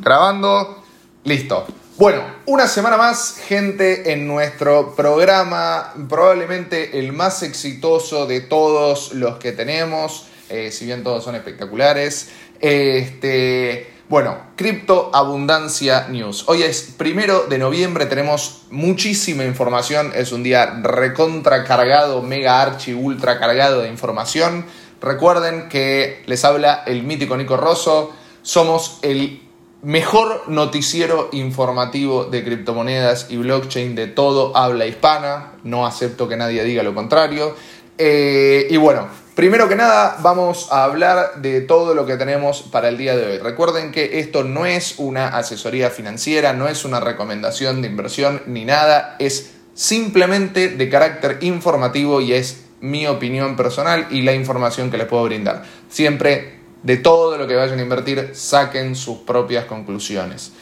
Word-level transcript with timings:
Grabando. 0.00 0.82
Listo. 1.24 1.66
Bueno, 1.98 2.22
una 2.46 2.68
semana 2.68 2.96
más, 2.96 3.38
gente, 3.38 4.12
en 4.12 4.28
nuestro 4.28 4.94
programa, 4.94 5.92
probablemente 6.08 7.00
el 7.00 7.12
más 7.12 7.42
exitoso 7.42 8.26
de 8.26 8.40
todos 8.40 9.14
los 9.14 9.38
que 9.38 9.50
tenemos, 9.50 10.26
eh, 10.48 10.70
si 10.70 10.84
bien 10.84 11.02
todos 11.02 11.24
son 11.24 11.34
espectaculares. 11.34 12.30
Este, 12.60 13.92
bueno, 14.08 14.38
Cripto 14.54 15.10
Abundancia 15.12 16.06
News. 16.08 16.44
Hoy 16.46 16.62
es 16.62 16.94
primero 16.96 17.46
de 17.48 17.58
noviembre, 17.58 18.06
tenemos 18.06 18.62
muchísima 18.70 19.44
información, 19.44 20.12
es 20.14 20.30
un 20.30 20.44
día 20.44 20.80
recontra 20.82 21.64
cargado, 21.64 22.22
mega 22.22 22.62
archi, 22.62 22.94
ultra 22.94 23.40
cargado 23.40 23.82
de 23.82 23.88
información. 23.88 24.64
Recuerden 25.00 25.68
que 25.68 26.22
les 26.26 26.44
habla 26.44 26.84
el 26.86 27.02
mítico 27.02 27.36
Nico 27.36 27.56
Rosso. 27.56 28.12
Somos 28.42 28.98
el 29.02 29.47
mejor 29.82 30.48
noticiero 30.48 31.28
informativo 31.32 32.24
de 32.24 32.44
criptomonedas 32.44 33.26
y 33.30 33.36
blockchain 33.36 33.94
de 33.94 34.06
todo 34.06 34.56
habla 34.56 34.86
hispana. 34.86 35.52
No 35.64 35.86
acepto 35.86 36.28
que 36.28 36.36
nadie 36.36 36.64
diga 36.64 36.82
lo 36.82 36.94
contrario. 36.94 37.54
Eh, 37.96 38.66
y 38.70 38.76
bueno, 38.76 39.08
primero 39.34 39.68
que 39.68 39.76
nada 39.76 40.18
vamos 40.20 40.68
a 40.70 40.84
hablar 40.84 41.42
de 41.42 41.60
todo 41.60 41.94
lo 41.94 42.06
que 42.06 42.16
tenemos 42.16 42.62
para 42.62 42.88
el 42.88 42.98
día 42.98 43.16
de 43.16 43.26
hoy. 43.26 43.38
Recuerden 43.38 43.92
que 43.92 44.20
esto 44.20 44.44
no 44.44 44.66
es 44.66 44.94
una 44.98 45.28
asesoría 45.28 45.90
financiera, 45.90 46.52
no 46.52 46.68
es 46.68 46.84
una 46.84 47.00
recomendación 47.00 47.82
de 47.82 47.88
inversión 47.88 48.42
ni 48.46 48.64
nada. 48.64 49.16
Es 49.18 49.54
simplemente 49.74 50.68
de 50.68 50.88
carácter 50.88 51.38
informativo 51.40 52.20
y 52.20 52.32
es 52.32 52.64
mi 52.80 53.06
opinión 53.06 53.56
personal 53.56 54.06
y 54.10 54.22
la 54.22 54.32
información 54.32 54.90
que 54.90 54.98
les 54.98 55.06
puedo 55.06 55.24
brindar. 55.24 55.64
Siempre 55.88 56.57
de 56.82 56.96
todo 56.96 57.36
lo 57.36 57.46
que 57.46 57.56
vayan 57.56 57.78
a 57.78 57.82
invertir, 57.82 58.30
saquen 58.34 58.94
sus 58.94 59.18
propias 59.18 59.64
conclusiones. 59.64 60.52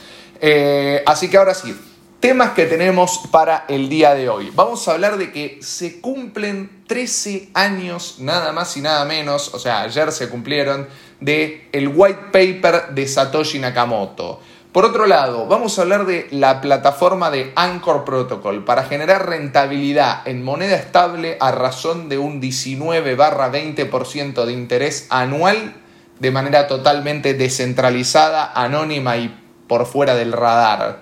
Eh, 0.40 1.02
así 1.06 1.28
que 1.28 1.36
ahora 1.36 1.54
sí, 1.54 1.74
temas 2.20 2.50
que 2.50 2.66
tenemos 2.66 3.20
para 3.30 3.64
el 3.68 3.88
día 3.88 4.14
de 4.14 4.28
hoy. 4.28 4.50
Vamos 4.54 4.86
a 4.88 4.92
hablar 4.92 5.18
de 5.18 5.32
que 5.32 5.58
se 5.62 6.00
cumplen 6.00 6.82
13 6.86 7.50
años, 7.54 8.16
nada 8.20 8.52
más 8.52 8.76
y 8.76 8.80
nada 8.80 9.04
menos, 9.04 9.54
o 9.54 9.58
sea, 9.58 9.82
ayer 9.82 10.12
se 10.12 10.28
cumplieron, 10.28 10.88
de 11.20 11.68
el 11.72 11.88
white 11.88 12.30
paper 12.32 12.94
de 12.94 13.06
Satoshi 13.06 13.58
Nakamoto. 13.58 14.40
Por 14.72 14.84
otro 14.84 15.06
lado, 15.06 15.46
vamos 15.46 15.78
a 15.78 15.82
hablar 15.82 16.04
de 16.04 16.26
la 16.30 16.60
plataforma 16.60 17.30
de 17.30 17.50
Anchor 17.56 18.04
Protocol 18.04 18.62
para 18.62 18.84
generar 18.84 19.26
rentabilidad 19.26 20.28
en 20.28 20.44
moneda 20.44 20.76
estable 20.76 21.38
a 21.40 21.50
razón 21.50 22.10
de 22.10 22.18
un 22.18 22.40
19 22.40 23.16
20% 23.16 24.44
de 24.44 24.52
interés 24.52 25.06
anual 25.08 25.74
de 26.18 26.30
manera 26.30 26.66
totalmente 26.66 27.34
descentralizada, 27.34 28.52
anónima 28.54 29.16
y 29.16 29.34
por 29.66 29.86
fuera 29.86 30.14
del 30.14 30.32
radar. 30.32 31.00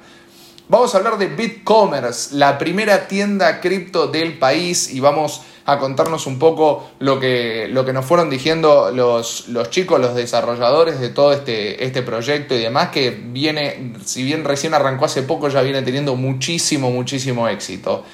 Vamos 0.69 0.95
a 0.95 0.99
hablar 0.99 1.19
de 1.19 1.27
BitCommerce, 1.27 2.37
la 2.37 2.57
primera 2.57 3.07
tienda 3.07 3.61
cripto 3.61 4.07
del 4.07 4.39
país 4.39 4.91
y 4.93 5.01
vamos 5.01 5.43
a 5.67 5.79
contarnos 5.79 6.27
un 6.27 6.39
poco 6.39 6.91
lo 6.99 7.19
que, 7.19 7.69
lo 7.71 7.85
que 7.85 7.93
nos 7.93 8.05
fueron 8.05 8.29
diciendo 8.29 8.91
los, 8.91 9.49
los 9.49 9.71
chicos, 9.71 10.01
los 10.01 10.15
desarrolladores 10.15 11.01
de 11.01 11.09
todo 11.09 11.33
este, 11.33 11.85
este 11.85 12.03
proyecto 12.03 12.55
y 12.55 12.59
demás, 12.59 12.89
que 12.89 13.11
viene, 13.11 13.93
si 14.05 14.23
bien 14.23 14.45
recién 14.45 14.75
arrancó 14.75 15.07
hace 15.07 15.23
poco, 15.23 15.49
ya 15.49 15.63
viene 15.63 15.83
teniendo 15.83 16.17
muchísimo, 16.17 16.91
muchísimo 16.91 17.49
éxito. 17.49 18.05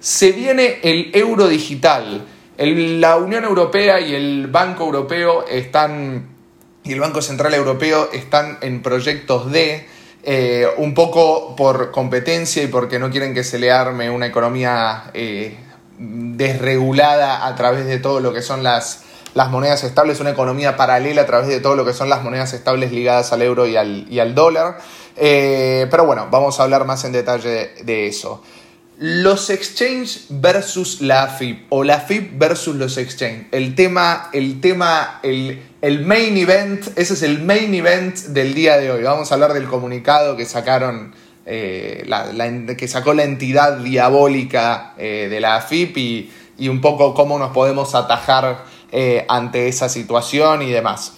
Se 0.00 0.32
viene 0.32 0.80
el 0.82 1.10
euro 1.14 1.48
digital. 1.48 2.22
la 2.58 3.16
Unión 3.16 3.44
Europea 3.44 4.00
y 4.00 4.14
el 4.14 4.46
Banco 4.48 4.84
Europeo 4.84 5.46
están, 5.46 6.33
y 6.84 6.92
el 6.92 7.00
Banco 7.00 7.22
Central 7.22 7.54
Europeo 7.54 8.10
están 8.12 8.58
en 8.60 8.82
proyectos 8.82 9.50
de 9.50 9.86
eh, 10.22 10.66
un 10.76 10.94
poco 10.94 11.56
por 11.56 11.90
competencia 11.90 12.62
y 12.62 12.66
porque 12.66 12.98
no 12.98 13.10
quieren 13.10 13.34
que 13.34 13.42
se 13.42 13.58
le 13.58 13.72
arme 13.72 14.10
una 14.10 14.26
economía 14.26 15.10
eh, 15.14 15.56
desregulada 15.98 17.46
a 17.46 17.54
través 17.56 17.86
de 17.86 17.98
todo 17.98 18.20
lo 18.20 18.32
que 18.32 18.42
son 18.42 18.62
las, 18.62 19.02
las 19.32 19.50
monedas 19.50 19.82
estables, 19.82 20.20
una 20.20 20.30
economía 20.30 20.76
paralela 20.76 21.22
a 21.22 21.26
través 21.26 21.48
de 21.48 21.60
todo 21.60 21.74
lo 21.74 21.84
que 21.86 21.94
son 21.94 22.10
las 22.10 22.22
monedas 22.22 22.52
estables 22.52 22.92
ligadas 22.92 23.32
al 23.32 23.42
euro 23.42 23.66
y 23.66 23.76
al, 23.76 24.06
y 24.10 24.18
al 24.20 24.34
dólar. 24.34 24.78
Eh, 25.16 25.86
pero 25.90 26.04
bueno, 26.04 26.28
vamos 26.30 26.60
a 26.60 26.64
hablar 26.64 26.84
más 26.84 27.04
en 27.04 27.12
detalle 27.12 27.74
de 27.82 28.06
eso. 28.06 28.42
Los 28.96 29.50
exchange 29.50 30.26
versus 30.28 31.00
la 31.00 31.24
AFIP 31.24 31.66
o 31.70 31.82
la 31.82 31.96
AFIP 31.96 32.38
versus 32.38 32.76
los 32.76 32.96
exchange. 32.96 33.48
El 33.50 33.74
tema, 33.74 34.30
el 34.32 34.60
tema, 34.60 35.18
el, 35.24 35.60
el, 35.82 36.06
main 36.06 36.36
event, 36.36 36.86
ese 36.96 37.14
es 37.14 37.22
el 37.22 37.42
main 37.42 37.74
event 37.74 38.16
del 38.16 38.54
día 38.54 38.76
de 38.76 38.92
hoy. 38.92 39.02
Vamos 39.02 39.32
a 39.32 39.34
hablar 39.34 39.52
del 39.52 39.66
comunicado 39.66 40.36
que 40.36 40.44
sacaron, 40.44 41.12
eh, 41.44 42.04
la, 42.06 42.28
que 42.76 42.86
sacó 42.86 43.14
la 43.14 43.24
entidad 43.24 43.78
diabólica 43.78 44.94
eh, 44.96 45.26
de 45.28 45.40
la 45.40 45.56
AFIP 45.56 45.96
y, 45.96 46.30
y, 46.56 46.68
un 46.68 46.80
poco 46.80 47.14
cómo 47.14 47.36
nos 47.36 47.50
podemos 47.50 47.96
atajar 47.96 48.64
eh, 48.92 49.24
ante 49.28 49.66
esa 49.66 49.88
situación 49.88 50.62
y 50.62 50.70
demás. 50.70 51.14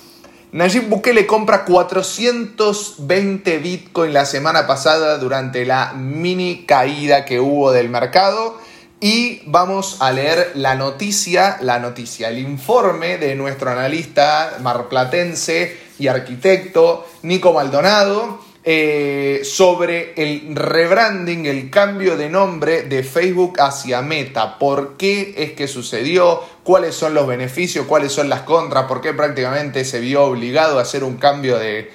Nayib 0.57 0.89
Bukele 0.89 1.27
compra 1.27 1.67
420 1.67 3.59
Bitcoin 3.59 4.15
la 4.15 4.25
semana 4.25 4.67
pasada 4.67 5.19
durante 5.19 5.67
la 5.67 5.93
mini 5.93 6.65
caída 6.65 7.27
que 7.27 7.41
hubo 7.41 7.73
del 7.73 7.91
mercado. 7.91 8.59
Y 8.99 9.43
vamos 9.45 9.99
a 10.01 10.13
leer 10.13 10.53
la 10.55 10.75
noticia, 10.75 11.59
la 11.61 11.79
noticia, 11.79 12.31
el 12.31 12.39
informe 12.39 13.19
de 13.19 13.35
nuestro 13.35 13.69
analista 13.69 14.57
marplatense 14.63 15.79
y 15.99 16.09
arquitecto 16.09 17.07
Nico 17.21 17.53
Maldonado, 17.53 18.41
eh, 18.69 19.43
sobre 19.45 20.13
el 20.17 20.57
rebranding, 20.57 21.47
el 21.47 21.71
cambio 21.71 22.17
de 22.17 22.29
nombre 22.29 22.83
de 22.83 23.05
Facebook 23.05 23.61
hacia 23.61 24.03
Meta. 24.03 24.59
¿Por 24.59 24.97
qué 24.97 25.35
es 25.37 25.53
que 25.53 25.69
sucedió? 25.69 26.41
¿Cuáles 26.65 26.97
son 26.97 27.15
los 27.15 27.29
beneficios? 27.29 27.87
¿Cuáles 27.87 28.11
son 28.11 28.29
las 28.29 28.41
contras? 28.41 28.87
¿Por 28.87 29.01
qué 29.01 29.15
prácticamente 29.15 29.85
se 29.85 30.01
vio 30.01 30.25
obligado 30.25 30.81
a 30.81 30.83
hacer 30.83 31.05
un 31.05 31.17
cambio 31.17 31.59
de, 31.59 31.93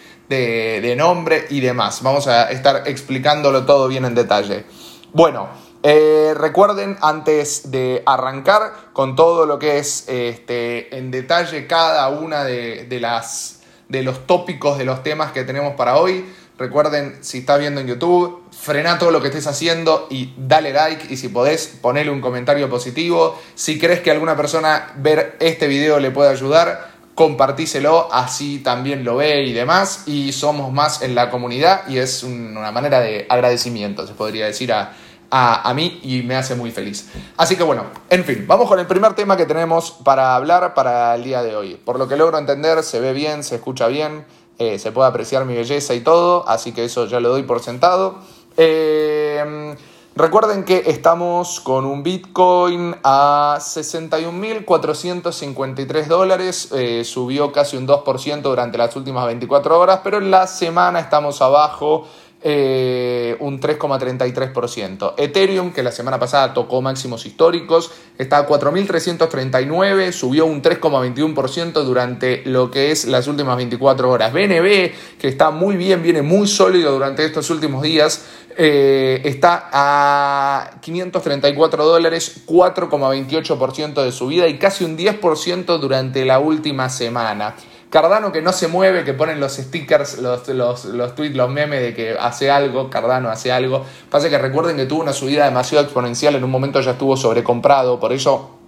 nombre 0.95 1.45
y 1.49 1.59
demás? 1.59 2.01
Vamos 2.03 2.27
a 2.27 2.49
estar 2.49 2.87
explicándolo 2.87 3.65
todo 3.65 3.89
bien 3.89 4.05
en 4.05 4.15
detalle. 4.15 4.63
Bueno, 5.11 5.49
eh, 5.83 6.33
recuerden 6.37 6.97
antes 7.01 7.69
de 7.69 8.01
arrancar 8.05 8.93
con 8.93 9.17
todo 9.17 9.45
lo 9.45 9.59
que 9.59 9.77
es 9.77 10.07
este, 10.07 10.97
en 10.97 11.11
detalle 11.11 11.67
cada 11.67 12.07
una 12.07 12.45
de, 12.45 12.87
las, 13.01 13.59
de 13.89 14.03
los 14.03 14.25
tópicos 14.25 14.77
de 14.77 14.85
los 14.85 15.03
temas 15.03 15.33
que 15.33 15.43
tenemos 15.43 15.75
para 15.75 15.97
hoy. 15.97 16.25
Recuerden, 16.61 17.17
si 17.21 17.39
estás 17.39 17.57
viendo 17.57 17.81
en 17.81 17.87
YouTube, 17.87 18.43
frena 18.51 18.99
todo 18.99 19.09
lo 19.09 19.19
que 19.19 19.29
estés 19.29 19.47
haciendo 19.47 20.05
y 20.11 20.31
dale 20.37 20.71
like 20.71 21.11
y 21.11 21.17
si 21.17 21.29
podés, 21.29 21.65
ponele 21.81 22.11
un 22.11 22.21
comentario 22.21 22.69
positivo. 22.69 23.35
Si 23.55 23.79
crees 23.79 24.01
que 24.01 24.11
alguna 24.11 24.37
persona 24.37 24.93
ver 24.97 25.37
este 25.39 25.65
video 25.65 25.99
le 25.99 26.11
puede 26.11 26.29
ayudar, 26.29 26.91
compartíselo, 27.15 28.13
así 28.13 28.59
también 28.59 29.03
lo 29.03 29.15
ve 29.15 29.41
y 29.41 29.53
demás. 29.53 30.03
Y 30.05 30.33
somos 30.33 30.71
más 30.71 31.01
en 31.01 31.15
la 31.15 31.31
comunidad 31.31 31.87
y 31.87 31.97
es 31.97 32.21
una 32.21 32.71
manera 32.71 32.99
de 32.99 33.25
agradecimiento, 33.27 34.05
se 34.05 34.13
podría 34.13 34.45
decir 34.45 34.71
a, 34.71 34.93
a, 35.31 35.73
mí 35.73 35.99
y 36.03 36.21
me 36.21 36.35
hace 36.35 36.53
muy 36.53 36.69
feliz. 36.69 37.09
Así 37.37 37.55
que 37.55 37.63
bueno, 37.63 37.85
en 38.11 38.23
fin, 38.23 38.45
vamos 38.45 38.67
con 38.67 38.77
el 38.77 38.85
primer 38.85 39.13
tema 39.15 39.35
que 39.35 39.47
tenemos 39.47 39.89
para 40.03 40.35
hablar 40.35 40.75
para 40.75 41.15
el 41.15 41.23
día 41.23 41.41
de 41.41 41.55
hoy. 41.55 41.75
Por 41.83 41.97
lo 41.97 42.07
que 42.07 42.17
logro 42.17 42.37
entender, 42.37 42.83
se 42.83 42.99
ve 42.99 43.13
bien, 43.13 43.43
se 43.43 43.55
escucha 43.55 43.87
bien. 43.87 44.25
Eh, 44.61 44.77
se 44.77 44.91
puede 44.91 45.09
apreciar 45.09 45.43
mi 45.43 45.55
belleza 45.55 45.95
y 45.95 46.01
todo, 46.01 46.47
así 46.47 46.71
que 46.71 46.85
eso 46.85 47.07
ya 47.07 47.19
lo 47.19 47.29
doy 47.29 47.41
por 47.41 47.61
sentado. 47.61 48.17
Eh, 48.57 49.75
recuerden 50.15 50.65
que 50.65 50.83
estamos 50.85 51.59
con 51.61 51.83
un 51.83 52.03
Bitcoin 52.03 52.95
a 53.03 53.57
61.453 53.59 56.05
dólares, 56.05 56.69
eh, 56.73 57.03
subió 57.03 57.51
casi 57.51 57.75
un 57.75 57.87
2% 57.87 58.43
durante 58.43 58.77
las 58.77 58.95
últimas 58.95 59.25
24 59.25 59.79
horas, 59.79 60.01
pero 60.03 60.19
en 60.19 60.29
la 60.29 60.45
semana 60.45 60.99
estamos 60.99 61.41
abajo 61.41 62.05
eh, 62.43 63.37
un 63.39 63.59
3,33%. 63.59 65.13
Ethereum, 65.17 65.71
que 65.71 65.83
la 65.83 65.91
semana 65.91 66.17
pasada 66.17 66.53
tocó 66.53 66.81
máximos 66.81 67.25
históricos, 67.25 67.91
está 68.17 68.39
a 68.39 68.47
4.339, 68.47 70.11
subió 70.11 70.45
un 70.45 70.61
3,21% 70.61 71.83
durante 71.83 72.41
lo 72.45 72.71
que 72.71 72.91
es 72.91 73.05
las 73.05 73.27
últimas 73.27 73.57
24 73.57 74.09
horas. 74.09 74.33
BNB, 74.33 74.91
que 75.19 75.27
está 75.27 75.51
muy 75.51 75.75
bien, 75.75 76.01
viene 76.01 76.23
muy 76.23 76.47
sólido 76.47 76.91
durante 76.91 77.23
estos 77.25 77.49
últimos 77.51 77.83
días, 77.83 78.25
eh, 78.57 79.21
está 79.23 79.69
a 79.71 80.71
534 80.81 81.85
dólares, 81.85 82.41
4,28% 82.47 84.03
de 84.03 84.11
subida 84.11 84.47
y 84.47 84.57
casi 84.57 84.83
un 84.83 84.97
10% 84.97 85.77
durante 85.77 86.25
la 86.25 86.39
última 86.39 86.89
semana. 86.89 87.55
Cardano 87.91 88.31
que 88.31 88.41
no 88.41 88.53
se 88.53 88.69
mueve, 88.69 89.03
que 89.03 89.13
ponen 89.13 89.41
los 89.41 89.57
stickers, 89.57 90.19
los, 90.19 90.47
los, 90.47 90.85
los 90.85 91.13
tweets, 91.13 91.35
los 91.35 91.49
memes 91.49 91.81
de 91.81 91.93
que 91.93 92.15
hace 92.17 92.49
algo, 92.49 92.89
Cardano 92.89 93.29
hace 93.29 93.51
algo. 93.51 93.85
Pasa 94.09 94.29
que 94.29 94.37
recuerden 94.37 94.77
que 94.77 94.85
tuvo 94.85 95.01
una 95.01 95.11
subida 95.11 95.43
demasiado 95.43 95.83
exponencial, 95.83 96.35
en 96.35 96.43
un 96.45 96.51
momento 96.51 96.79
ya 96.79 96.91
estuvo 96.91 97.17
sobrecomprado, 97.17 97.99
por 97.99 98.13
eso 98.13 98.60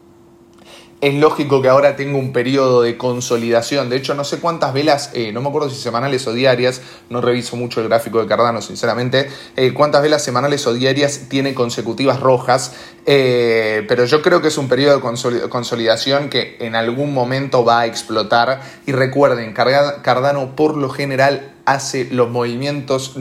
es 1.04 1.14
lógico 1.16 1.62
que 1.62 1.68
ahora 1.68 1.98
tenga 1.98 2.18
un 2.18 2.32
periodo 2.32 2.82
de 2.82 2.96
consolidación. 2.96 3.90
De 3.90 3.98
hecho, 3.98 4.14
no 4.14 4.24
sé 4.24 4.40
cuántas 4.40 4.74
velas, 4.74 5.12
eh, 5.14 5.34
no 5.34 5.42
me 5.42 5.50
acuerdo 5.50 5.70
si 5.70 5.76
semanales 5.76 6.26
o 6.28 6.34
diarias, 6.34 6.82
no 7.10 7.20
reviso 7.20 7.58
mucho 7.58 7.82
el 7.82 7.90
gráfico 7.90 8.22
de 8.22 8.28
Cardano, 8.28 8.62
sinceramente, 8.62 9.30
eh, 9.58 9.74
cuántas 9.74 10.02
velas 10.02 10.24
semanales 10.24 10.66
o 10.66 10.74
diarias 10.74 11.24
tiene 11.28 11.54
consecutivas 11.54 12.22
rojas, 12.22 12.76
eh, 13.06 13.84
pero 13.90 14.06
yo 14.06 14.22
creo 14.22 14.42
que 14.42 14.48
es 14.48 14.58
un 14.58 14.70
periodo 14.70 15.02
de 15.02 15.50
consolidación 15.50 16.30
que 16.30 16.56
en 16.62 16.74
algún 16.74 17.14
momento 17.14 17.66
va 17.66 17.82
a 17.82 17.86
explotar. 17.86 18.62
Y 18.86 18.94
recuerden, 18.94 19.52
Cardano 19.52 20.56
por 20.56 20.78
lo 20.78 20.90
general 20.90 21.53
hace 21.66 22.10
los 22.12 22.30
movimientos, 22.30 23.16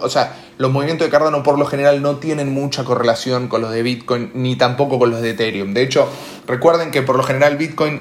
o 0.00 0.08
sea, 0.08 0.36
los 0.58 0.72
movimientos 0.72 1.06
de 1.06 1.10
Cardano 1.10 1.42
por 1.42 1.58
lo 1.58 1.66
general 1.66 2.02
no 2.02 2.16
tienen 2.16 2.52
mucha 2.52 2.84
correlación 2.84 3.48
con 3.48 3.60
los 3.62 3.70
de 3.70 3.82
Bitcoin 3.82 4.30
ni 4.34 4.56
tampoco 4.56 4.98
con 4.98 5.10
los 5.10 5.20
de 5.20 5.30
Ethereum. 5.30 5.74
De 5.74 5.82
hecho, 5.82 6.08
recuerden 6.46 6.90
que 6.90 7.02
por 7.02 7.16
lo 7.16 7.22
general 7.22 7.56
Bitcoin 7.56 8.00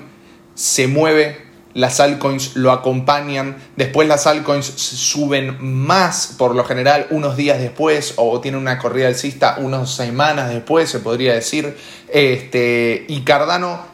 se 0.56 0.88
mueve, 0.88 1.38
las 1.74 2.00
altcoins 2.00 2.56
lo 2.56 2.72
acompañan, 2.72 3.58
después 3.76 4.08
las 4.08 4.28
altcoins 4.28 4.66
suben 4.66 5.58
más 5.60 6.36
por 6.38 6.56
lo 6.56 6.64
general 6.64 7.08
unos 7.10 7.36
días 7.36 7.60
después 7.60 8.14
o 8.18 8.40
tienen 8.42 8.62
una 8.62 8.78
corrida 8.78 9.08
alcista 9.08 9.56
unas 9.58 9.92
semanas 9.92 10.50
después, 10.50 10.90
se 10.90 11.00
podría 11.00 11.34
decir. 11.34 11.76
Este, 12.10 13.06
y 13.08 13.22
Cardano 13.22 13.93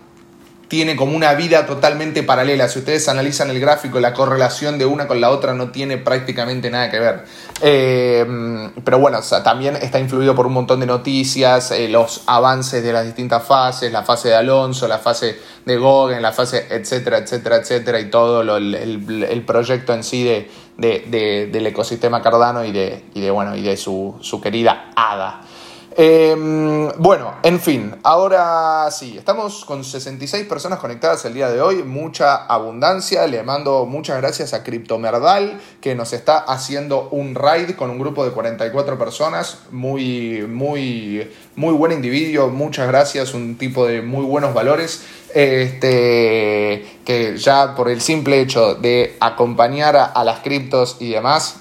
tiene 0.69 0.95
como 0.95 1.15
una 1.15 1.33
vida 1.33 1.65
totalmente 1.65 2.21
paralela. 2.21 2.69
Si 2.69 2.79
ustedes 2.79 3.09
analizan 3.09 3.49
el 3.49 3.59
gráfico, 3.59 3.99
la 3.99 4.13
correlación 4.13 4.77
de 4.77 4.85
una 4.85 5.07
con 5.07 5.19
la 5.19 5.31
otra 5.31 5.55
no 5.55 5.71
tiene 5.71 5.97
prácticamente 5.97 6.69
nada 6.69 6.91
que 6.91 6.99
ver. 6.99 7.25
Eh, 7.61 8.69
pero 8.83 8.99
bueno, 8.99 9.19
también 9.43 9.75
está 9.75 9.99
influido 9.99 10.35
por 10.35 10.45
un 10.45 10.53
montón 10.53 10.79
de 10.79 10.85
noticias, 10.85 11.71
eh, 11.71 11.89
los 11.89 12.21
avances 12.27 12.83
de 12.83 12.93
las 12.93 13.03
distintas 13.03 13.43
fases, 13.43 13.91
la 13.91 14.03
fase 14.03 14.29
de 14.29 14.35
Alonso, 14.35 14.87
la 14.87 14.99
fase 14.99 15.39
de 15.65 15.77
Goguen, 15.77 16.21
la 16.21 16.31
fase, 16.31 16.67
etcétera, 16.69 17.17
etcétera, 17.17 17.57
etcétera, 17.57 17.99
y 17.99 18.11
todo 18.11 18.41
el, 18.57 19.43
proyecto 19.47 19.93
en 19.93 20.03
sí 20.03 20.23
de, 20.23 21.49
del 21.51 21.65
ecosistema 21.65 22.21
Cardano 22.21 22.63
y 22.63 22.71
de, 22.71 23.05
y 23.15 23.21
de, 23.21 23.31
bueno, 23.31 23.55
y 23.55 23.63
de 23.63 23.75
su, 23.75 24.17
su 24.21 24.39
querida 24.39 24.91
Ada. 24.95 25.41
Em, 26.01 26.87
bueno, 26.97 27.33
en 27.43 27.59
fin, 27.59 27.93
ahora 28.03 28.89
sí, 28.89 29.17
estamos 29.17 29.65
con 29.65 29.83
66 29.83 30.47
personas 30.47 30.79
conectadas 30.79 31.25
el 31.25 31.33
día 31.33 31.49
de 31.49 31.59
hoy, 31.59 31.83
mucha 31.83 32.45
abundancia, 32.45 33.27
le 33.27 33.43
mando 33.43 33.85
muchas 33.85 34.15
gracias 34.15 34.53
a 34.53 34.63
Cryptomerdal 34.63 35.59
que 35.81 35.95
nos 35.95 36.13
está 36.13 36.37
haciendo 36.37 37.09
un 37.11 37.35
raid 37.35 37.71
con 37.71 37.89
un 37.89 37.99
grupo 37.99 38.23
de 38.23 38.31
44 38.31 38.97
personas, 38.97 39.59
muy, 39.71 40.47
muy, 40.47 41.29
muy 41.57 41.73
buen 41.73 41.91
individuo, 41.91 42.47
muchas 42.47 42.87
gracias, 42.87 43.33
un 43.33 43.57
tipo 43.57 43.85
de 43.85 44.01
muy 44.01 44.23
buenos 44.23 44.53
valores, 44.53 45.03
este, 45.35 47.01
que 47.03 47.37
ya 47.37 47.75
por 47.75 47.89
el 47.89 47.99
simple 47.99 48.39
hecho 48.39 48.73
de 48.75 49.17
acompañar 49.19 50.13
a 50.15 50.23
las 50.23 50.39
criptos 50.39 50.95
y 51.01 51.09
demás 51.09 51.57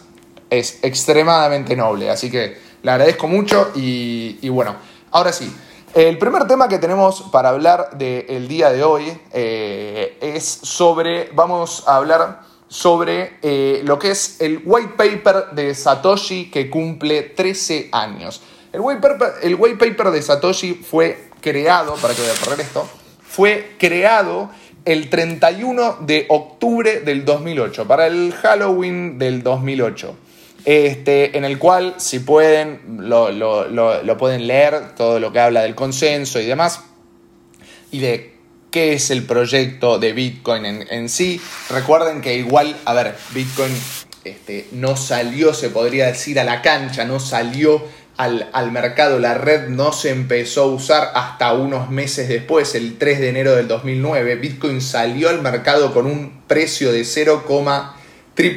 es 0.49 0.79
extremadamente 0.85 1.75
noble, 1.75 2.09
así 2.09 2.31
que... 2.31 2.68
Le 2.83 2.91
agradezco 2.93 3.27
mucho 3.27 3.73
y, 3.75 4.49
bueno, 4.49 4.77
ahora 5.11 5.33
sí. 5.33 5.53
El 5.95 6.19
primer 6.19 6.47
tema 6.47 6.69
que 6.69 6.79
tenemos 6.79 7.23
para 7.33 7.49
hablar 7.49 7.91
del 7.97 8.47
día 8.47 8.71
de 8.71 8.85
hoy 8.85 9.19
eh, 9.33 10.19
es 10.21 10.45
sobre, 10.45 11.31
vamos 11.33 11.83
a 11.87 11.97
hablar 11.97 12.43
sobre 12.69 13.39
eh, 13.43 13.81
lo 13.85 13.99
que 13.99 14.11
es 14.11 14.41
el 14.41 14.61
white 14.65 14.93
paper 14.97 15.47
de 15.53 15.75
Satoshi 15.75 16.51
que 16.51 16.69
cumple 16.69 17.23
13 17.23 17.89
años. 17.91 18.43
El 18.73 18.81
white 18.81 19.01
paper, 19.01 19.33
el 19.43 19.55
white 19.55 19.77
paper 19.77 20.13
de 20.13 20.21
Satoshi 20.21 20.75
fue 20.75 21.31
creado, 21.41 21.95
para 21.95 22.15
que 22.15 22.21
voy 22.21 22.31
a 22.31 22.45
correr 22.45 22.61
esto, 22.61 22.87
fue 23.23 23.75
creado 23.79 24.51
el 24.85 25.09
31 25.09 25.97
de 26.01 26.27
octubre 26.29 27.01
del 27.01 27.25
2008, 27.25 27.89
para 27.89 28.07
el 28.07 28.35
Halloween 28.35 29.19
del 29.19 29.43
2008 29.43 30.28
este, 30.65 31.37
en 31.37 31.45
el 31.45 31.59
cual, 31.59 31.95
si 31.99 32.19
pueden, 32.19 32.81
lo, 33.09 34.19
pueden 34.19 34.47
leer, 34.47 34.95
todo 34.97 35.21
lo 35.21 35.33
que 35.33 35.41
habla 35.41 35.63
del 35.63 35.75
consenso 35.75 36.41
y 36.41 36.47
demás, 36.47 36.85
y 37.91 38.01
de 38.01 38.35
qué 38.71 38.93
es 38.93 39.11
el 39.11 39.25
proyecto 39.25 39.99
de 39.99 40.13
Bitcoin 40.13 40.65
en, 40.67 41.09
sí. 41.09 41.41
Recuerden 41.71 42.21
que 42.21 42.37
igual, 42.37 42.77
a 42.85 42.93
ver, 42.93 43.15
Bitcoin 43.33 43.73
este, 44.25 44.67
no 44.73 44.97
salió, 44.97 45.55
se 45.55 45.71
podría 45.71 46.07
decir, 46.07 46.39
a 46.39 46.45
la 46.45 46.61
cancha, 46.61 47.05
no 47.05 47.19
salió 47.19 47.83
al, 48.17 48.51
al, 48.53 48.73
mercado, 48.73 49.21
la 49.21 49.35
red 49.35 49.69
no 49.69 49.93
se 49.93 50.11
empezó 50.11 50.65
a 50.65 50.67
usar 50.67 51.13
hasta 51.15 51.53
unos 51.53 51.89
meses 51.89 52.29
después, 52.29 52.75
el 52.75 52.99
3 52.99 53.21
de 53.21 53.29
enero 53.29 53.55
del 53.55 53.69
2009. 53.69 54.35
Bitcoin 54.37 54.83
salió 54.83 55.31
al 55.31 55.41
mercado 55.41 55.95
con 55.95 56.07
un 56.07 56.43
precio 56.47 56.93
de 56.93 57.05
0,000 57.05 58.57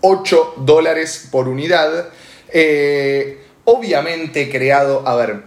8 0.00 0.54
dólares 0.58 1.28
por 1.30 1.48
unidad. 1.48 2.08
Eh, 2.52 3.42
obviamente 3.64 4.50
creado, 4.50 5.06
a 5.06 5.16
ver, 5.16 5.42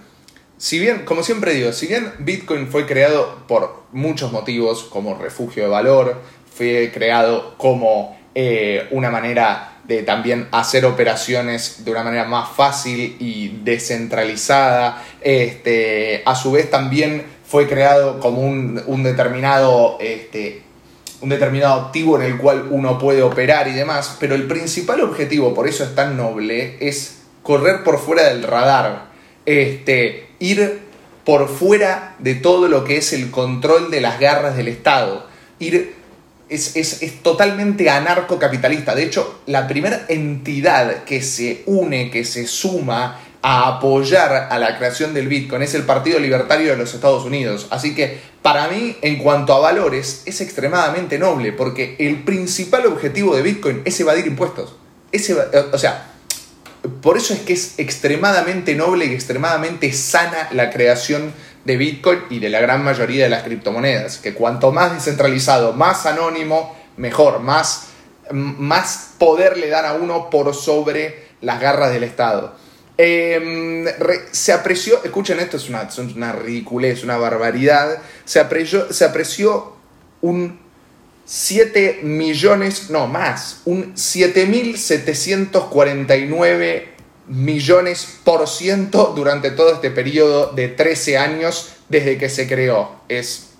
si 0.58 0.78
bien, 0.78 1.06
como 1.06 1.24
siempre 1.24 1.54
digo, 1.54 1.74
si 1.74 1.88
bien 1.88 2.12
Bitcoin 2.20 2.68
fue 2.68 2.86
creado 2.86 3.44
por 3.48 3.82
muchos 3.92 4.32
motivos, 4.32 4.84
como 4.84 5.16
refugio 5.16 5.64
de 5.64 5.70
valor, 5.70 6.22
fue 6.54 6.92
creado 6.94 7.58
como 7.58 8.16
eh, 8.36 8.88
una 8.92 9.10
manera 9.10 9.80
de 9.86 10.04
también 10.04 10.48
hacer 10.52 10.86
operaciones 10.86 11.84
de 11.84 11.92
una 11.92 12.04
manera 12.04 12.26
más 12.26 12.50
fácil 12.50 13.16
y 13.20 13.60
descentralizada, 13.64 15.04
este, 15.22 16.22
a 16.26 16.36
su 16.36 16.52
vez 16.52 16.70
también 16.70 17.26
fue 17.44 17.68
creado 17.68 18.20
como 18.20 18.42
un, 18.42 18.82
un 18.86 19.04
determinado 19.04 19.98
este, 20.00 20.62
un 21.22 21.30
determinado 21.30 21.82
activo 21.82 22.20
en 22.20 22.24
el 22.24 22.38
cual 22.38 22.68
uno 22.70 22.98
puede 22.98 23.22
operar 23.22 23.68
y 23.68 23.74
demás, 23.74 24.18
pero 24.20 24.36
el 24.36 24.48
principal 24.48 25.02
objetivo, 25.02 25.54
por 25.54 25.68
eso 25.68 25.84
es 25.84 25.96
tan 25.96 26.18
noble, 26.18 26.78
es 26.80 27.20
correr 27.44 27.84
por 27.84 28.00
fuera 28.00 28.24
del 28.24 28.44
radar, 28.44 29.12
este, 29.46 30.28
ir 30.40 30.82
por 31.24 31.48
fuera 31.48 32.16
de 32.20 32.36
todo 32.36 32.68
lo 32.68 32.84
que 32.84 32.98
es 32.98 33.14
el 33.14 33.32
control 33.32 33.92
de 33.92 34.02
las 34.02 34.20
garras 34.20 34.56
del 34.58 34.68
Estado, 34.68 35.28
ir 35.60 35.94
es, 36.50 36.76
es, 36.76 37.02
es, 37.02 37.24
totalmente 37.24 37.90
anarcocapitalista. 37.90 38.94
De 38.94 39.04
hecho, 39.04 39.42
la 39.46 39.70
primera 39.70 40.06
entidad 40.10 41.06
que 41.06 41.22
se 41.22 41.64
une, 41.66 42.12
que 42.12 42.26
se 42.26 42.46
suma 42.46 43.22
a 43.42 43.68
apoyar 43.68 44.48
a 44.52 44.60
la 44.60 44.78
creación 44.78 45.14
del 45.14 45.28
Bitcoin 45.28 45.64
es 45.64 45.74
el 45.74 45.84
Partido 45.84 46.20
Libertario 46.20 46.72
de 46.72 46.78
los 46.78 46.94
Estados 46.94 47.26
Unidos. 47.26 47.68
Así 47.72 47.96
que 47.96 48.20
para 48.42 48.68
mí, 48.68 48.98
en 49.02 49.18
cuanto 49.18 49.54
a 49.54 49.60
valores, 49.60 50.24
es 50.26 50.42
extremadamente 50.42 51.18
noble, 51.18 51.52
porque 51.52 51.96
el 52.00 52.24
principal 52.24 52.86
objetivo 52.86 53.36
de 53.36 53.42
Bitcoin 53.42 53.82
es 53.86 54.00
evadir 54.00 54.28
impuestos. 54.28 54.76
o 55.74 55.78
sea, 55.78 56.08
por 57.02 57.18
eso 57.18 57.34
es 57.34 57.42
que 57.42 57.54
es 57.54 57.78
extremadamente 57.78 58.76
noble 58.76 59.06
y 59.06 59.14
extremadamente 59.14 59.92
sana 59.94 60.50
la 60.52 60.72
creación 60.72 61.34
de 61.66 61.78
Bitcoin 61.78 62.20
y 62.30 62.40
de 62.40 62.50
la 62.50 62.60
gran 62.60 62.84
mayoría 62.84 63.24
de 63.24 63.30
las 63.30 63.44
criptomonedas. 63.44 64.18
Que 64.18 64.34
cuanto 64.34 64.72
más 64.72 64.94
descentralizado, 64.94 65.74
más 65.74 66.06
anónimo, 66.06 66.76
mejor, 66.98 67.40
más, 67.40 67.90
más 68.32 69.12
poder 69.20 69.58
le 69.58 69.70
dan 69.70 69.86
a 69.86 69.94
uno 69.94 70.30
por 70.30 70.56
sobre 70.56 71.28
las 71.42 71.60
garras 71.60 71.92
del 71.92 72.04
Estado. 72.04 72.56
Em, 73.04 73.84
se 74.30 74.54
apreció, 74.54 75.04
escuchen 75.04 75.40
esto, 75.40 75.58
es 75.58 75.68
una, 75.70 75.90
una 76.16 76.34
ridiculez, 76.34 77.04
una 77.04 77.18
barbaridad. 77.18 77.98
Se 78.26 78.46
se 78.92 79.06
apreció 79.06 79.74
un 80.22 80.60
7 81.26 82.02
millones, 82.04 82.92
no 82.92 83.08
más, 83.08 83.62
un 83.66 83.96
7.749 83.96 86.84
millones 87.26 88.20
por 88.24 88.48
ciento 88.48 89.14
durante 89.16 89.50
todo 89.50 89.74
este 89.74 89.90
periodo 89.90 90.52
de 90.52 90.68
13 90.68 91.18
años 91.18 91.72
desde 91.90 92.20
que 92.20 92.30
se 92.30 92.48
creó. 92.48 92.98
Es 93.10 93.54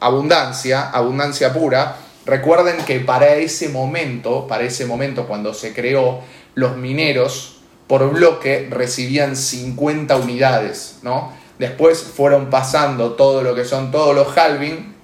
abundancia, 0.00 0.90
abundancia 0.90 1.52
pura. 1.52 1.98
Recuerden 2.26 2.84
que 2.84 2.98
para 2.98 3.36
ese 3.36 3.68
momento, 3.68 4.48
para 4.48 4.64
ese 4.64 4.86
momento 4.86 5.28
cuando 5.28 5.54
se 5.54 5.72
creó, 5.72 6.22
los 6.56 6.76
mineros 6.76 7.59
por 7.90 8.08
bloque 8.12 8.68
recibían 8.70 9.34
50 9.34 10.14
unidades, 10.14 10.98
¿no? 11.02 11.32
Después 11.58 12.00
fueron 12.00 12.48
pasando 12.48 13.14
todo 13.14 13.42
lo 13.42 13.56
que 13.56 13.64
son 13.64 13.90
todos 13.90 14.14
los 14.14 14.38
halving 14.38 14.94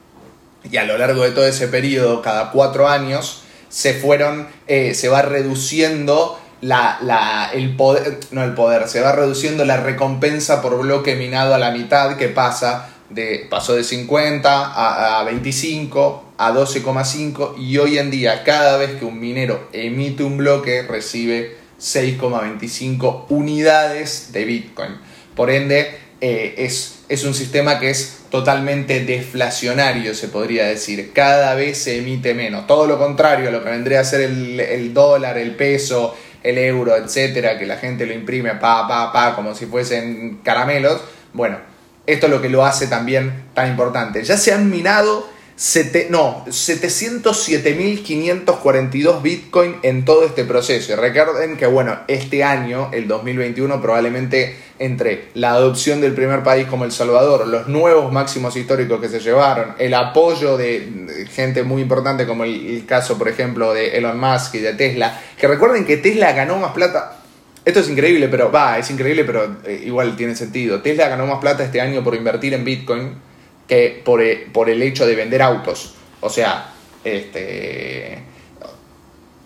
y 0.71 0.77
a 0.77 0.85
lo 0.85 0.97
largo 0.97 1.25
de 1.25 1.33
todo 1.33 1.45
ese 1.49 1.67
periodo, 1.67 2.23
cada 2.23 2.53
cuatro 2.53 2.87
años, 2.87 3.43
se 3.69 3.93
fueron, 3.93 4.47
eh, 4.69 4.95
se 4.95 5.09
va 5.09 5.23
reduciendo 5.23 6.39
la, 6.61 7.51
el 7.53 7.75
poder, 7.75 8.21
no 8.31 8.45
el 8.45 8.55
poder, 8.55 8.87
se 8.87 9.01
va 9.01 9.11
reduciendo 9.11 9.65
la 9.65 9.79
recompensa 9.79 10.63
por 10.63 10.79
bloque 10.79 11.17
minado 11.17 11.57
a 11.57 11.59
la 11.59 11.73
mitad 11.73 12.17
que 12.17 12.29
pasa 12.29 12.91
de, 13.11 13.49
pasó 13.51 13.75
de 13.75 13.83
50 13.83 14.49
a, 14.49 15.19
a 15.19 15.25
25 15.25 16.25
a 16.39 16.53
12,5 16.53 17.59
y 17.59 17.79
hoy 17.79 17.99
en 17.99 18.13
día 18.13 18.45
cada 18.45 18.77
vez 18.77 18.93
que 18.93 19.05
un 19.05 19.19
minero 19.19 19.67
emite 19.73 20.23
un 20.23 20.37
bloque 20.37 20.83
recibe 20.83 21.66
6,25 21.81 23.27
unidades 23.29 24.33
de 24.33 24.45
Bitcoin. 24.45 24.97
Por 25.35 25.51
ende, 25.51 25.99
eh, 26.21 26.55
es, 26.59 27.01
es 27.09 27.25
un 27.25 27.35
sistema 27.35 27.79
que 27.79 27.91
es 27.91 28.21
totalmente 28.31 29.05
deflacionario, 29.05 30.15
se 30.15 30.29
podría 30.29 30.67
decir. 30.67 31.13
Cada 31.13 31.55
vez 31.55 31.79
se 31.79 31.99
emite 31.99 32.35
menos. 32.35 32.67
Todo 32.67 32.87
lo 32.87 32.99
contrario 32.99 33.49
a 33.49 33.53
lo 33.53 33.63
que 33.63 33.71
vendría 33.71 34.01
a 34.01 34.05
ser 34.05 34.23
el, 34.23 34.59
el 34.59 34.95
dólar, 34.95 35.37
el 35.39 35.55
peso, 35.55 36.17
el 36.43 36.59
euro, 36.59 36.97
etcétera, 36.97 37.59
que 37.59 37.67
la 37.67 37.77
gente 37.77 38.07
lo 38.07 38.15
imprime 38.15 38.51
pa, 38.55 38.87
pa, 38.89 39.13
pa, 39.13 39.35
como 39.35 39.55
si 39.55 39.67
fuesen 39.67 40.41
caramelos. 40.43 41.01
Bueno, 41.33 41.59
esto 42.07 42.27
es 42.27 42.33
lo 42.33 42.41
que 42.41 42.49
lo 42.49 42.65
hace 42.65 42.87
también 42.87 43.45
tan 43.53 43.69
importante. 43.71 44.23
Ya 44.23 44.37
se 44.37 44.53
han 44.53 44.71
minado 44.71 45.29
Sete, 45.59 46.09
no, 46.11 46.45
707.542 46.49 49.23
Bitcoin 49.23 49.77
en 49.83 50.05
todo 50.05 50.27
este 50.27 50.45
proceso. 50.45 50.93
Y 50.93 50.97
recuerden 50.97 51.57
que, 51.57 51.65
bueno, 51.65 52.01
este 52.09 52.45
año, 52.45 52.91
el 52.93 53.09
2021, 53.09 53.81
probablemente 53.81 54.55
entre 54.79 55.29
la 55.33 55.53
adopción 55.53 56.03
del 56.03 56.13
primer 56.13 56.43
país 56.43 56.67
como 56.67 56.85
El 56.85 56.93
Salvador, 56.93 57.49
los 57.49 57.69
nuevos 57.69 58.13
máximos 58.13 58.55
históricos 58.55 59.01
que 59.01 59.09
se 59.09 59.21
llevaron, 59.21 59.73
el 59.79 59.95
apoyo 59.95 60.59
de 60.59 61.27
gente 61.33 61.63
muy 61.63 61.81
importante 61.81 62.27
como 62.27 62.45
el, 62.45 62.85
caso, 62.87 63.17
por 63.17 63.29
ejemplo, 63.29 63.73
de 63.73 63.97
Elon 63.97 64.21
Musk 64.21 64.57
y 64.57 64.59
de 64.59 64.75
Tesla, 64.75 65.19
que 65.39 65.49
recuerden 65.49 65.87
que 65.87 65.97
Tesla 65.97 66.33
ganó 66.33 66.59
más 66.59 66.73
plata. 66.73 67.17
Esto 67.65 67.81
es 67.81 67.89
increíble, 67.89 68.29
pero 68.29 68.53
va, 68.53 68.79
es 68.79 68.91
increíble, 68.91 69.25
pero 69.25 69.57
eh, 69.65 69.85
igual 69.87 70.17
tiene 70.17 70.37
sentido. 70.37 70.83
Tesla 70.83 71.09
ganó 71.09 71.27
más 71.27 71.39
plata 71.39 71.65
este 71.65 71.81
año 71.81 72.05
por 72.05 72.15
invertir 72.15 72.53
en 72.53 72.63
Bitcoin 72.63 73.25
que 73.69 74.03
por, 74.05 74.23
e, 74.23 74.49
por 74.53 74.71
el 74.71 74.83
hecho 74.83 75.07
de 75.07 75.15
vender 75.15 75.43
autos. 75.43 75.95
O 76.21 76.31
sea, 76.31 76.73
este, 77.05 78.23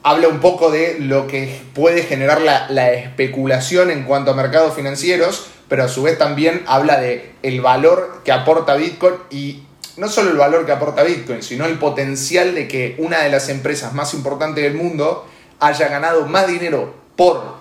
habla 0.02 0.28
un 0.28 0.40
poco 0.40 0.70
de 0.70 0.98
lo 0.98 1.26
que 1.26 1.60
puede 1.74 2.02
generar 2.02 2.40
la, 2.40 2.92
especulación 2.92 3.90
en 3.90 4.04
cuanto 4.04 4.30
a 4.30 4.34
mercados 4.34 4.74
financieros, 4.74 5.46
pero 5.68 5.84
a 5.84 5.88
su 5.88 6.02
vez 6.02 6.18
también 6.18 6.62
habla 6.66 7.00
de 7.00 7.32
el 7.42 7.60
valor 7.60 8.22
que 8.24 8.32
aporta 8.32 8.74
Bitcoin 8.76 9.14
y 9.30 9.62
no 9.96 10.08
solo 10.08 10.30
el 10.30 10.36
valor 10.36 10.64
que 10.64 10.72
aporta 10.72 11.02
Bitcoin, 11.02 11.42
sino 11.42 11.66
el 11.66 11.78
potencial 11.78 12.54
de 12.54 12.66
que 12.66 12.94
una 12.98 13.20
de 13.20 13.30
las 13.30 13.48
empresas 13.48 13.92
más 13.92 14.14
importantes 14.14 14.64
del 14.64 14.74
mundo 14.74 15.26
haya 15.58 15.88
ganado 15.88 16.26
más 16.26 16.46
dinero 16.46 16.94
por 17.16 17.60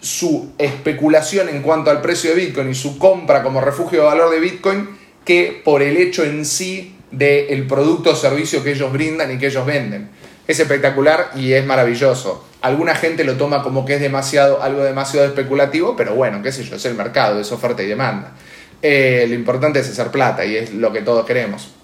su 0.00 0.52
especulación 0.58 1.48
en 1.48 1.62
cuanto 1.62 1.90
al 1.90 2.00
precio 2.00 2.30
de 2.30 2.36
Bitcoin 2.36 2.70
y 2.70 2.74
su 2.74 2.98
compra 2.98 3.42
como 3.42 3.60
refugio 3.60 4.00
de 4.00 4.06
valor 4.06 4.30
de 4.30 4.38
Bitcoin 4.38 4.98
que 5.28 5.60
por 5.62 5.82
el 5.82 5.98
hecho 5.98 6.24
en 6.24 6.46
sí 6.46 6.96
del 7.10 7.66
producto 7.66 8.12
o 8.12 8.16
servicio 8.16 8.64
que 8.64 8.72
ellos 8.72 8.90
brindan 8.90 9.30
y 9.30 9.36
que 9.36 9.48
ellos 9.48 9.66
venden. 9.66 10.08
Es 10.46 10.58
espectacular 10.58 11.32
y 11.36 11.52
es 11.52 11.66
maravilloso. 11.66 12.46
Alguna 12.62 12.94
gente 12.94 13.24
lo 13.24 13.36
toma 13.36 13.62
como 13.62 13.84
que 13.84 13.96
es 13.96 14.00
demasiado, 14.00 14.62
algo 14.62 14.82
demasiado 14.82 15.26
especulativo, 15.26 15.94
pero 15.94 16.14
bueno, 16.14 16.42
qué 16.42 16.50
sé 16.50 16.64
yo, 16.64 16.76
es 16.76 16.84
el 16.86 16.94
mercado, 16.94 17.38
es 17.38 17.52
oferta 17.52 17.82
y 17.82 17.86
demanda. 17.86 18.32
Eh, 18.80 19.26
lo 19.28 19.34
importante 19.34 19.80
es 19.80 19.90
hacer 19.90 20.08
plata 20.08 20.46
y 20.46 20.56
es 20.56 20.72
lo 20.72 20.94
que 20.94 21.02
todos 21.02 21.26
queremos. 21.26 21.74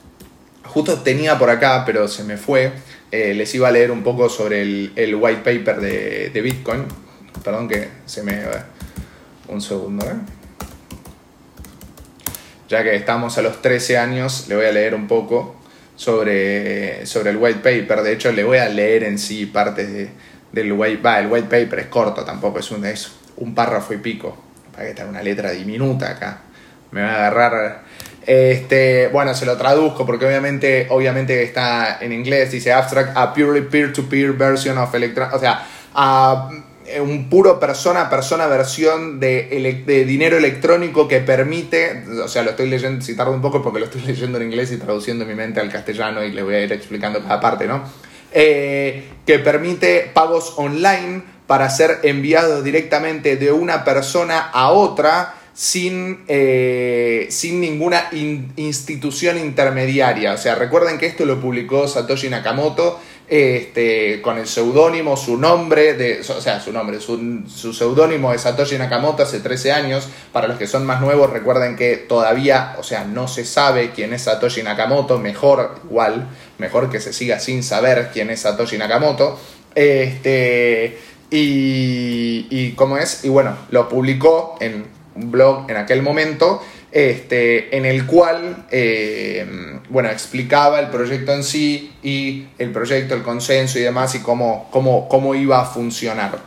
Justo 0.65 1.01
tenía 1.01 1.39
por 1.39 1.51
acá, 1.51 1.83
pero 1.85 2.09
se 2.09 2.25
me 2.25 2.39
fue, 2.39 2.73
eh, 3.13 3.35
les 3.35 3.55
iba 3.55 3.69
a 3.69 3.73
leer 3.73 3.91
un 3.91 4.03
poco 4.03 4.31
sobre 4.31 4.63
el, 4.63 5.19
white 5.21 5.43
paper 5.45 5.83
de, 5.83 6.31
de, 6.31 6.41
Bitcoin. 6.41 6.87
Perdón 7.45 7.69
que 7.69 7.91
se 8.07 8.23
me... 8.23 8.41
Un 9.49 9.61
segundo, 9.61 10.07
¿eh? 10.07 10.44
Ya 12.75 12.83
que 12.83 12.97
estamos 12.97 13.39
a 13.39 13.43
los 13.43 13.63
13 13.63 13.99
años, 13.99 14.47
le 14.49 14.57
voy 14.57 14.67
a 14.67 14.73
leer 14.73 14.97
un 14.97 15.07
poco 15.07 15.55
sobre, 15.95 17.07
sobre 17.07 17.31
el 17.31 17.37
white 17.37 17.61
paper. 17.61 18.03
De 18.03 18.13
hecho, 18.13 18.33
le 18.33 18.43
voy 18.43 18.59
a 18.59 18.69
leer 18.69 19.05
en 19.05 19.17
sí 19.17 19.47
partes 19.47 19.93
de, 19.93 20.09
del 20.51 20.73
white, 20.73 21.01
va, 21.01 21.21
el 21.21 21.29
white 21.29 21.47
paper 21.47 21.79
es 21.79 21.87
corto 21.87 22.25
tampoco, 22.25 22.59
es 22.59 22.71
un, 22.73 22.85
es 22.85 23.13
un 23.37 23.55
párrafo 23.55 23.95
y 23.95 23.99
pico. 23.99 24.37
Para 24.73 24.87
que 24.87 24.91
está 24.91 25.05
una 25.05 25.23
letra 25.23 25.53
diminuta 25.53 26.11
acá. 26.11 26.41
Me 26.91 27.01
va 27.01 27.11
a 27.11 27.15
agarrar. 27.15 27.83
Este, 28.27 29.07
bueno, 29.13 29.35
se 29.35 29.47
lo 29.47 29.57
traduzco 29.57 30.05
porque 30.05 30.27
obviamente, 30.27 30.89
obviamente 30.91 31.45
está 31.45 31.99
en 32.01 32.13
inglés. 32.13 32.51
Dice 32.51 32.73
abstract, 32.73 33.17
a 33.17 33.33
purely 33.33 33.61
peer-to-peer 33.69 34.33
version 34.33 34.79
of 34.79 34.93
electron. 34.97 35.33
O 35.33 35.39
sea, 35.39 35.65
a 35.95 36.51
un 37.01 37.29
puro 37.29 37.59
persona 37.59 38.03
a 38.03 38.11
persona 38.11 38.47
versión 38.47 39.21
de, 39.21 39.83
de, 39.87 40.05
dinero 40.05 40.37
electrónico 40.37 41.09
que 41.09 41.21
permite, 41.21 42.05
o 42.23 42.29
sea, 42.29 42.43
lo 42.43 42.51
estoy 42.51 42.69
leyendo, 42.69 43.05
si 43.05 43.13
un 43.13 43.41
poco 43.41 43.63
porque 43.63 43.81
lo 43.81 43.87
estoy 43.87 44.03
leyendo 44.07 44.39
en 44.39 44.45
inglés 44.45 44.73
y 44.73 44.77
traduciendo 44.77 45.25
mi 45.25 45.35
mente 45.35 45.61
al 45.61 45.71
castellano 45.71 46.25
y 46.25 46.33
le 46.33 46.43
voy 46.43 46.55
a 46.55 46.61
ir 46.61 46.73
explicando 46.73 47.23
cada 47.23 47.41
parte, 47.41 47.67
¿no? 47.67 47.83
Eh, 48.33 49.05
que 49.27 49.39
permite 49.39 50.11
pagos 50.13 50.55
online 50.57 51.23
para 51.47 51.71
ser 51.71 52.01
enviados 52.03 52.65
directamente 52.65 53.37
de 53.37 53.53
una 53.53 53.85
persona 53.85 54.51
a 54.53 54.71
otra 54.71 55.35
sin, 55.55 56.25
eh, 56.27 57.29
sin 57.31 57.61
ninguna 57.61 58.09
institución 58.57 59.39
intermediaria. 59.39 60.33
O 60.33 60.39
sea, 60.39 60.57
recuerden 60.57 60.99
que 60.99 61.07
esto 61.07 61.25
lo 61.25 61.41
publicó 61.41 61.87
Satoshi 61.87 62.29
Nakamoto 62.29 63.01
este, 63.35 64.23
con 64.23 64.39
el 64.39 64.47
seudónimo, 64.47 65.17
su 65.17 65.37
nombre, 65.37 65.95
de, 65.95 66.21
o 66.21 66.41
sea, 66.41 66.61
su 66.61 66.71
nombre, 66.71 67.01
su, 67.01 67.43
su 67.49 67.73
seudónimo 67.73 68.31
de 68.31 68.39
Satoshi 68.39 68.79
Nakamoto 68.79 69.25
hace 69.25 69.41
13 69.41 69.73
años. 69.73 70.09
Para 70.33 70.47
los 70.47 70.57
que 70.57 70.69
son 70.69 70.87
más 70.87 71.01
nuevos, 71.01 71.31
recuerden 71.31 71.75
que 71.75 71.97
todavía, 71.97 72.77
o 72.79 72.85
sea, 72.85 73.03
no 73.03 73.27
se 73.27 73.45
sabe 73.45 73.91
quién 73.91 74.13
es 74.13 74.23
Satoshi 74.23 74.63
Nakamoto, 74.63 75.19
mejor, 75.19 75.81
igual, 75.85 76.29
mejor 76.59 76.89
que 76.89 77.01
se 77.01 77.13
siga 77.13 77.41
sin 77.41 77.65
saber 77.65 78.11
quién 78.13 78.31
es 78.31 78.43
Satoshi 78.43 78.79
Nakamoto. 78.79 79.37
Este, 79.75 80.97
y, 81.29 82.47
y 82.51 82.73
cómo 82.77 82.99
es, 82.99 83.25
y 83.25 83.31
bueno, 83.31 83.57
lo 83.71 83.89
publicó 83.89 84.57
en 84.61 84.87
un 85.17 85.33
blog 85.33 85.69
en 85.69 85.77
aquel 85.77 86.03
momento 86.03 86.63
este, 86.95 87.77
en 87.77 87.85
el 87.87 88.07
cual, 88.07 88.67
eh, 88.71 89.81
bueno, 89.89 90.11
explicaba 90.11 90.79
el 90.79 90.91
proyecto 90.91 91.33
en 91.33 91.43
sí 91.43 91.93
y 92.05 92.47
el 92.57 92.71
proyecto, 92.71 93.17
el 93.17 93.23
consenso 93.25 93.81
y 93.81 93.83
demás 93.83 94.15
y 94.15 94.21
cómo, 94.21 94.69
cómo, 94.71 95.09
cómo 95.09 95.35
iba 95.35 95.61
a 95.61 95.65
funcionar. 95.65 96.39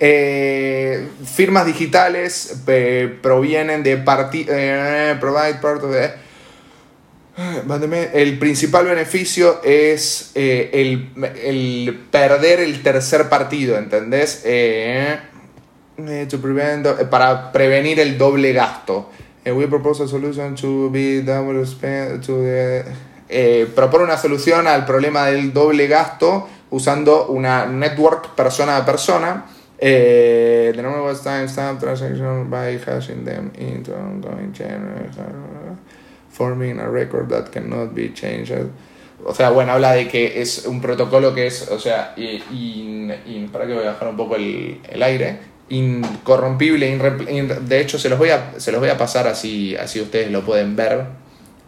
Eh, 0.00 1.06
firmas 1.24 1.66
digitales 1.66 2.62
eh, 2.66 3.16
provienen 3.22 3.84
de 3.84 3.96
provide 5.20 6.14
el 8.12 8.38
principal 8.40 8.86
beneficio 8.86 9.62
es 9.62 10.32
el, 10.34 11.10
el, 11.44 12.00
perder 12.10 12.58
el 12.58 12.82
tercer 12.82 13.28
partido, 13.28 13.78
¿entendés? 13.78 14.44
para 17.08 17.52
prevenir 17.52 18.00
el 18.00 18.18
doble 18.18 18.52
gasto. 18.52 19.08
We 19.44 19.66
propose 19.66 20.00
a 20.04 20.08
solution 20.08 20.54
to 20.56 20.88
be 20.90 21.22
double 21.22 21.66
spend 21.66 22.22
to 22.26 22.32
the, 22.42 22.84
eh, 23.28 23.66
propone 23.74 24.04
una 24.04 24.16
solución 24.16 24.68
al 24.68 24.84
problema 24.86 25.26
del 25.26 25.52
doble 25.52 25.88
gasto 25.88 26.48
usando 26.70 27.26
una 27.26 27.66
network 27.66 28.36
persona 28.36 28.76
a 28.76 28.84
persona. 28.84 29.46
Eh, 29.78 30.72
the 30.76 30.80
number 30.80 31.02
was 31.02 31.24
timestamp 31.24 31.80
transaction 31.80 32.48
by 32.48 32.78
hashing 32.78 33.24
them 33.24 33.50
into 33.58 33.92
ongoing 33.92 34.52
chain, 34.52 35.10
forming 36.30 36.78
a 36.78 36.88
record 36.88 37.28
that 37.28 37.50
cannot 37.50 37.92
be 37.92 38.14
changed. 38.14 38.70
O 39.24 39.34
sea, 39.34 39.50
bueno, 39.50 39.72
habla 39.72 39.92
de 39.92 40.06
que 40.06 40.40
es 40.40 40.66
un 40.66 40.80
protocolo 40.80 41.34
que 41.34 41.48
es, 41.48 41.68
o 41.68 41.80
sea, 41.80 42.14
y, 42.16 42.42
y, 42.52 43.48
para 43.52 43.66
que 43.66 43.74
voy 43.74 43.84
a 43.84 43.92
bajar 43.92 44.08
un 44.08 44.16
poco 44.16 44.36
el, 44.36 44.80
el 44.88 45.02
aire 45.02 45.51
incorrompible, 45.72 46.96
de 46.96 47.80
hecho 47.80 47.98
se 47.98 48.08
los 48.08 48.18
voy 48.18 48.28
a, 48.28 48.52
se 48.58 48.70
los 48.72 48.80
voy 48.80 48.90
a 48.90 48.98
pasar 48.98 49.26
así, 49.26 49.74
así 49.74 50.00
ustedes 50.00 50.30
lo 50.30 50.44
pueden 50.44 50.76
ver, 50.76 51.04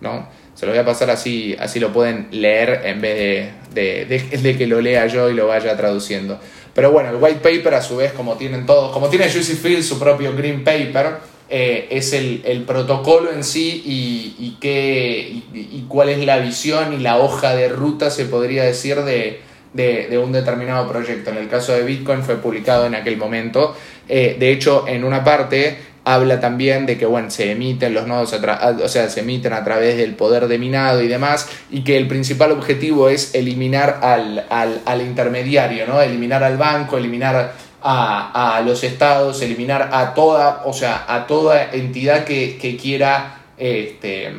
¿no? 0.01 0.29
Se 0.55 0.67
los 0.67 0.75
voy 0.75 0.83
a 0.83 0.85
pasar 0.85 1.11
así, 1.11 1.57
así 1.59 1.81
lo 1.81 1.93
pueden 1.93 2.29
leer 2.31 2.83
en 2.85 3.01
vez 3.01 3.53
de, 3.75 4.05
de, 4.43 4.57
que 4.57 4.67
lo 4.67 4.81
lea 4.81 5.07
yo 5.07 5.29
y 5.31 5.35
lo 5.35 5.49
vaya 5.49 5.77
traduciendo. 5.77 6.39
Pero 6.75 6.93
bueno, 6.93 7.11
el 7.11 7.17
white 7.17 7.41
paper 7.41 7.75
a 7.75 7.83
su 7.83 7.97
vez, 7.97 8.13
como 8.13 8.37
tienen 8.37 8.67
todos, 8.67 8.93
como 8.93 9.09
tiene 9.09 9.29
Juicy 9.29 9.55
Field 9.55 9.83
su 9.83 9.99
propio 9.99 10.35
green 10.37 10.63
paper, 10.63 11.15
eh, 11.49 11.89
es 11.91 12.13
el, 12.13 12.43
el, 12.45 12.63
protocolo 12.63 13.33
en 13.33 13.43
sí 13.43 13.83
y, 13.85 14.57
qué, 14.61 15.43
y, 15.53 15.85
cuál 15.89 16.09
es 16.09 16.25
la 16.25 16.39
visión 16.39 16.93
y 16.93 16.99
la 16.99 17.19
hoja 17.19 17.55
de 17.55 17.69
ruta, 17.69 18.11
se 18.11 18.25
podría 18.27 18.65
decir, 18.65 19.03
de, 19.03 19.41
de, 19.75 20.19
un 20.19 20.33
determinado 20.33 20.89
proyecto. 20.89 21.31
En 21.31 21.37
el 21.37 21.49
caso 21.49 21.73
de 21.73 21.83
Bitcoin 21.83 22.23
fue 22.23 22.37
publicado 22.37 22.87
en 22.87 22.95
aquel 22.95 23.17
momento. 23.17 23.77
Eh, 24.09 24.37
de 24.39 24.53
hecho, 24.53 24.87
en 24.87 25.05
una 25.05 25.25
parte 25.25 25.79
habla 26.05 26.39
también 26.39 26.85
de 26.85 26.99
que 26.99 27.07
bueno, 27.07 27.31
se 27.31 27.51
emiten 27.51 27.95
los 27.95 28.07
nodos, 28.07 28.35
o 28.35 28.89
sea, 28.89 29.09
se 29.09 29.21
emiten 29.21 29.53
a 29.55 29.65
través 29.65 29.97
del 29.97 30.15
poder 30.15 30.49
de 30.49 30.59
minado 30.59 31.03
y 31.03 31.09
demás, 31.09 31.49
y 31.71 31.83
que 31.83 31.97
el 31.97 32.07
principal 32.07 32.53
objetivo 32.53 33.09
es 33.09 33.35
eliminar 33.35 34.01
al, 34.03 34.45
al, 34.51 35.01
intermediario, 35.01 35.87
¿no? 35.87 36.03
Eliminar 36.03 36.45
al 36.45 36.59
banco, 36.59 36.99
eliminar 36.99 37.53
a, 37.83 38.57
a, 38.57 38.61
los 38.61 38.85
estados, 38.85 39.41
eliminar 39.41 39.91
a 39.93 40.13
toda, 40.13 40.63
o 40.67 40.75
sea, 40.75 41.05
a 41.09 41.27
toda 41.27 41.73
entidad 41.73 42.25
que, 42.25 42.59
que 42.59 42.77
quiera 42.77 43.41
este, 43.57 44.33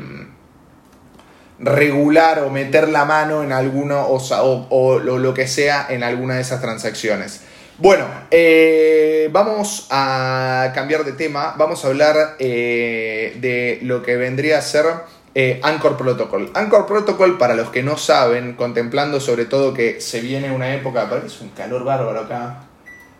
regular 1.59 2.39
o 2.39 2.49
meter 2.49 2.89
la 2.89 3.05
mano 3.05 3.43
en 3.43 3.51
alguno 3.51 4.01
o, 4.01 4.67
o, 4.69 4.99
lo 4.99 5.33
que 5.33 5.47
sea 5.47 5.87
en 5.89 6.03
alguna 6.03 6.35
de 6.35 6.41
esas 6.41 6.61
transacciones. 6.61 7.41
Bueno, 7.77 8.05
eh, 8.31 9.27
vamos 9.33 9.87
a 9.89 10.71
cambiar 10.73 11.03
de 11.03 11.11
tema. 11.11 11.55
Vamos 11.57 11.83
a 11.83 11.89
hablar 11.89 12.37
eh, 12.39 13.35
de 13.41 13.79
lo 13.81 14.01
que 14.01 14.15
vendría 14.15 14.59
a 14.59 14.61
ser 14.61 14.85
eh, 15.33 15.59
Anchor 15.61 15.97
Protocol. 15.97 16.51
Anchor 16.53 16.85
Protocol, 16.85 17.37
para 17.37 17.53
los 17.53 17.71
que 17.71 17.83
no 17.83 17.97
saben, 17.97 18.53
contemplando 18.53 19.19
sobre 19.19 19.43
todo 19.43 19.73
que 19.73 19.99
se 19.99 20.21
viene 20.21 20.51
una 20.51 20.73
época, 20.73 21.09
parece 21.09 21.27
es 21.27 21.41
un 21.41 21.49
calor 21.49 21.83
bárbaro 21.83 22.21
acá. 22.21 22.63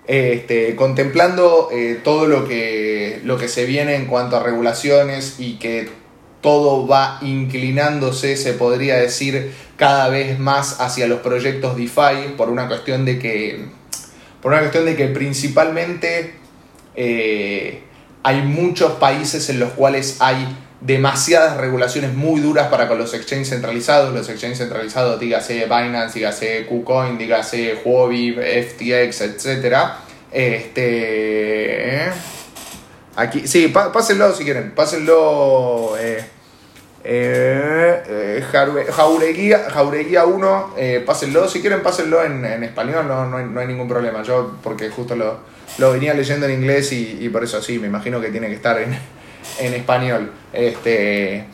Este, 0.07 0.75
contemplando 0.75 1.69
todo 2.03 2.27
lo 2.27 2.47
que, 2.47 3.19
lo 3.25 3.37
que 3.37 3.49
se 3.49 3.65
viene 3.65 3.95
en 3.95 4.05
cuanto 4.05 4.37
a 4.37 4.43
regulaciones 4.43 5.35
y 5.39 5.55
que 5.55 5.89
todo 6.39 6.87
va 6.87 7.17
inclinándose, 7.21 8.37
se 8.37 8.53
podría 8.53 8.95
decir, 8.97 9.51
cada 9.75 10.07
vez 10.07 10.39
más 10.39 10.79
hacia 10.79 11.07
los 11.07 11.19
proyectos 11.19 11.75
DeFi 11.75 12.35
por 12.37 12.49
una 12.49 12.67
cuestión 12.67 13.03
de 13.03 13.19
que 13.19 13.65
por 14.45 14.53
una 14.53 14.61
cuestión 14.61 14.85
de 14.85 14.95
que 14.95 15.07
principalmente 15.07 16.35
eh, 16.95 17.81
hay 18.21 18.43
muchos 18.43 18.91
países 18.91 19.49
en 19.49 19.59
los 19.59 19.71
cuales 19.71 20.17
hay 20.19 20.55
demasiadas 20.81 21.57
regulaciones 21.57 22.13
muy 22.13 22.41
duras 22.41 22.67
para 22.67 22.87
con 22.87 22.99
los 22.99 23.15
exchanges 23.15 23.49
centralizados. 23.49 24.13
Los 24.13 24.29
exchanges 24.29 24.59
centralizados, 24.59 25.19
dígase 25.19 25.63
Binance, 25.63 26.19
dígase 26.19 26.67
KuCoin, 26.67 27.17
dígase 27.17 27.79
Huobi, 27.83 28.33
FTX, 28.33 29.21
etc. 29.21 29.77
Este, 30.31 32.05
¿eh? 32.05 32.11
Aquí, 33.15 33.47
sí, 33.47 33.69
pásenlo 33.69 34.31
si 34.35 34.43
quieren, 34.43 34.75
pásenlo. 34.75 35.95
Eh, 35.97 36.23
eh, 37.05 38.03
eh 38.07 38.43
Jaureguía, 38.91 39.69
Jaureguía 39.69 40.25
1, 40.25 40.73
eh, 40.77 41.03
pásenlo, 41.05 41.47
si 41.47 41.61
quieren 41.61 41.81
pásenlo 41.81 42.23
en, 42.23 42.63
español, 42.63 43.07
no, 43.07 43.27
no, 43.27 43.59
hay, 43.59 43.67
ningún 43.67 43.87
problema. 43.87 44.23
Yo, 44.23 44.57
porque 44.63 44.89
justo 44.89 45.15
lo, 45.15 45.39
lo 45.77 45.91
venía 45.93 46.13
leyendo 46.13 46.47
en 46.47 46.53
inglés 46.53 46.91
y, 46.91 47.29
por 47.29 47.43
eso 47.43 47.61
sí, 47.61 47.79
me 47.79 47.87
imagino 47.87 48.19
que 48.19 48.29
tiene 48.29 48.47
que 48.47 48.55
estar 48.55 48.79
en, 48.79 48.97
en 49.59 49.73
español. 49.73 50.31
Este, 50.51 51.45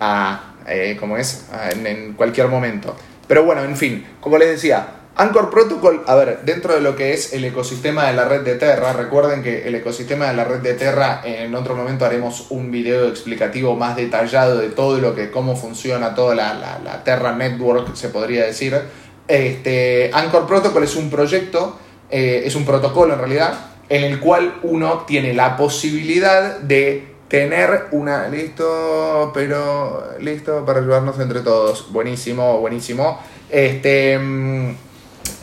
a, 0.00 0.54
eh, 0.66 0.96
como 0.98 1.16
es, 1.16 1.46
en 1.84 2.14
cualquier 2.14 2.48
momento. 2.48 2.96
Pero 3.28 3.44
bueno, 3.44 3.62
en 3.64 3.76
fin, 3.76 4.06
como 4.20 4.38
les 4.38 4.48
decía, 4.48 4.88
Anchor 5.18 5.48
Protocol, 5.48 6.02
a 6.06 6.14
ver, 6.14 6.40
dentro 6.44 6.74
de 6.74 6.82
lo 6.82 6.94
que 6.94 7.14
es 7.14 7.32
el 7.32 7.42
ecosistema 7.42 8.06
de 8.06 8.12
la 8.12 8.26
red 8.26 8.42
de 8.42 8.56
Terra, 8.56 8.92
recuerden 8.92 9.42
que 9.42 9.66
el 9.66 9.74
ecosistema 9.74 10.26
de 10.26 10.34
la 10.34 10.44
red 10.44 10.58
de 10.58 10.74
Terra, 10.74 11.22
en 11.24 11.54
otro 11.54 11.74
momento 11.74 12.04
haremos 12.04 12.48
un 12.50 12.70
video 12.70 13.08
explicativo 13.08 13.74
más 13.76 13.96
detallado 13.96 14.58
de 14.58 14.68
todo 14.68 14.98
lo 14.98 15.14
que, 15.14 15.30
cómo 15.30 15.56
funciona 15.56 16.14
toda 16.14 16.34
la, 16.34 17.02
Terra 17.02 17.34
Network, 17.34 17.94
se 17.94 18.10
podría 18.10 18.44
decir. 18.44 18.78
Este, 19.26 20.10
Anchor 20.12 20.46
Protocol 20.46 20.84
es 20.84 20.94
un 20.96 21.08
proyecto, 21.08 21.78
eh, 22.10 22.42
es 22.44 22.54
un 22.54 22.66
protocolo 22.66 23.14
en 23.14 23.18
realidad, 23.18 23.54
en 23.88 24.04
el 24.04 24.20
cual 24.20 24.56
uno 24.64 25.04
tiene 25.06 25.32
la 25.32 25.56
posibilidad 25.56 26.58
de 26.58 27.16
tener 27.28 27.86
una. 27.92 28.28
Listo, 28.28 29.30
pero. 29.32 30.10
Listo 30.20 30.64
para 30.66 30.80
ayudarnos 30.80 31.18
entre 31.20 31.40
todos. 31.40 31.90
Buenísimo, 31.90 32.60
buenísimo. 32.60 33.18
Este. 33.48 34.18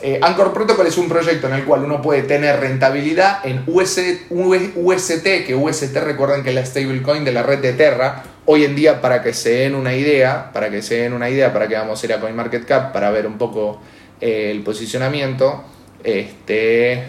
Eh, 0.06 0.18
Anchor 0.20 0.52
Protocol 0.52 0.86
es 0.86 0.98
un 0.98 1.08
proyecto 1.08 1.46
en 1.46 1.54
el 1.54 1.64
cual 1.64 1.82
uno 1.82 2.02
puede 2.02 2.24
tener 2.24 2.60
rentabilidad 2.60 3.38
en 3.42 3.64
UST, 3.66 4.28
que 5.46 5.54
UST 5.54 5.96
recuerden 5.96 6.42
que 6.42 6.50
es 6.50 6.54
la 6.54 6.66
stablecoin 6.66 7.24
de 7.24 7.32
la 7.32 7.42
red 7.42 7.60
de 7.60 7.72
Terra. 7.72 8.22
Hoy 8.44 8.66
en 8.66 8.76
día, 8.76 9.00
para 9.00 9.22
que 9.22 9.32
se 9.32 9.54
den 9.60 9.74
una 9.74 9.94
idea, 9.94 10.52
para 10.52 10.68
que 10.68 10.82
se 10.82 10.96
den 10.96 11.14
una 11.14 11.30
idea, 11.30 11.54
para 11.54 11.68
que 11.68 11.76
vamos 11.76 12.02
a 12.02 12.06
ir 12.06 12.12
a 12.12 12.20
CoinMarketCap 12.20 12.92
para 12.92 13.10
ver 13.12 13.26
un 13.26 13.38
poco 13.38 13.80
eh, 14.20 14.50
el 14.50 14.62
posicionamiento. 14.62 15.64
Este, 16.02 17.02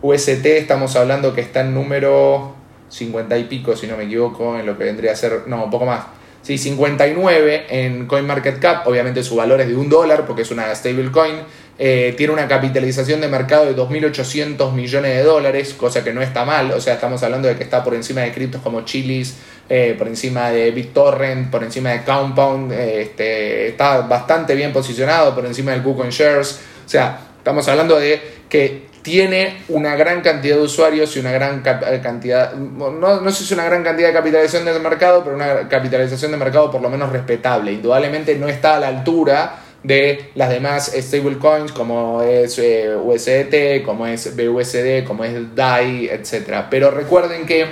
UST 0.00 0.46
estamos 0.46 0.96
hablando 0.96 1.34
que 1.34 1.42
está 1.42 1.60
en 1.60 1.74
número 1.74 2.54
50 2.88 3.36
y 3.36 3.44
pico, 3.44 3.76
si 3.76 3.86
no 3.86 3.98
me 3.98 4.04
equivoco, 4.04 4.58
en 4.58 4.64
lo 4.64 4.78
que 4.78 4.84
vendría 4.84 5.12
a 5.12 5.16
ser, 5.16 5.42
no, 5.48 5.64
un 5.64 5.70
poco 5.70 5.84
más. 5.84 6.06
Sí, 6.40 6.56
59 6.56 7.66
en 7.68 8.06
CoinMarketCap, 8.06 8.86
obviamente 8.86 9.22
su 9.22 9.36
valor 9.36 9.60
es 9.60 9.68
de 9.68 9.76
un 9.76 9.90
dólar 9.90 10.24
porque 10.26 10.40
es 10.40 10.50
una 10.50 10.74
stablecoin 10.74 11.36
eh, 11.82 12.12
tiene 12.14 12.34
una 12.34 12.46
capitalización 12.46 13.22
de 13.22 13.28
mercado 13.28 13.64
de 13.64 13.74
2.800 13.74 14.70
millones 14.74 15.16
de 15.16 15.22
dólares, 15.22 15.72
cosa 15.72 16.04
que 16.04 16.12
no 16.12 16.20
está 16.20 16.44
mal, 16.44 16.72
o 16.72 16.80
sea, 16.80 16.92
estamos 16.92 17.22
hablando 17.22 17.48
de 17.48 17.56
que 17.56 17.62
está 17.62 17.82
por 17.82 17.94
encima 17.94 18.20
de 18.20 18.32
criptos 18.32 18.60
como 18.60 18.82
Chilis, 18.82 19.38
eh, 19.66 19.94
por 19.96 20.06
encima 20.06 20.50
de 20.50 20.72
BitTorrent, 20.72 21.50
por 21.50 21.64
encima 21.64 21.92
de 21.92 22.04
Compound, 22.04 22.70
eh, 22.70 23.00
este, 23.00 23.68
está 23.68 24.02
bastante 24.02 24.54
bien 24.54 24.74
posicionado, 24.74 25.34
por 25.34 25.46
encima 25.46 25.70
del 25.70 25.82
KuCoin 25.82 26.10
Shares, 26.10 26.60
o 26.84 26.88
sea, 26.88 27.18
estamos 27.38 27.66
hablando 27.66 27.98
de 27.98 28.20
que 28.46 28.90
tiene 29.00 29.62
una 29.70 29.96
gran 29.96 30.20
cantidad 30.20 30.56
de 30.56 30.62
usuarios 30.62 31.16
y 31.16 31.20
una 31.20 31.32
gran 31.32 31.62
cantidad, 31.62 32.52
no, 32.52 32.90
no 32.90 33.30
sé 33.32 33.42
si 33.42 33.54
una 33.54 33.64
gran 33.64 33.82
cantidad 33.82 34.08
de 34.08 34.12
capitalización 34.12 34.66
de 34.66 34.78
mercado, 34.80 35.24
pero 35.24 35.34
una 35.34 35.66
capitalización 35.66 36.30
de 36.32 36.36
mercado 36.36 36.70
por 36.70 36.82
lo 36.82 36.90
menos 36.90 37.10
respetable. 37.10 37.72
Indudablemente 37.72 38.34
no 38.36 38.48
está 38.48 38.76
a 38.76 38.80
la 38.80 38.88
altura 38.88 39.54
de 39.82 40.30
las 40.34 40.50
demás 40.50 40.92
stablecoins 40.94 41.72
como 41.72 42.22
es 42.22 42.58
eh, 42.58 42.94
USDT, 42.96 43.84
como 43.84 44.06
es 44.06 44.36
BUSD, 44.36 45.04
como 45.06 45.24
es 45.24 45.54
DAI, 45.54 46.08
etc. 46.08 46.66
Pero 46.70 46.90
recuerden 46.90 47.46
que 47.46 47.66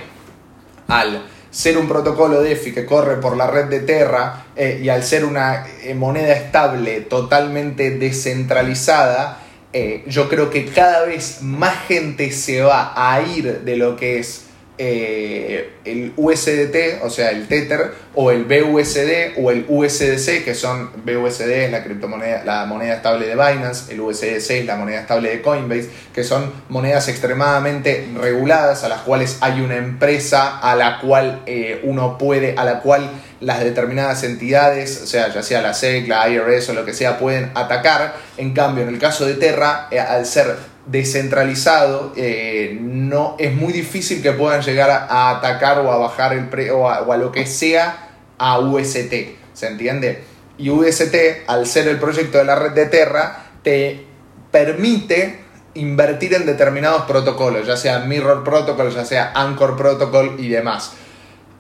al 0.89 1.23
ser 1.51 1.77
un 1.77 1.89
protocolo 1.89 2.41
DeFi 2.41 2.73
que 2.73 2.87
corre 2.87 3.17
por 3.17 3.37
la 3.37 3.47
red 3.47 3.67
de 3.67 3.81
Terra 3.81 4.47
eh, 4.57 4.81
y 4.83 4.89
al 4.89 5.03
ser 5.03 5.25
una 5.25 5.67
eh, 5.83 5.95
moneda 5.95 6.35
estable 6.35 7.03
totalmente 7.03 7.91
descentralizada, 7.91 9.43
yo 10.07 10.29
creo 10.29 10.51
que 10.51 10.65
cada 10.65 11.05
vez 11.05 11.41
más 11.43 11.87
gente 11.87 12.33
se 12.33 12.63
va 12.63 12.95
a 12.97 13.21
ir 13.23 13.61
de 13.61 13.77
lo 13.77 13.95
que 13.95 14.19
es 14.19 14.48
eh, 14.79 15.73
el 15.85 16.13
USDT, 16.17 17.03
o 17.03 17.11
sea, 17.11 17.31
el 17.31 17.49
Tether, 17.49 17.93
o 18.15 18.31
el 18.31 18.45
BUSD 18.45 19.39
o 19.43 19.51
el 19.51 19.65
USDC, 19.69 20.45
que 20.45 20.55
son 20.55 20.91
BUSD 21.05 21.71
la 21.71 21.83
criptomoneda, 21.83 22.45
la 22.45 22.65
moneda 22.65 22.95
estable 22.95 23.27
de 23.27 23.35
Binance, 23.35 23.93
el 23.93 24.01
USDC 24.01 24.51
es 24.51 24.67
la 24.67 24.77
moneda 24.77 25.01
estable 25.01 25.31
de 25.31 25.43
Coinbase, 25.43 25.89
que 26.15 26.25
son 26.25 26.53
monedas 26.69 27.09
extremadamente 27.09 28.09
reguladas, 28.17 28.85
a 28.85 28.89
las 28.89 29.03
cuales 29.03 29.39
hay 29.41 29.61
una 29.61 29.77
empresa 29.77 30.59
a 30.59 30.75
la 30.77 31.01
cual 31.01 31.43
eh, 31.47 31.81
uno 31.85 32.19
puede, 32.19 32.55
a 32.57 32.65
la 32.65 32.81
cual 32.81 33.11
las 33.41 33.61
determinadas 33.61 34.25
entidades, 34.25 35.01
o 35.03 35.07
sea, 35.07 35.33
ya 35.33 35.43
sea 35.43 35.63
la 35.63 35.75
SEC, 35.75 36.09
la 36.09 36.29
IRS 36.29 36.71
o 36.71 36.75
lo 36.75 36.85
que 36.85 36.95
sea, 36.95 37.19
pueden 37.19 37.51
atacar. 37.55 38.15
En 38.37 38.53
cambio, 38.53 38.85
en 38.85 38.91
el 38.91 38.99
caso 38.99 39.27
de 39.27 39.35
Terra, 39.35 39.89
eh, 39.91 40.01
al 40.01 40.27
ser 40.27 40.57
descentralizado, 40.91 42.13
eh, 42.17 42.77
no, 42.81 43.37
es 43.39 43.55
muy 43.55 43.73
difícil 43.73 44.23
que 44.23 44.33
puedan 44.33 44.63
llegar 44.63 44.91
a, 44.91 45.31
atacar 45.31 45.79
o 45.81 45.93
a 45.93 45.99
bajar 45.99 46.33
el 46.33 46.49
pre, 46.49 46.71
o, 46.71 46.89
a, 46.89 47.17
lo 47.17 47.31
que 47.31 47.47
sea 47.47 48.09
a 48.39 48.59
UST. 48.59 49.13
¿Se 49.53 49.67
entiende? 49.67 50.25
Y 50.57 50.71
UST, 50.71 51.15
al 51.47 51.67
ser 51.67 51.89
el 51.89 51.99
proyecto 51.99 52.39
de 52.39 52.45
la 52.45 52.55
red 52.55 52.73
de 52.73 52.87
Terra, 52.87 53.45
te 53.63 54.07
permite 54.51 55.41
invertir 55.75 56.35
en 56.35 56.47
determinados 56.47 57.03
protocolos, 57.03 57.67
ya 57.67 57.77
sea 57.77 58.01
Mirror 58.01 58.43
Protocol, 58.43 58.93
ya 58.93 59.05
sea 59.05 59.33
Anchor 59.35 59.77
Protocol 59.77 60.37
y 60.39 60.49
demás. 60.49 60.93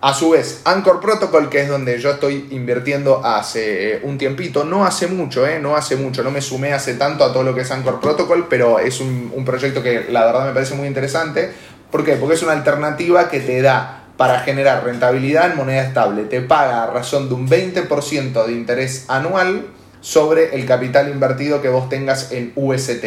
A 0.00 0.14
su 0.14 0.30
vez, 0.30 0.61
Anchor 0.64 1.00
Protocol, 1.00 1.48
que 1.48 1.62
es 1.62 1.68
donde 1.68 1.98
yo 1.98 2.12
estoy 2.12 2.46
invirtiendo 2.52 3.20
hace 3.24 3.94
eh, 3.94 4.00
un 4.04 4.16
tiempito, 4.16 4.62
no 4.62 4.84
hace 4.84 5.08
mucho, 5.08 5.44
eh, 5.44 5.58
no 5.58 5.74
hace 5.74 5.96
mucho, 5.96 6.22
no 6.22 6.30
me 6.30 6.40
sumé 6.40 6.72
hace 6.72 6.94
tanto 6.94 7.24
a 7.24 7.32
todo 7.32 7.42
lo 7.42 7.52
que 7.52 7.62
es 7.62 7.70
Anchor 7.72 8.00
Protocol, 8.00 8.46
pero 8.48 8.78
es 8.78 9.00
un, 9.00 9.32
un 9.34 9.44
proyecto 9.44 9.82
que 9.82 10.06
la 10.08 10.24
verdad 10.24 10.46
me 10.46 10.52
parece 10.52 10.76
muy 10.76 10.87
interesante. 10.87 11.52
¿Por 11.90 12.04
qué? 12.04 12.14
Porque 12.14 12.37
es 12.37 12.42
una 12.44 12.52
alternativa 12.52 13.28
que 13.28 13.40
te 13.40 13.61
da 13.61 14.04
para 14.16 14.38
generar 14.40 14.84
rentabilidad 14.84 15.50
en 15.50 15.56
moneda 15.56 15.82
estable. 15.82 16.24
Te 16.24 16.42
paga 16.42 16.84
a 16.84 16.87
razón 16.87 17.28
de 17.28 17.34
un 17.34 17.48
20% 17.48 18.46
de 18.46 18.52
interés 18.52 19.04
anual 19.08 19.66
sobre 20.00 20.54
el 20.54 20.64
capital 20.64 21.08
invertido 21.08 21.61
que 21.61 21.70
vos 21.70 21.88
tengas 21.88 22.30
en 22.30 22.52
UST. 22.54 23.04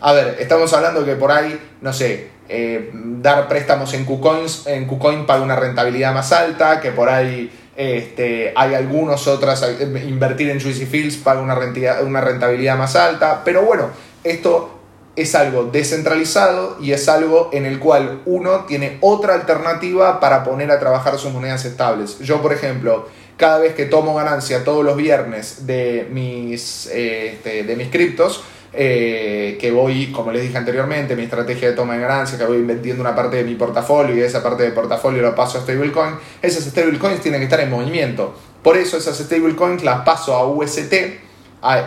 A 0.00 0.12
ver, 0.12 0.36
estamos 0.40 0.72
hablando 0.72 1.04
que 1.04 1.14
por 1.14 1.30
ahí, 1.30 1.60
no 1.80 1.92
sé, 1.92 2.31
eh, 2.48 2.90
dar 2.92 3.48
préstamos 3.48 3.94
en 3.94 4.04
KuCoins, 4.04 4.66
en 4.66 4.86
KuCoin 4.86 5.26
paga 5.26 5.42
una 5.42 5.56
rentabilidad 5.56 6.12
más 6.12 6.32
alta, 6.32 6.80
que 6.80 6.90
por 6.90 7.08
ahí 7.08 7.50
este, 7.76 8.52
hay 8.54 8.74
algunos 8.74 9.26
otras, 9.26 9.62
eh, 9.62 10.04
invertir 10.06 10.50
en 10.50 10.60
Juicy 10.60 10.86
Fields 10.86 11.16
paga 11.16 11.40
una 11.40 11.54
rentabilidad, 11.54 12.04
una 12.04 12.20
rentabilidad 12.20 12.76
más 12.76 12.96
alta, 12.96 13.42
pero 13.44 13.62
bueno, 13.62 13.90
esto 14.24 14.78
es 15.14 15.34
algo 15.34 15.64
descentralizado 15.64 16.78
y 16.80 16.92
es 16.92 17.08
algo 17.08 17.50
en 17.52 17.66
el 17.66 17.78
cual 17.78 18.22
uno 18.24 18.64
tiene 18.64 18.96
otra 19.00 19.34
alternativa 19.34 20.20
para 20.20 20.42
poner 20.42 20.70
a 20.70 20.80
trabajar 20.80 21.18
sus 21.18 21.32
monedas 21.32 21.64
estables. 21.64 22.18
Yo, 22.20 22.40
por 22.40 22.52
ejemplo, 22.52 23.08
cada 23.36 23.58
vez 23.58 23.74
que 23.74 23.84
tomo 23.84 24.14
ganancia 24.14 24.64
todos 24.64 24.84
los 24.84 24.96
viernes 24.96 25.66
de 25.66 26.08
mis, 26.10 26.86
eh, 26.86 27.32
este, 27.32 27.64
de 27.64 27.76
mis 27.76 27.88
criptos, 27.88 28.42
eh, 28.74 29.58
que 29.60 29.70
voy, 29.70 30.10
como 30.12 30.32
les 30.32 30.42
dije 30.42 30.56
anteriormente, 30.56 31.14
mi 31.14 31.24
estrategia 31.24 31.68
de 31.68 31.76
toma 31.76 31.94
de 31.94 32.00
ganancia, 32.00 32.38
que 32.38 32.44
voy 32.44 32.62
vendiendo 32.62 33.02
una 33.02 33.14
parte 33.14 33.36
de 33.36 33.44
mi 33.44 33.54
portafolio 33.54 34.16
y 34.16 34.20
esa 34.20 34.42
parte 34.42 34.62
de 34.62 34.70
portafolio 34.70 35.20
lo 35.20 35.34
paso 35.34 35.58
a 35.58 35.60
stablecoin, 35.60 36.14
esas 36.40 36.64
stablecoins 36.64 37.20
tienen 37.20 37.40
que 37.40 37.44
estar 37.44 37.60
en 37.60 37.70
movimiento. 37.70 38.34
Por 38.62 38.76
eso 38.76 38.96
esas 38.96 39.18
stablecoins 39.18 39.84
las 39.84 40.00
paso 40.02 40.34
a 40.34 40.46
UST 40.46 40.94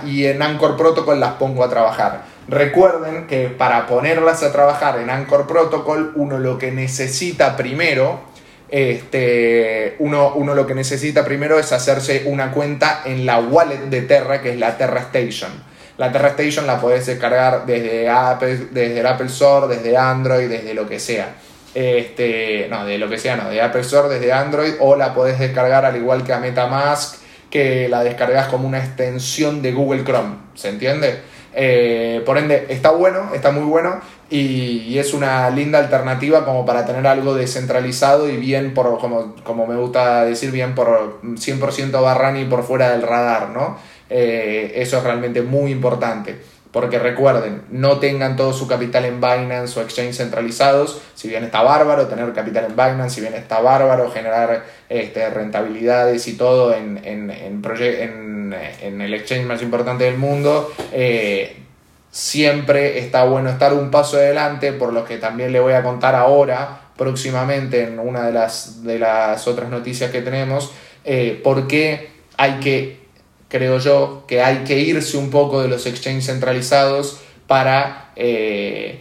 y 0.05 0.25
en 0.25 0.41
Anchor 0.41 0.77
Protocol 0.77 1.19
las 1.19 1.33
pongo 1.33 1.63
a 1.63 1.69
trabajar. 1.69 2.25
Recuerden 2.47 3.25
que 3.25 3.49
para 3.49 3.87
ponerlas 3.87 4.43
a 4.43 4.51
trabajar 4.51 4.99
en 4.99 5.09
Anchor 5.09 5.47
Protocol, 5.47 6.13
uno 6.15 6.37
lo 6.37 6.59
que 6.59 6.71
necesita 6.71 7.57
primero, 7.57 8.19
este, 8.69 9.95
uno, 9.99 10.33
uno 10.35 10.53
lo 10.53 10.67
que 10.67 10.75
necesita 10.75 11.25
primero 11.25 11.57
es 11.57 11.71
hacerse 11.71 12.23
una 12.25 12.51
cuenta 12.51 13.01
en 13.05 13.25
la 13.25 13.39
wallet 13.39 13.89
de 13.89 14.01
Terra, 14.01 14.41
que 14.41 14.51
es 14.51 14.59
la 14.59 14.77
Terra 14.77 14.99
Station. 15.01 15.51
La 15.97 16.11
Terra 16.11 16.29
Station 16.29 16.67
la 16.67 16.79
podés 16.79 17.05
descargar 17.05 17.65
desde 17.65 18.09
Apple, 18.09 18.67
desde 18.71 18.99
el 18.99 19.05
Apple 19.05 19.27
Store, 19.27 19.73
desde 19.73 19.95
Android, 19.95 20.49
desde 20.49 20.73
lo 20.73 20.87
que 20.87 20.99
sea. 20.99 21.35
Este, 21.73 22.67
no, 22.69 22.85
de 22.85 22.97
lo 22.97 23.09
que 23.09 23.17
sea, 23.17 23.35
no, 23.35 23.49
de 23.49 23.61
Apple 23.61 23.81
Store, 23.81 24.07
desde 24.07 24.31
Android, 24.31 24.73
o 24.79 24.95
la 24.95 25.13
podés 25.13 25.39
descargar 25.39 25.85
al 25.85 25.95
igual 25.95 26.23
que 26.23 26.33
a 26.33 26.39
MetaMask, 26.39 27.17
que 27.49 27.87
la 27.89 28.03
descargas 28.03 28.47
como 28.47 28.67
una 28.67 28.79
extensión 28.79 29.61
de 29.61 29.71
Google 29.71 30.03
Chrome. 30.03 30.35
¿Se 30.55 30.69
entiende? 30.69 31.19
Eh, 31.57 32.21
por 32.25 32.37
ende, 32.37 32.65
está 32.67 32.91
bueno, 32.91 33.29
está 33.33 33.51
muy 33.51 33.63
bueno 33.63 34.01
y, 34.29 34.97
es 34.99 35.13
una 35.13 35.49
linda 35.49 35.79
alternativa 35.79 36.43
como 36.43 36.65
para 36.65 36.85
tener 36.85 37.07
algo 37.07 37.33
descentralizado 37.33 38.29
y 38.29 38.35
bien 38.35 38.73
por, 38.73 38.99
como, 38.99 39.35
como 39.43 39.65
me 39.65 39.75
gusta 39.75 40.25
decir, 40.25 40.51
bien 40.51 40.75
por 40.75 41.21
100% 41.21 42.01
barrani 42.01 42.43
por 42.43 42.63
fuera 42.63 42.91
del 42.91 43.03
radar, 43.03 43.49
¿no? 43.51 43.77
Eh, 44.09 44.73
eso 44.75 44.97
es 44.97 45.03
realmente 45.03 45.41
muy 45.41 45.71
importante. 45.71 46.37
Porque 46.75 46.99
recuerden, 46.99 47.61
no 47.71 47.99
tengan 47.99 48.35
todo 48.35 48.51
su 48.51 48.67
capital 48.67 49.05
en 49.05 49.21
Binance 49.21 49.79
o 49.79 49.81
exchange 49.81 50.17
centralizados. 50.17 51.01
Si 51.13 51.29
bien 51.29 51.45
está 51.45 51.63
bárbaro 51.63 52.07
tener 52.07 52.33
capital 52.33 52.65
en 52.65 52.75
Binance, 52.75 53.15
si 53.15 53.21
bien 53.21 53.33
está 53.33 53.61
bárbaro 53.61 54.11
generar 54.11 54.65
este, 54.89 55.29
rentabilidades 55.29 56.27
y 56.27 56.35
todo 56.35 56.73
en, 56.73 56.99
el 57.01 59.13
exchange 59.13 59.45
más 59.45 59.61
importante 59.61 60.03
del 60.03 60.17
mundo, 60.17 60.69
eh, 60.91 61.55
siempre 62.11 62.99
está 62.99 63.23
bueno 63.23 63.49
estar 63.49 63.73
un 63.73 63.89
paso 63.89 64.17
adelante, 64.17 64.73
por 64.73 64.91
lo 64.91 65.05
que 65.05 65.17
también 65.17 65.53
le 65.53 65.61
voy 65.61 65.73
a 65.73 65.81
contar 65.81 66.13
ahora, 66.13 66.81
próximamente, 66.97 67.83
en 67.83 67.99
una 67.99 68.25
de 68.25 68.33
las, 68.33 68.83
de 68.83 68.99
las 68.99 69.47
otras 69.47 69.69
noticias 69.69 70.11
que 70.11 70.21
tenemos, 70.21 70.73
eh, 71.05 71.39
por 71.41 71.67
qué 71.67 72.09
hay 72.35 72.59
que 72.59 73.04
creo 73.49 73.79
yo, 73.79 74.25
que 74.27 74.41
hay 74.41 74.63
que 74.63 74.79
irse 74.79 75.17
un 75.17 75.29
poco 75.29 75.61
de 75.61 75.67
los 75.67 75.85
exchanges 75.85 76.25
centralizados 76.25 77.21
para, 77.47 78.11
eh, 78.15 78.99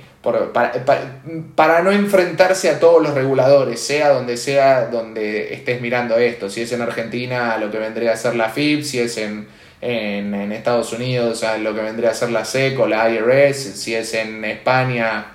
para, 1.55 1.83
no 1.83 1.91
enfrentarse 1.93 2.71
a 2.71 2.79
todos 2.79 3.03
los 3.03 3.15
reguladores, 3.15 3.81
sea 3.81 4.11
donde 4.11 4.37
sea 4.37 4.87
donde 4.87 5.55
estés 5.55 5.81
mirando 5.81 6.17
esto. 6.19 6.51
Si 6.51 6.63
es 6.63 6.73
en 6.73 6.83
Argentina, 6.83 7.57
lo 7.59 7.71
que 7.71 7.79
vendría 7.79 8.13
a 8.13 8.17
ser 8.17 8.37
la 8.37 8.51
FIP, 8.51 8.83
si 8.83 9.01
es 9.01 9.17
en, 9.17 9.49
en, 9.81 10.35
en 10.35 10.53
Estados 10.53 10.93
Unidos, 10.93 11.43
a 11.43 11.59
lo 11.59 11.75
que 11.75 11.83
vendría 11.83 12.11
a 12.11 12.15
ser 12.15 12.31
la 12.31 12.45
SEC 12.45 12.79
o 12.79 12.87
la 12.87 13.11
IRS, 13.11 13.57
si 13.57 13.95
es 13.95 14.15
en 14.15 14.45
España, 14.45 15.27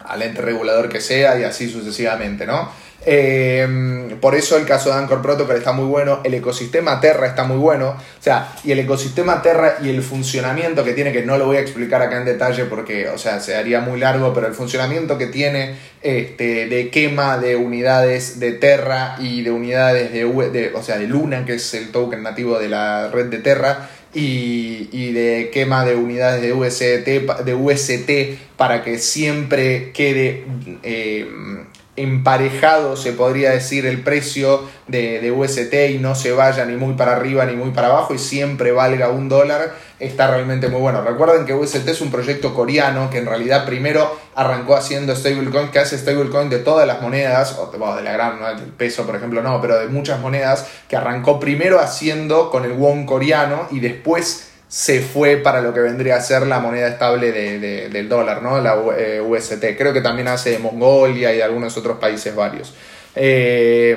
al 0.00 0.22
ente 0.22 0.42
regulador 0.42 0.88
que 0.88 1.00
sea, 1.00 1.38
y 1.38 1.44
así 1.44 1.70
sucesivamente, 1.70 2.46
¿no? 2.46 2.70
Eh, 3.04 4.16
por 4.20 4.36
eso 4.36 4.56
el 4.56 4.64
caso 4.64 4.90
de 4.90 4.96
Anchor 4.96 5.20
Protocol 5.22 5.56
está 5.56 5.72
muy 5.72 5.86
bueno, 5.86 6.20
el 6.22 6.34
ecosistema 6.34 7.00
Terra 7.00 7.26
está 7.26 7.42
muy 7.42 7.56
bueno, 7.56 7.88
o 7.90 8.22
sea, 8.22 8.52
y 8.62 8.70
el 8.70 8.78
ecosistema 8.78 9.42
Terra 9.42 9.78
y 9.82 9.88
el 9.88 10.02
funcionamiento 10.02 10.84
que 10.84 10.92
tiene, 10.92 11.12
que 11.12 11.26
no 11.26 11.36
lo 11.36 11.46
voy 11.46 11.56
a 11.56 11.60
explicar 11.60 12.00
acá 12.00 12.18
en 12.18 12.24
detalle 12.24 12.66
porque, 12.66 13.08
o 13.08 13.18
sea, 13.18 13.40
se 13.40 13.56
haría 13.56 13.80
muy 13.80 13.98
largo, 13.98 14.32
pero 14.32 14.46
el 14.46 14.54
funcionamiento 14.54 15.18
que 15.18 15.26
tiene 15.26 15.74
este, 16.02 16.68
de 16.68 16.90
quema 16.90 17.38
de 17.38 17.56
unidades 17.56 18.38
de 18.38 18.52
Terra 18.52 19.16
y 19.18 19.42
de 19.42 19.50
unidades 19.50 20.12
de, 20.12 20.24
de, 20.24 20.72
o 20.74 20.82
sea, 20.82 20.98
de 20.98 21.08
Luna, 21.08 21.44
que 21.44 21.54
es 21.54 21.74
el 21.74 21.90
token 21.90 22.22
nativo 22.22 22.60
de 22.60 22.68
la 22.68 23.08
red 23.08 23.26
de 23.26 23.38
Terra, 23.38 23.88
y, 24.14 24.90
y, 24.92 25.12
de 25.12 25.50
quema 25.50 25.86
de 25.86 25.96
unidades 25.96 26.42
de 26.42 26.52
UST, 26.52 27.42
de 27.44 27.54
UST 27.54 28.10
para 28.58 28.84
que 28.84 28.98
siempre 28.98 29.90
quede 29.92 30.44
eh, 30.82 31.26
emparejado, 31.94 32.96
se 32.96 33.12
podría 33.12 33.50
decir, 33.50 33.84
el 33.84 34.02
precio 34.02 34.62
de, 34.88 35.20
de, 35.20 35.30
UST 35.30 35.74
y 35.90 35.98
no 35.98 36.14
se 36.14 36.32
vaya 36.32 36.64
ni 36.64 36.76
muy 36.76 36.94
para 36.94 37.12
arriba 37.12 37.44
ni 37.44 37.54
muy 37.54 37.70
para 37.72 37.88
abajo 37.88 38.14
y 38.14 38.18
siempre 38.18 38.72
valga 38.72 39.10
un 39.10 39.28
dólar, 39.28 39.74
está 40.00 40.30
realmente 40.30 40.68
muy 40.68 40.80
bueno. 40.80 41.02
Recuerden 41.02 41.44
que 41.44 41.52
UST 41.52 41.86
es 41.86 42.00
un 42.00 42.10
proyecto 42.10 42.54
coreano 42.54 43.10
que 43.10 43.18
en 43.18 43.26
realidad 43.26 43.66
primero 43.66 44.18
arrancó 44.34 44.74
haciendo 44.74 45.14
stablecoin, 45.14 45.70
que 45.70 45.80
hace 45.80 45.98
stablecoin 45.98 46.48
de 46.48 46.60
todas 46.60 46.86
las 46.86 47.02
monedas, 47.02 47.58
o 47.58 47.70
de 47.70 48.02
la 48.02 48.12
gran, 48.12 48.40
¿no? 48.40 48.46
peso 48.78 49.04
por 49.04 49.16
ejemplo 49.16 49.42
no, 49.42 49.60
pero 49.60 49.78
de 49.78 49.88
muchas 49.88 50.18
monedas, 50.18 50.66
que 50.88 50.96
arrancó 50.96 51.38
primero 51.38 51.78
haciendo 51.78 52.50
con 52.50 52.64
el 52.64 52.72
won 52.72 53.04
coreano 53.04 53.68
y 53.70 53.80
después 53.80 54.51
se 54.72 55.02
fue 55.02 55.36
para 55.36 55.60
lo 55.60 55.74
que 55.74 55.80
vendría 55.80 56.16
a 56.16 56.20
ser 56.22 56.46
la 56.46 56.58
moneda 56.58 56.88
estable 56.88 57.30
de, 57.30 57.90
del 57.90 58.08
dólar, 58.08 58.42
¿no? 58.42 58.58
La 58.58 58.74
UST. 58.74 59.62
Eh, 59.64 59.76
Creo 59.76 59.92
que 59.92 60.00
también 60.00 60.28
hace 60.28 60.52
de 60.52 60.58
Mongolia 60.58 61.30
y 61.30 61.36
de 61.36 61.42
algunos 61.42 61.76
otros 61.76 61.98
países 61.98 62.34
varios. 62.34 62.72
Eh, 63.14 63.94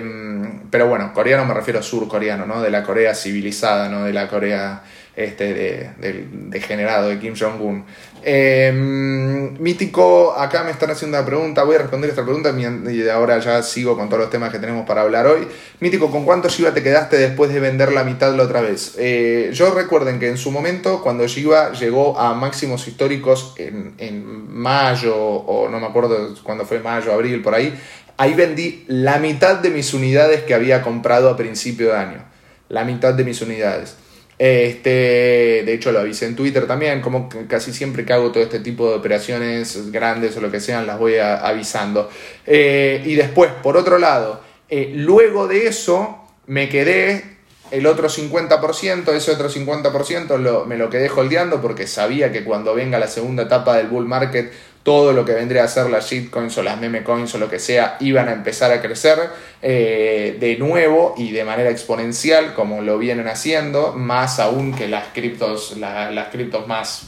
pero 0.70 0.90
bueno, 0.90 1.14
coreano 1.14 1.46
me 1.46 1.54
refiero 1.54 1.80
a 1.80 1.82
surcoreano, 1.82 2.46
¿no? 2.46 2.62
De 2.62 2.70
la 2.70 2.84
Corea 2.84 3.16
civilizada, 3.16 3.88
¿no? 3.88 4.04
De 4.04 4.12
la 4.12 4.28
Corea 4.28 4.84
este, 5.16 5.54
de, 5.54 6.28
degenerado 6.32 7.10
de 7.10 7.20
Kim 7.20 7.34
Jong-un. 7.40 7.86
Em, 8.28 9.54
mítico, 9.60 10.34
acá 10.36 10.64
me 10.64 10.72
están 10.72 10.90
haciendo 10.90 11.18
una 11.18 11.26
pregunta, 11.26 11.64
voy 11.64 11.76
a 11.76 11.80
responder 11.80 12.10
esta 12.10 12.24
pregunta 12.24 12.54
y 12.58 13.08
ahora 13.08 13.38
ya 13.40 13.62
sigo 13.62 13.96
con 13.96 14.10
todos 14.10 14.22
los 14.22 14.30
temas 14.32 14.52
que 14.52 14.60
tenemos 14.60 14.86
para 14.86 15.02
hablar 15.02 15.28
hoy. 15.28 15.48
Mítico, 15.80 16.10
¿con 16.10 16.26
cuánto 16.26 16.50
Shiba 16.50 16.74
te 16.74 16.82
quedaste 16.82 17.18
después 17.18 17.54
de 17.54 17.60
vender 17.60 17.94
la 17.94 18.04
mitad 18.04 18.34
la 18.36 18.44
otra 18.44 18.62
vez? 18.62 18.96
Eh, 18.98 19.52
yo 19.54 19.74
recuerden 19.74 20.20
que 20.20 20.28
en 20.28 20.38
su 20.38 20.52
momento, 20.52 21.02
cuando 21.02 21.28
Shiba 21.28 21.72
llegó 21.74 22.20
a 22.20 22.34
máximos 22.34 22.88
históricos 22.88 23.54
en, 23.58 23.94
en 24.00 24.52
mayo, 24.52 25.16
o 25.16 25.70
no 25.70 25.80
me 25.80 25.86
acuerdo 25.86 26.34
cuándo 26.44 26.66
fue 26.66 26.80
mayo, 26.80 27.14
abril, 27.14 27.42
por 27.44 27.54
ahí, 27.54 27.80
ahí 28.18 28.34
vendí 28.34 28.86
la 28.88 29.20
mitad 29.20 29.58
de 29.58 29.70
mis 29.70 29.94
unidades 29.94 30.44
que 30.44 30.56
había 30.56 30.82
comprado 30.82 31.30
a 31.30 31.38
principio 31.38 31.92
de 31.92 31.98
año. 31.98 32.26
La 32.70 32.84
mitad 32.84 33.14
de 33.14 33.24
mis 33.24 33.42
unidades. 33.42 33.96
Este, 34.38 35.64
de 35.66 35.74
hecho 35.74 35.92
lo 35.92 36.00
avisé 36.00 36.26
en 36.26 36.36
Twitter 36.36 36.68
también, 36.68 37.02
como 37.02 37.30
casi 37.48 37.72
siempre 37.72 38.06
que 38.06 38.14
hago 38.14 38.32
todo 38.32 38.44
este 38.44 38.60
tipo 38.60 38.90
de 38.90 38.96
operaciones 38.96 39.92
grandes 39.92 40.36
o 40.36 40.42
lo 40.42 40.52
que 40.52 40.60
sean, 40.60 40.86
las 40.86 41.00
voy 41.00 41.18
avisando. 41.18 42.10
Eh, 42.46 43.02
y 43.06 43.16
después, 43.16 43.52
por 43.64 43.78
otro 43.78 43.98
lado, 43.98 44.42
eh, 44.70 44.92
luego 44.96 45.48
de 45.48 45.68
eso 45.68 46.18
me 46.48 46.70
quedé 46.70 47.36
el 47.72 47.88
otro 47.88 48.10
50%, 48.10 49.14
ese 49.14 49.32
otro 49.32 49.50
50% 49.50 50.38
lo, 50.38 50.66
me 50.66 50.78
lo 50.78 50.90
quedé 50.90 51.10
holdeando 51.10 51.62
porque 51.62 51.88
sabía 51.88 52.32
que 52.32 52.44
cuando 52.44 52.76
venga 52.76 53.00
la 53.00 53.08
segunda 53.08 53.44
etapa 53.44 53.78
del 53.78 53.88
bull 53.88 54.06
market 54.06 54.52
todo 54.86 55.14
lo 55.14 55.26
que 55.26 55.34
vendría 55.34 55.64
a 55.64 55.68
ser 55.68 55.90
las 55.90 56.08
shitcoins 56.08 56.56
o 56.60 56.62
las 56.62 56.80
meme 56.80 57.04
coins 57.04 57.34
o 57.34 57.40
lo 57.40 57.50
que 57.50 57.58
sea 57.58 57.98
iban 58.02 58.30
a 58.30 58.34
empezar 58.34 58.72
a 58.72 58.84
crecer 58.84 59.18
eh, 59.64 60.38
de 60.40 60.58
nuevo 60.58 61.16
y 61.18 61.32
de 61.32 61.44
manera 61.44 61.72
exponencial 61.72 62.54
como 62.54 62.84
lo 62.84 63.00
vienen 63.00 63.28
haciendo, 63.28 63.94
más 63.94 64.40
aún 64.40 64.76
que 64.76 64.88
las 64.88 65.08
criptos, 65.08 65.76
las 65.78 66.28
criptos 66.28 66.68
más 66.68 67.08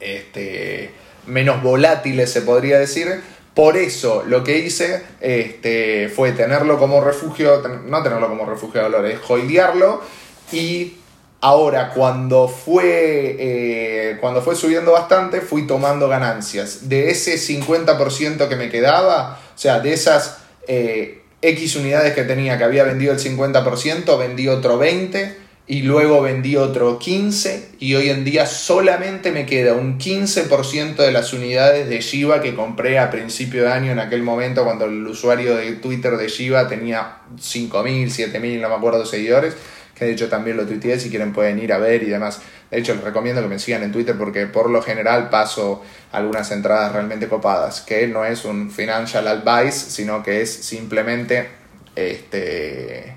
este, 0.00 0.90
menos 1.28 1.62
volátiles 1.62 2.32
se 2.32 2.42
podría 2.42 2.80
decir. 2.80 3.22
Por 3.54 3.76
eso 3.76 4.24
lo 4.26 4.42
que 4.42 4.58
hice 4.58 5.04
este, 5.20 6.08
fue 6.08 6.32
tenerlo 6.32 6.76
como 6.76 7.00
refugio, 7.00 7.62
no 7.86 8.02
tenerlo 8.02 8.28
como 8.28 8.46
refugio 8.46 8.80
de 8.80 8.88
valores, 8.88 9.18
holdearlo 9.28 10.02
y 10.50 10.96
Ahora, 11.42 11.90
cuando 11.94 12.48
fue, 12.48 13.36
eh, 13.38 14.18
cuando 14.20 14.42
fue 14.42 14.54
subiendo 14.54 14.92
bastante, 14.92 15.40
fui 15.40 15.66
tomando 15.66 16.06
ganancias. 16.06 16.90
De 16.90 17.10
ese 17.10 17.36
50% 17.36 18.46
que 18.46 18.56
me 18.56 18.68
quedaba, 18.68 19.40
o 19.54 19.58
sea, 19.58 19.80
de 19.80 19.94
esas 19.94 20.38
eh, 20.68 21.22
X 21.40 21.76
unidades 21.76 22.12
que 22.12 22.24
tenía, 22.24 22.58
que 22.58 22.64
había 22.64 22.84
vendido 22.84 23.14
el 23.14 23.18
50%, 23.18 24.18
vendí 24.18 24.48
otro 24.48 24.78
20% 24.78 25.34
y 25.66 25.82
luego 25.82 26.20
vendí 26.20 26.56
otro 26.56 26.98
15% 26.98 27.76
y 27.78 27.94
hoy 27.94 28.10
en 28.10 28.24
día 28.24 28.44
solamente 28.44 29.30
me 29.30 29.46
queda 29.46 29.74
un 29.74 29.98
15% 29.98 30.96
de 30.96 31.12
las 31.12 31.32
unidades 31.32 31.88
de 31.88 32.00
Shiba 32.00 32.42
que 32.42 32.56
compré 32.56 32.98
a 32.98 33.08
principio 33.08 33.62
de 33.62 33.72
año 33.72 33.92
en 33.92 34.00
aquel 34.00 34.22
momento 34.24 34.64
cuando 34.64 34.86
el 34.86 35.06
usuario 35.06 35.54
de 35.54 35.72
Twitter 35.74 36.16
de 36.16 36.28
Shiba 36.28 36.66
tenía 36.66 37.18
5.000, 37.36 38.32
7.000, 38.32 38.60
no 38.60 38.68
me 38.68 38.74
acuerdo, 38.74 39.06
seguidores 39.06 39.54
que 40.00 40.06
de 40.06 40.12
hecho 40.12 40.28
también 40.28 40.56
lo 40.56 40.66
tuiteé, 40.66 40.98
si 40.98 41.10
quieren 41.10 41.34
pueden 41.34 41.58
ir 41.58 41.74
a 41.74 41.78
ver 41.78 42.02
y 42.02 42.06
demás. 42.06 42.40
De 42.70 42.78
hecho, 42.78 42.94
les 42.94 43.04
recomiendo 43.04 43.42
que 43.42 43.48
me 43.48 43.58
sigan 43.58 43.82
en 43.82 43.92
Twitter 43.92 44.16
porque 44.16 44.46
por 44.46 44.70
lo 44.70 44.80
general 44.80 45.28
paso 45.28 45.82
algunas 46.10 46.50
entradas 46.50 46.92
realmente 46.92 47.28
copadas, 47.28 47.82
que 47.82 48.08
no 48.08 48.24
es 48.24 48.46
un 48.46 48.70
financial 48.70 49.28
advice, 49.28 49.90
sino 49.90 50.22
que 50.22 50.40
es 50.40 50.50
simplemente 50.50 51.50
este 51.94 53.14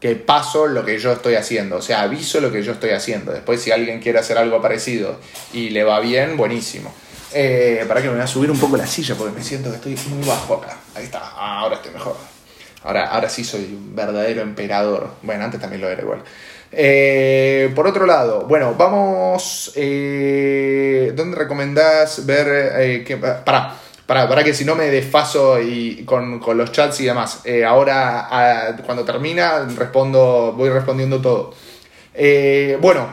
que 0.00 0.16
paso 0.16 0.66
lo 0.66 0.84
que 0.84 0.98
yo 0.98 1.12
estoy 1.12 1.36
haciendo, 1.36 1.76
o 1.76 1.82
sea, 1.82 2.02
aviso 2.02 2.40
lo 2.40 2.52
que 2.52 2.62
yo 2.62 2.72
estoy 2.72 2.90
haciendo. 2.90 3.32
Después, 3.32 3.62
si 3.62 3.70
alguien 3.70 4.00
quiere 4.00 4.18
hacer 4.18 4.36
algo 4.36 4.60
parecido 4.60 5.18
y 5.52 5.70
le 5.70 5.82
va 5.82 6.00
bien, 6.00 6.36
buenísimo. 6.36 6.92
Eh, 7.32 7.84
para 7.88 8.02
que 8.02 8.08
me 8.08 8.14
voy 8.14 8.22
a 8.22 8.26
subir 8.26 8.50
un 8.50 8.58
poco 8.58 8.76
la 8.76 8.86
silla 8.86 9.14
porque 9.14 9.34
me 9.34 9.42
siento 9.42 9.70
que 9.70 9.76
estoy 9.76 9.96
muy 10.12 10.26
bajo 10.26 10.56
acá. 10.56 10.76
Ahí 10.94 11.04
está, 11.04 11.20
ahora 11.30 11.76
estoy 11.76 11.92
mejor. 11.92 12.33
Ahora, 12.84 13.06
ahora 13.06 13.28
sí 13.30 13.44
soy 13.44 13.64
un 13.64 13.96
verdadero 13.96 14.42
emperador. 14.42 15.08
Bueno, 15.22 15.44
antes 15.44 15.60
también 15.60 15.80
lo 15.80 15.88
era 15.88 16.02
igual. 16.02 16.22
Eh, 16.70 17.72
por 17.74 17.86
otro 17.86 18.04
lado, 18.06 18.42
bueno, 18.46 18.74
vamos. 18.76 19.72
Eh, 19.74 21.12
¿Dónde 21.14 21.36
recomendás 21.36 22.26
ver? 22.26 22.72
Eh, 22.78 23.04
que, 23.04 23.16
para, 23.16 23.74
para, 24.06 24.28
para 24.28 24.44
que 24.44 24.52
si 24.52 24.64
no 24.64 24.74
me 24.74 24.90
desfaso 24.90 25.60
y 25.60 26.04
con, 26.04 26.40
los 26.56 26.72
chats 26.72 27.00
y 27.00 27.06
demás. 27.06 27.42
ahora, 27.66 28.76
cuando 28.84 29.04
termina, 29.04 29.66
respondo, 29.76 30.52
voy 30.56 30.68
respondiendo 30.68 31.20
todo. 31.22 31.54
bueno, 32.80 33.08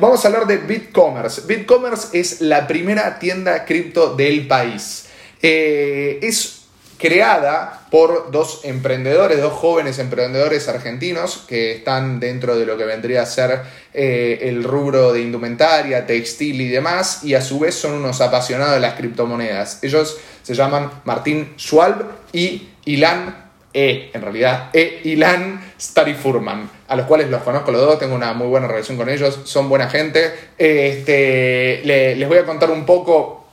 vamos 0.00 0.24
a 0.24 0.28
hablar 0.28 0.46
de 0.46 0.58
BitCommerce. 0.58 1.42
BitCommerce 1.46 2.18
es 2.18 2.40
la 2.40 2.66
primera 2.66 3.18
tienda 3.18 3.64
cripto 3.66 4.14
del 4.14 4.46
país. 4.46 5.08
es 5.42 6.63
creada 6.98 7.86
por 7.90 8.30
dos 8.30 8.60
emprendedores, 8.64 9.40
dos 9.40 9.52
jóvenes 9.52 9.98
emprendedores 9.98 10.68
argentinos 10.68 11.44
que 11.48 11.72
están 11.72 12.20
dentro 12.20 12.56
de 12.56 12.66
lo 12.66 12.76
que 12.76 12.84
vendría 12.84 13.22
a 13.22 13.26
ser 13.26 13.62
eh, 13.92 14.38
el 14.42 14.64
rubro 14.64 15.12
de 15.12 15.20
indumentaria, 15.20 16.06
textil 16.06 16.60
y 16.60 16.68
demás, 16.68 17.24
y 17.24 17.34
a 17.34 17.40
su 17.40 17.58
vez 17.58 17.74
son 17.74 17.94
unos 17.94 18.20
apasionados 18.20 18.74
de 18.74 18.80
las 18.80 18.94
criptomonedas. 18.94 19.82
Ellos 19.82 20.18
se 20.42 20.54
llaman 20.54 20.90
Martín 21.04 21.54
Schwalb 21.58 22.06
y 22.32 22.68
Ilan 22.84 23.44
E, 23.72 24.10
en 24.14 24.22
realidad, 24.22 24.70
E. 24.72 25.00
Ilan 25.02 25.60
Starifurman, 25.80 26.70
a 26.86 26.94
los 26.94 27.06
cuales 27.06 27.28
los 27.28 27.42
conozco 27.42 27.72
los 27.72 27.80
dos, 27.80 27.98
tengo 27.98 28.14
una 28.14 28.32
muy 28.32 28.46
buena 28.46 28.68
relación 28.68 28.96
con 28.96 29.08
ellos, 29.08 29.40
son 29.44 29.68
buena 29.68 29.90
gente. 29.90 30.32
Este, 30.56 31.82
les 31.84 32.28
voy 32.28 32.38
a 32.38 32.44
contar 32.44 32.70
un 32.70 32.86
poco 32.86 33.43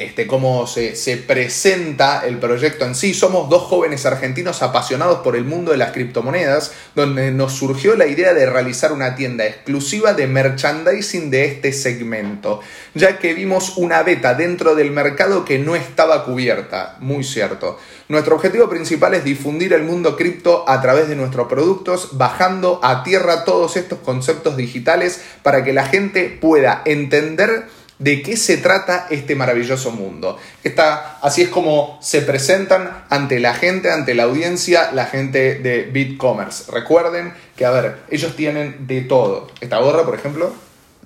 este, 0.00 0.26
cómo 0.26 0.66
se, 0.66 0.94
presenta 1.26 2.26
el 2.26 2.38
proyecto 2.38 2.86
en 2.86 2.94
sí. 2.94 3.12
Somos 3.12 3.50
dos 3.50 3.64
jóvenes 3.64 4.06
argentinos 4.06 4.62
apasionados 4.62 5.18
por 5.18 5.36
el 5.36 5.44
mundo 5.44 5.72
de 5.72 5.76
las 5.76 5.92
criptomonedas, 5.92 6.72
donde 6.94 7.30
nos 7.32 7.52
surgió 7.52 7.94
la 7.96 8.06
idea 8.06 8.32
de 8.32 8.46
realizar 8.46 8.92
una 8.92 9.14
tienda 9.14 9.44
exclusiva 9.44 10.14
de 10.14 10.26
merchandising 10.26 11.30
de 11.30 11.44
este 11.44 11.74
segmento, 11.74 12.60
ya 12.94 13.18
que 13.18 13.34
vimos 13.34 13.76
una 13.76 14.02
beta 14.02 14.32
dentro 14.32 14.74
del 14.74 14.90
mercado 14.90 15.44
que 15.44 15.58
no 15.58 15.76
estaba 15.76 16.24
cubierta, 16.24 16.96
muy 17.00 17.22
cierto. 17.22 17.78
Nuestro 18.08 18.36
objetivo 18.36 18.70
principal 18.70 19.12
es 19.12 19.22
difundir 19.22 19.74
el 19.74 19.84
mundo 19.84 20.16
cripto 20.16 20.64
a 20.66 20.80
través 20.80 21.08
de 21.08 21.14
nuestros 21.14 21.46
productos, 21.46 22.16
bajando 22.16 22.80
a 22.82 23.02
tierra 23.04 23.44
todos 23.44 23.76
estos 23.76 23.98
conceptos 23.98 24.56
digitales 24.56 25.20
para 25.42 25.62
que 25.62 25.74
la 25.74 25.84
gente 25.84 26.36
pueda 26.40 26.80
entender 26.86 27.66
de 28.00 28.22
qué 28.22 28.36
se 28.36 28.56
trata 28.56 29.06
este 29.10 29.36
maravilloso 29.36 29.92
mundo. 29.92 30.38
así 31.22 31.42
es 31.42 31.48
como 31.50 31.98
se 32.02 32.22
presentan 32.22 33.04
ante 33.10 33.38
la 33.38 33.54
gente, 33.54 33.90
ante 33.92 34.14
la 34.14 34.24
audiencia, 34.24 34.90
la 34.92 35.04
gente 35.04 35.56
de 35.56 35.82
BitCommerce. 35.82 36.72
Recuerden 36.72 37.34
que, 37.54 37.66
a 37.66 37.70
ver, 37.70 37.98
ellos 38.10 38.34
tienen 38.34 38.86
de 38.86 39.02
todo. 39.02 39.48
Esta 39.60 39.78
gorra, 39.78 40.04
por 40.04 40.14
ejemplo, 40.14 40.50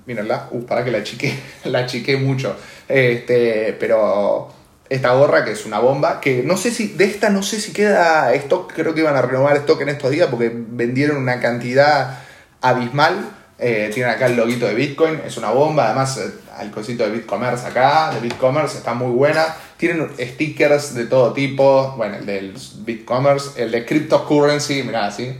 mírenla, 0.07 0.49
uh, 0.53 0.65
para 0.65 0.85
que 0.85 0.93
la 0.93 1.03
chique, 1.03 1.37
la 1.65 1.85
chique 1.87 2.17
mucho. 2.17 2.57
Este, 2.89 3.77
pero 3.79 4.53
esta 4.89 5.13
gorra 5.15 5.45
que 5.45 5.51
es 5.51 5.67
una 5.67 5.81
bomba, 5.81 6.21
que 6.21 6.45
no 6.45 6.57
sé 6.57 6.71
si, 6.71 6.89
de 6.89 7.07
esta 7.07 7.29
no 7.29 7.43
sé 7.43 7.61
si 7.61 7.73
queda 7.73 8.33
stock, 8.35 8.73
creo 8.73 8.95
que 8.95 9.01
iban 9.01 9.17
a 9.17 9.23
renovar 9.23 9.57
stock 9.57 9.81
en 9.81 9.89
estos 9.89 10.13
días 10.13 10.29
porque 10.31 10.53
vendieron 10.55 11.17
una 11.17 11.41
cantidad 11.41 12.21
abismal. 12.61 13.31
Eh, 13.59 13.91
tienen 13.95 14.13
acá 14.13 14.27
el 14.27 14.37
loguito 14.37 14.67
de 14.67 14.75
Bitcoin, 14.75 15.21
es 15.25 15.37
una 15.37 15.51
bomba, 15.51 15.87
además 15.87 16.19
eh, 16.19 16.33
al 16.57 16.73
cosito 16.73 17.05
de 17.05 17.11
BitCommerce 17.11 17.67
acá, 17.67 18.11
de 18.13 18.21
BitCommerce, 18.21 18.79
está 18.79 18.95
muy 18.95 19.13
buena. 19.13 19.47
Tienen 19.77 20.11
stickers 20.19 20.95
de 20.95 21.07
todo 21.07 21.33
tipo, 21.33 21.95
bueno, 21.97 22.17
el 22.17 22.27
del 22.27 22.55
BitCommerce, 22.79 23.63
el 23.63 23.71
de 23.71 23.85
Cryptocurrency, 23.85 24.83
mirá 24.83 25.07
así, 25.07 25.37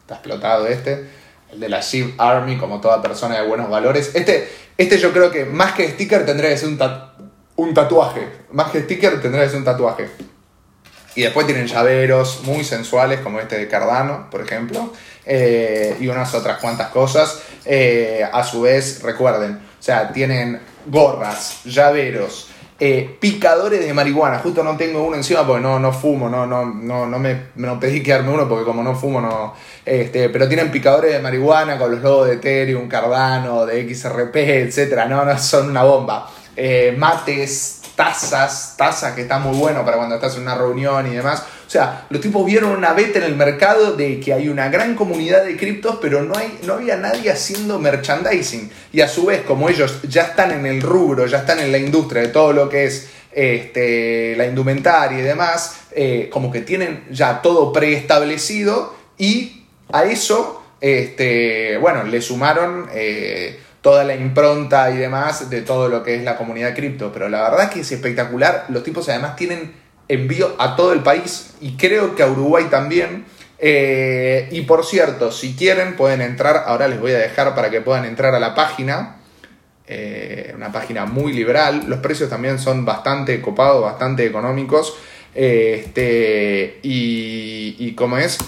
está 0.00 0.14
explotado 0.14 0.66
este. 0.66 1.08
El 1.50 1.60
de 1.60 1.68
la 1.68 1.80
Shiv 1.80 2.14
Army, 2.18 2.58
como 2.58 2.80
toda 2.80 3.00
persona 3.00 3.40
de 3.40 3.46
buenos 3.46 3.70
valores. 3.70 4.14
Este, 4.14 4.48
este 4.76 4.98
yo 4.98 5.12
creo 5.12 5.30
que 5.30 5.44
más 5.44 5.72
que 5.72 5.88
sticker 5.88 6.26
tendría 6.26 6.50
que 6.50 6.58
ser 6.58 6.68
un, 6.68 6.78
un 7.56 7.74
tatuaje. 7.74 8.28
Más 8.50 8.70
que 8.72 8.82
sticker 8.82 9.22
tendría 9.22 9.44
que 9.44 9.50
ser 9.50 9.58
un 9.58 9.64
tatuaje. 9.64 10.08
Y 11.14 11.22
después 11.22 11.46
tienen 11.46 11.68
llaveros 11.68 12.42
muy 12.42 12.64
sensuales, 12.64 13.20
como 13.20 13.38
este 13.38 13.56
de 13.56 13.68
Cardano, 13.68 14.28
por 14.30 14.40
ejemplo. 14.40 14.92
Eh, 15.26 15.96
y 16.00 16.08
unas 16.08 16.34
otras 16.34 16.58
cuantas 16.58 16.88
cosas. 16.88 17.40
Eh, 17.64 18.26
a 18.30 18.44
su 18.44 18.62
vez, 18.62 19.02
recuerden, 19.02 19.52
o 19.54 19.82
sea, 19.82 20.12
tienen 20.12 20.60
gorras, 20.86 21.60
llaveros, 21.64 22.50
eh, 22.78 23.16
picadores 23.20 23.86
de 23.86 23.94
marihuana. 23.94 24.38
Justo 24.38 24.62
no 24.62 24.76
tengo 24.76 25.02
uno 25.02 25.16
encima 25.16 25.46
porque 25.46 25.62
no, 25.62 25.78
no 25.78 25.92
fumo, 25.92 26.28
no, 26.28 26.46
no, 26.46 26.66
no, 26.66 27.06
no 27.06 27.18
me, 27.18 27.44
no 27.54 27.80
pedí 27.80 28.02
quedarme 28.02 28.32
uno 28.32 28.48
porque 28.48 28.64
como 28.64 28.82
no 28.82 28.94
fumo, 28.94 29.20
no. 29.20 29.54
Este, 29.84 30.28
pero 30.28 30.46
tienen 30.46 30.70
picadores 30.70 31.12
de 31.12 31.20
marihuana 31.20 31.78
con 31.78 31.90
los 31.92 32.02
logos 32.02 32.28
de 32.28 32.34
Ethereum, 32.34 32.88
Cardano, 32.88 33.64
de 33.64 33.94
XRP, 33.94 34.36
etc. 34.36 35.06
No, 35.08 35.24
no, 35.24 35.38
son 35.38 35.70
una 35.70 35.84
bomba. 35.84 36.28
mates, 36.98 37.80
tazas, 37.96 38.74
tazas 38.76 39.14
que 39.14 39.22
está 39.22 39.38
muy 39.38 39.56
bueno 39.56 39.84
para 39.84 39.96
cuando 39.96 40.16
estás 40.16 40.36
en 40.36 40.42
una 40.42 40.54
reunión 40.54 41.06
y 41.06 41.14
demás. 41.14 41.44
O 41.66 41.70
sea, 41.70 42.06
los 42.10 42.20
tipos 42.20 42.44
vieron 42.44 42.70
una 42.70 42.92
beta 42.92 43.18
en 43.18 43.24
el 43.24 43.36
mercado 43.36 43.92
de 43.92 44.20
que 44.20 44.32
hay 44.32 44.48
una 44.48 44.68
gran 44.68 44.94
comunidad 44.94 45.44
de 45.44 45.56
criptos, 45.56 45.98
pero 46.00 46.22
no, 46.22 46.36
hay, 46.36 46.58
no 46.64 46.74
había 46.74 46.96
nadie 46.96 47.30
haciendo 47.30 47.78
merchandising. 47.78 48.70
Y 48.92 49.00
a 49.00 49.08
su 49.08 49.26
vez, 49.26 49.42
como 49.42 49.68
ellos 49.68 50.00
ya 50.08 50.22
están 50.22 50.50
en 50.50 50.66
el 50.66 50.82
rubro, 50.82 51.26
ya 51.26 51.38
están 51.38 51.60
en 51.60 51.72
la 51.72 51.78
industria 51.78 52.22
de 52.22 52.28
todo 52.28 52.52
lo 52.52 52.68
que 52.68 52.84
es 52.84 53.08
este, 53.32 54.36
la 54.36 54.46
indumentaria 54.46 55.18
y 55.18 55.22
demás, 55.22 55.80
eh, 55.92 56.28
como 56.32 56.50
que 56.50 56.60
tienen 56.60 57.04
ya 57.10 57.42
todo 57.42 57.72
preestablecido 57.72 58.94
y 59.18 59.64
a 59.92 60.04
eso, 60.04 60.62
este, 60.80 61.78
bueno, 61.78 62.04
le 62.04 62.20
sumaron... 62.20 62.88
Eh, 62.92 63.60
toda 63.84 64.02
la 64.02 64.14
impronta 64.14 64.90
y 64.90 64.96
demás 64.96 65.50
de 65.50 65.60
todo 65.60 65.90
lo 65.90 66.02
que 66.02 66.14
es 66.14 66.24
la 66.24 66.38
comunidad 66.38 66.74
cripto. 66.74 67.12
Pero 67.12 67.28
la 67.28 67.42
verdad 67.42 67.70
que 67.70 67.80
es 67.80 67.92
espectacular. 67.92 68.64
Los 68.70 68.82
tipos 68.82 69.06
además 69.10 69.36
tienen 69.36 69.74
envío 70.08 70.54
a 70.58 70.74
todo 70.74 70.94
el 70.94 71.00
país 71.00 71.52
y 71.60 71.76
creo 71.76 72.16
que 72.16 72.22
a 72.22 72.26
Uruguay 72.28 72.64
también. 72.70 73.26
Eh, 73.58 74.48
y 74.52 74.62
por 74.62 74.86
cierto, 74.86 75.30
si 75.30 75.54
quieren 75.54 75.96
pueden 75.96 76.22
entrar, 76.22 76.64
ahora 76.66 76.88
les 76.88 76.98
voy 76.98 77.12
a 77.12 77.18
dejar 77.18 77.54
para 77.54 77.68
que 77.68 77.82
puedan 77.82 78.06
entrar 78.06 78.34
a 78.34 78.40
la 78.40 78.54
página. 78.54 79.16
Eh, 79.86 80.54
una 80.56 80.72
página 80.72 81.04
muy 81.04 81.34
liberal. 81.34 81.84
Los 81.86 81.98
precios 81.98 82.30
también 82.30 82.58
son 82.58 82.86
bastante 82.86 83.38
copados, 83.42 83.82
bastante 83.82 84.24
económicos. 84.24 84.96
Eh, 85.34 85.82
este, 85.84 86.78
y, 86.82 87.76
y 87.78 87.94
como 87.94 88.16
es, 88.16 88.38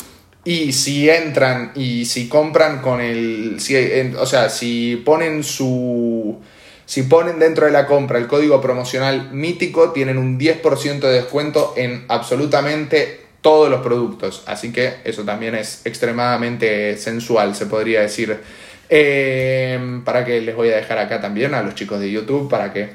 y 0.46 0.72
si 0.72 1.10
entran 1.10 1.72
y 1.74 2.04
si 2.04 2.28
compran 2.28 2.80
con 2.80 3.00
el. 3.00 3.56
Si, 3.58 3.74
o 4.16 4.26
sea, 4.26 4.48
si 4.48 5.02
ponen 5.04 5.42
su. 5.42 6.40
Si 6.86 7.02
ponen 7.02 7.40
dentro 7.40 7.66
de 7.66 7.72
la 7.72 7.84
compra 7.84 8.18
el 8.18 8.28
código 8.28 8.60
promocional 8.60 9.32
mítico, 9.32 9.90
tienen 9.90 10.18
un 10.18 10.38
10% 10.38 11.00
de 11.00 11.12
descuento 11.12 11.74
en 11.76 12.04
absolutamente 12.06 13.22
todos 13.40 13.68
los 13.68 13.80
productos. 13.80 14.44
Así 14.46 14.72
que 14.72 14.94
eso 15.02 15.24
también 15.24 15.56
es 15.56 15.84
extremadamente 15.84 16.96
sensual, 16.96 17.56
se 17.56 17.66
podría 17.66 18.02
decir. 18.02 18.38
Eh, 18.88 20.00
para 20.04 20.24
que 20.24 20.40
les 20.40 20.54
voy 20.54 20.70
a 20.70 20.76
dejar 20.76 20.98
acá 20.98 21.20
también 21.20 21.54
a 21.54 21.62
los 21.62 21.74
chicos 21.74 21.98
de 21.98 22.08
YouTube 22.08 22.48
para 22.48 22.72
que, 22.72 22.90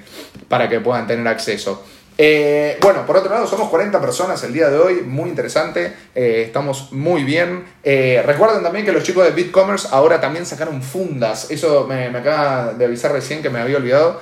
para 0.48 0.70
que 0.70 0.80
puedan 0.80 1.06
tener 1.06 1.28
acceso. 1.28 1.86
Eh, 2.18 2.78
bueno, 2.82 3.06
por 3.06 3.18
otro 3.18 3.34
lado, 3.34 3.48
somos 3.48 3.70
40 3.70 4.00
personas 4.00 4.44
el 4.44 4.54
día 4.54 4.70
de 4.70 4.78
hoy, 4.78 5.02
muy 5.02 5.30
interesante, 5.30 5.94
eh, 6.14 6.44
estamos 6.46 6.92
muy 6.92 7.24
bien. 7.24 7.66
Eh, 7.84 8.22
recuerden 8.26 8.64
también 8.64 8.86
que 8.86 8.92
los 8.92 9.04
chicos 9.04 9.26
de 9.26 9.32
BitCommerce 9.32 9.88
ahora 9.92 10.20
también 10.20 10.46
sacaron 10.46 10.82
fundas, 10.84 11.50
eso 11.50 11.88
me, 11.88 12.06
acaba 12.08 12.74
de 12.74 12.86
avisar 12.86 13.12
recién 13.12 13.42
que 13.42 13.50
me 13.50 13.60
había 13.60 13.78
olvidado. 13.78 14.22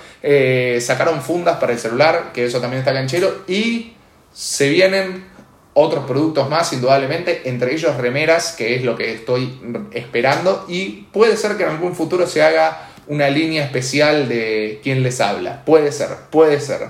sacaron 0.80 1.21
fundas 1.21 1.58
para 1.58 1.73
el 1.73 1.80
celular, 1.80 2.32
que 2.34 2.45
eso 2.45 2.62
también 2.62 2.80
está 2.80 2.93
canchero, 2.93 3.43
y 3.47 3.93
se 4.32 4.69
vienen 4.69 5.25
otros 5.73 6.06
productos 6.06 6.49
más, 6.49 6.71
indudablemente, 6.73 7.49
entre 7.49 7.73
ellos 7.73 7.95
remeras, 7.97 8.54
que 8.54 8.75
es 8.75 8.84
lo 8.84 8.95
que 8.95 9.13
estoy 9.13 9.60
esperando, 9.91 10.65
y 10.67 11.08
puede 11.12 11.38
ser 11.38 11.58
que 11.58 11.63
en 11.63 11.69
algún 11.69 11.95
futuro 11.95 12.28
se 12.28 12.43
haga 12.43 12.89
una 13.08 13.30
línea 13.30 13.63
especial 13.63 14.30
de 14.30 14.80
quién 14.84 15.04
les 15.04 15.19
habla, 15.19 15.65
puede 15.65 15.91
ser, 15.91 16.10
puede 16.30 16.60
ser. 16.60 16.88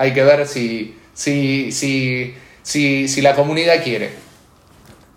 Hay 0.00 0.14
que 0.14 0.24
ver 0.24 0.48
si, 0.48 0.96
si, 1.12 1.72
si, 1.72 2.34
si, 2.62 3.06
si 3.06 3.20
la 3.20 3.36
comunidad 3.36 3.84
quiere. 3.84 4.10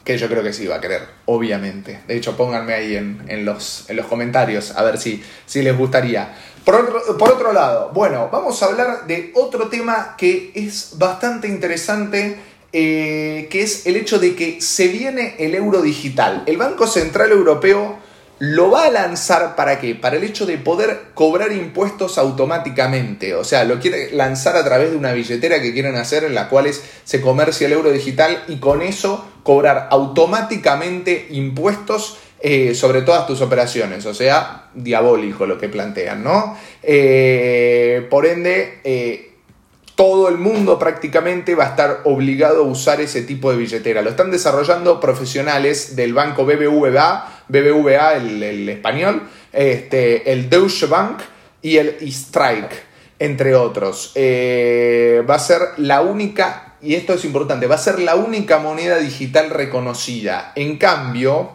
Que 0.04 0.18
yo 0.18 0.28
creo 0.28 0.44
que 0.44 0.52
sí 0.52 0.68
va 0.68 0.76
a 0.76 0.82
querer, 0.82 1.08
obviamente. 1.24 2.02
De 2.06 2.18
hecho, 2.18 2.36
pónganme 2.36 2.74
ahí 2.74 2.98
en, 2.98 3.46
los, 3.46 3.90
en 3.90 3.96
los 3.96 4.08
comentarios 4.08 4.72
a 4.76 4.84
ver 4.84 4.98
si, 4.98 5.24
si 5.46 5.62
les 5.62 5.78
gustaría. 5.78 6.36
Por 6.66 6.76
otro, 6.76 7.18
por 7.18 7.32
otro 7.32 7.54
lado, 7.54 7.92
bueno, 7.94 8.28
vamos 8.30 8.62
a 8.62 8.66
hablar 8.66 9.08
de 9.08 9.32
otro 9.36 9.70
tema 9.70 10.16
que 10.18 10.52
es 10.54 10.98
bastante 10.98 11.48
interesante. 11.48 12.40
Eh, 12.74 13.48
que 13.52 13.62
es 13.62 13.86
el 13.86 13.96
hecho 13.96 14.18
de 14.18 14.36
que 14.36 14.60
se 14.60 14.88
viene 14.90 15.36
el 15.40 15.56
euro 15.56 15.82
digital. 15.82 16.44
El 16.46 16.58
Banco 16.58 16.88
Central 16.88 17.32
Europeo 17.32 18.00
lo 18.40 18.72
va 18.72 18.86
a 18.86 18.92
lanzar 18.92 19.56
para 19.56 19.80
qué? 19.80 19.96
Para 19.96 20.18
el 20.18 20.24
hecho 20.24 20.46
de 20.46 20.58
poder 20.58 21.00
cobrar 21.14 21.52
impuestos 21.52 22.18
automáticamente. 22.18 23.36
O 23.36 23.44
sea, 23.44 23.64
lo 23.64 23.80
quiere 23.80 24.12
lanzar 24.12 24.56
a 24.58 24.64
través 24.64 24.92
de 24.92 24.98
una 24.98 25.14
billetera 25.14 25.62
que 25.62 25.74
quieren 25.74 25.96
hacer 25.96 26.24
en 26.24 26.36
la 26.36 26.50
cual 26.50 26.70
se 27.04 27.22
comercia 27.22 27.68
el 27.68 27.74
euro 27.74 27.92
digital 27.92 28.44
y 28.48 28.58
con 28.58 28.82
eso 28.82 29.26
cobrar 29.44 29.88
automáticamente 29.92 31.28
impuestos 31.32 32.18
eh, 32.46 32.76
sobre 32.76 33.04
todas 33.04 33.26
tus 33.26 33.40
operaciones, 33.40 34.06
o 34.06 34.14
sea, 34.14 34.70
diabólico 34.74 35.46
lo 35.46 35.58
que 35.58 35.70
plantean, 35.70 36.26
¿no? 36.26 36.58
Eh, 36.82 38.06
por 38.10 38.26
ende, 38.26 38.80
eh, 38.84 39.33
todo 39.96 40.30
el 40.30 40.38
mundo 40.38 40.80
prácticamente 40.80 41.56
va 41.56 41.66
a 41.66 41.70
estar 41.70 42.02
obligado 42.06 42.64
a 42.64 42.68
usar 42.68 43.02
ese 43.02 43.22
tipo 43.22 43.52
de 43.52 43.58
billetera. 43.58 44.02
Lo 44.02 44.10
están 44.10 44.32
desarrollando 44.32 45.00
profesionales 45.00 45.96
del 45.96 46.14
banco 46.14 46.46
BBVA, 46.46 47.44
BBVA 47.48 48.16
el, 48.16 48.70
español, 48.70 49.24
este, 49.52 50.32
el 50.32 50.50
Deutsche 50.50 50.88
Bank 50.88 51.20
y 51.62 51.78
el 51.78 51.98
Strike, 52.02 52.84
entre 53.20 53.56
otros. 53.56 54.14
va 54.16 55.36
a 55.36 55.40
ser 55.40 55.62
la 55.78 56.02
única 56.02 56.74
y 56.84 56.96
esto 56.96 57.14
es 57.14 57.24
importante, 57.24 57.66
va 57.66 57.76
a 57.76 57.80
ser 57.80 58.00
la 58.00 58.16
única 58.16 58.60
moneda 58.60 58.98
digital 58.98 59.50
reconocida. 59.50 60.52
En 60.56 60.78
cambio, 60.78 61.52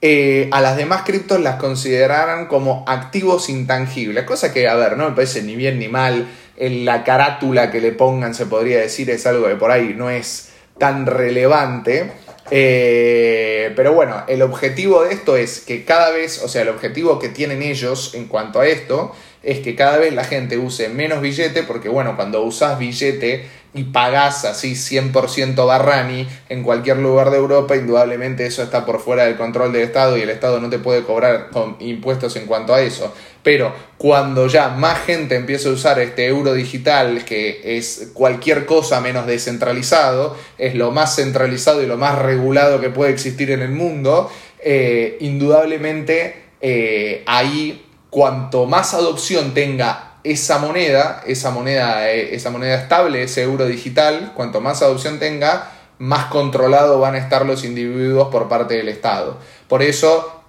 eh, 0.00 0.48
a 0.52 0.60
las 0.60 0.76
demás 0.76 1.02
criptos 1.04 1.40
las 1.40 1.56
considerarán 1.56 2.46
como 2.46 2.84
activos 2.86 3.48
intangibles, 3.48 4.22
cosa 4.22 4.52
que, 4.52 4.68
a 4.68 4.76
ver, 4.76 4.96
no 4.96 5.08
me 5.08 5.16
parece 5.16 5.42
ni 5.42 5.56
bien 5.56 5.80
ni 5.80 5.88
mal. 5.88 6.28
En 6.60 6.84
la 6.84 7.04
carátula 7.04 7.70
que 7.70 7.80
le 7.80 7.92
pongan, 7.92 8.34
se 8.34 8.46
podría 8.46 8.80
decir, 8.80 9.08
es 9.10 9.26
algo 9.26 9.46
que 9.46 9.54
por 9.54 9.70
ahí 9.70 9.94
no 9.96 10.10
es 10.10 10.50
tan 10.76 11.06
relevante. 11.06 12.10
Eh, 12.50 13.72
pero 13.76 13.92
bueno, 13.92 14.24
el 14.26 14.42
objetivo 14.42 15.04
de 15.04 15.12
esto 15.12 15.36
es 15.36 15.60
que 15.60 15.84
cada 15.84 16.10
vez, 16.10 16.42
o 16.42 16.48
sea, 16.48 16.62
el 16.62 16.68
objetivo 16.68 17.18
que 17.18 17.28
tienen 17.28 17.62
ellos 17.62 18.14
en 18.14 18.26
cuanto 18.26 18.60
a 18.60 18.66
esto 18.66 19.12
es 19.42 19.60
que 19.60 19.74
cada 19.74 19.98
vez 19.98 20.12
la 20.14 20.24
gente 20.24 20.58
use 20.58 20.88
menos 20.88 21.20
billete, 21.20 21.62
porque 21.62 21.88
bueno, 21.88 22.16
cuando 22.16 22.42
usas 22.42 22.78
billete 22.78 23.46
y 23.74 23.84
pagás 23.84 24.44
así 24.44 24.72
100% 24.72 25.66
Barrani 25.66 26.26
en 26.48 26.62
cualquier 26.62 26.96
lugar 26.98 27.30
de 27.30 27.36
Europa, 27.36 27.76
indudablemente 27.76 28.46
eso 28.46 28.62
está 28.62 28.86
por 28.86 29.00
fuera 29.00 29.24
del 29.24 29.36
control 29.36 29.72
del 29.72 29.82
Estado 29.82 30.16
y 30.16 30.22
el 30.22 30.30
Estado 30.30 30.60
no 30.60 30.70
te 30.70 30.78
puede 30.78 31.02
cobrar 31.02 31.50
impuestos 31.80 32.36
en 32.36 32.46
cuanto 32.46 32.74
a 32.74 32.80
eso. 32.80 33.12
Pero 33.42 33.72
cuando 33.98 34.46
ya 34.46 34.70
más 34.70 35.00
gente 35.00 35.36
empieza 35.36 35.68
a 35.68 35.72
usar 35.72 35.98
este 35.98 36.26
euro 36.26 36.54
digital, 36.54 37.24
que 37.24 37.60
es 37.76 38.10
cualquier 38.14 38.66
cosa 38.66 39.00
menos 39.00 39.26
descentralizado, 39.26 40.36
es 40.56 40.74
lo 40.74 40.90
más 40.90 41.16
centralizado 41.16 41.82
y 41.82 41.86
lo 41.86 41.96
más 41.96 42.18
regulado 42.18 42.80
que 42.80 42.90
puede 42.90 43.12
existir 43.12 43.50
en 43.50 43.60
el 43.60 43.70
mundo, 43.70 44.30
eh, 44.60 45.18
indudablemente 45.20 46.48
eh, 46.60 47.22
ahí 47.26 47.84
cuanto 48.10 48.66
más 48.66 48.94
adopción 48.94 49.54
tenga 49.54 50.07
esa 50.32 50.58
moneda, 50.58 51.22
esa 51.26 51.50
moneda, 51.50 52.10
eh, 52.10 52.34
esa 52.34 52.50
moneda 52.50 52.74
estable, 52.76 53.22
ese 53.22 53.42
euro 53.42 53.66
digital, 53.66 54.32
cuanto 54.34 54.60
más 54.60 54.82
adopción 54.82 55.18
tenga, 55.18 55.70
más 55.98 56.26
controlado 56.26 57.00
van 57.00 57.14
a 57.14 57.18
estar 57.18 57.46
los 57.46 57.64
individuos 57.64 58.28
por 58.28 58.48
parte 58.48 58.74
del 58.74 58.88
Estado. 58.88 59.38
Por 59.68 59.82
eso 59.82 60.42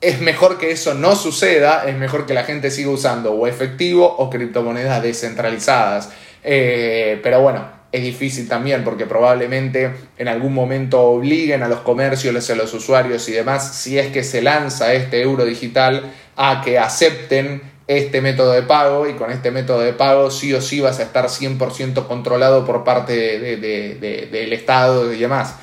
es 0.00 0.20
mejor 0.20 0.58
que 0.58 0.70
eso 0.70 0.94
no 0.94 1.16
suceda, 1.16 1.84
es 1.86 1.96
mejor 1.96 2.26
que 2.26 2.34
la 2.34 2.44
gente 2.44 2.70
siga 2.70 2.90
usando 2.90 3.32
o 3.32 3.46
efectivo 3.46 4.06
o 4.06 4.30
criptomonedas 4.30 5.02
descentralizadas. 5.02 6.10
Eh, 6.44 7.18
pero 7.22 7.40
bueno, 7.40 7.66
es 7.92 8.02
difícil 8.02 8.46
también 8.46 8.84
porque 8.84 9.06
probablemente 9.06 9.90
en 10.18 10.28
algún 10.28 10.52
momento 10.52 11.02
obliguen 11.02 11.62
a 11.62 11.68
los 11.68 11.80
comercios, 11.80 12.50
a 12.50 12.54
los 12.54 12.74
usuarios 12.74 13.28
y 13.28 13.32
demás, 13.32 13.74
si 13.74 13.98
es 13.98 14.08
que 14.08 14.22
se 14.22 14.42
lanza 14.42 14.92
este 14.92 15.22
euro 15.22 15.44
digital, 15.44 16.12
a 16.36 16.60
que 16.62 16.78
acepten 16.78 17.62
este 17.88 18.20
método 18.20 18.52
de 18.52 18.62
pago 18.62 19.08
y 19.08 19.14
con 19.14 19.30
este 19.30 19.50
método 19.50 19.80
de 19.80 19.92
pago 19.92 20.30
sí 20.30 20.52
o 20.52 20.60
sí 20.60 20.80
vas 20.80 20.98
a 20.98 21.04
estar 21.04 21.26
100% 21.26 22.06
controlado 22.06 22.64
por 22.64 22.84
parte 22.84 23.38
del 23.38 24.52
Estado 24.52 25.12
y 25.12 25.18
demás. 25.18 25.54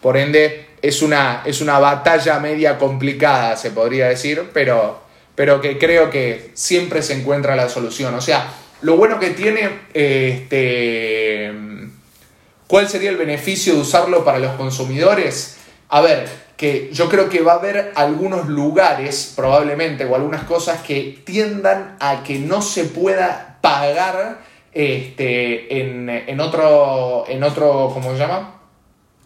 Por 0.00 0.16
ende, 0.16 0.66
es 0.82 1.00
una, 1.02 1.42
es 1.44 1.60
una 1.60 1.78
batalla 1.78 2.38
media 2.40 2.78
complicada, 2.78 3.56
se 3.56 3.70
podría 3.70 4.08
decir, 4.08 4.50
pero, 4.52 5.00
pero 5.34 5.60
que 5.60 5.78
creo 5.78 6.10
que 6.10 6.50
siempre 6.54 7.02
se 7.02 7.14
encuentra 7.14 7.56
la 7.56 7.68
solución. 7.68 8.14
O 8.14 8.20
sea, 8.20 8.52
lo 8.82 8.96
bueno 8.96 9.20
que 9.20 9.30
tiene, 9.30 9.70
este, 9.94 11.52
¿cuál 12.66 12.88
sería 12.88 13.10
el 13.10 13.16
beneficio 13.16 13.74
de 13.74 13.80
usarlo 13.80 14.24
para 14.24 14.40
los 14.40 14.52
consumidores? 14.54 15.56
A 15.88 16.00
ver, 16.00 16.28
que 16.56 16.90
yo 16.92 17.08
creo 17.08 17.28
que 17.28 17.42
va 17.42 17.52
a 17.52 17.56
haber 17.56 17.92
algunos 17.94 18.48
lugares, 18.48 19.32
probablemente, 19.34 20.04
o 20.04 20.14
algunas 20.14 20.44
cosas 20.44 20.82
que 20.82 21.20
tiendan 21.24 21.96
a 22.00 22.22
que 22.22 22.38
no 22.38 22.62
se 22.62 22.84
pueda 22.84 23.58
pagar 23.60 24.38
este, 24.72 25.80
en, 25.80 26.40
otro, 26.40 27.24
en 27.28 27.42
otro, 27.42 27.90
¿cómo 27.92 28.12
se 28.12 28.18
llama? 28.18 28.60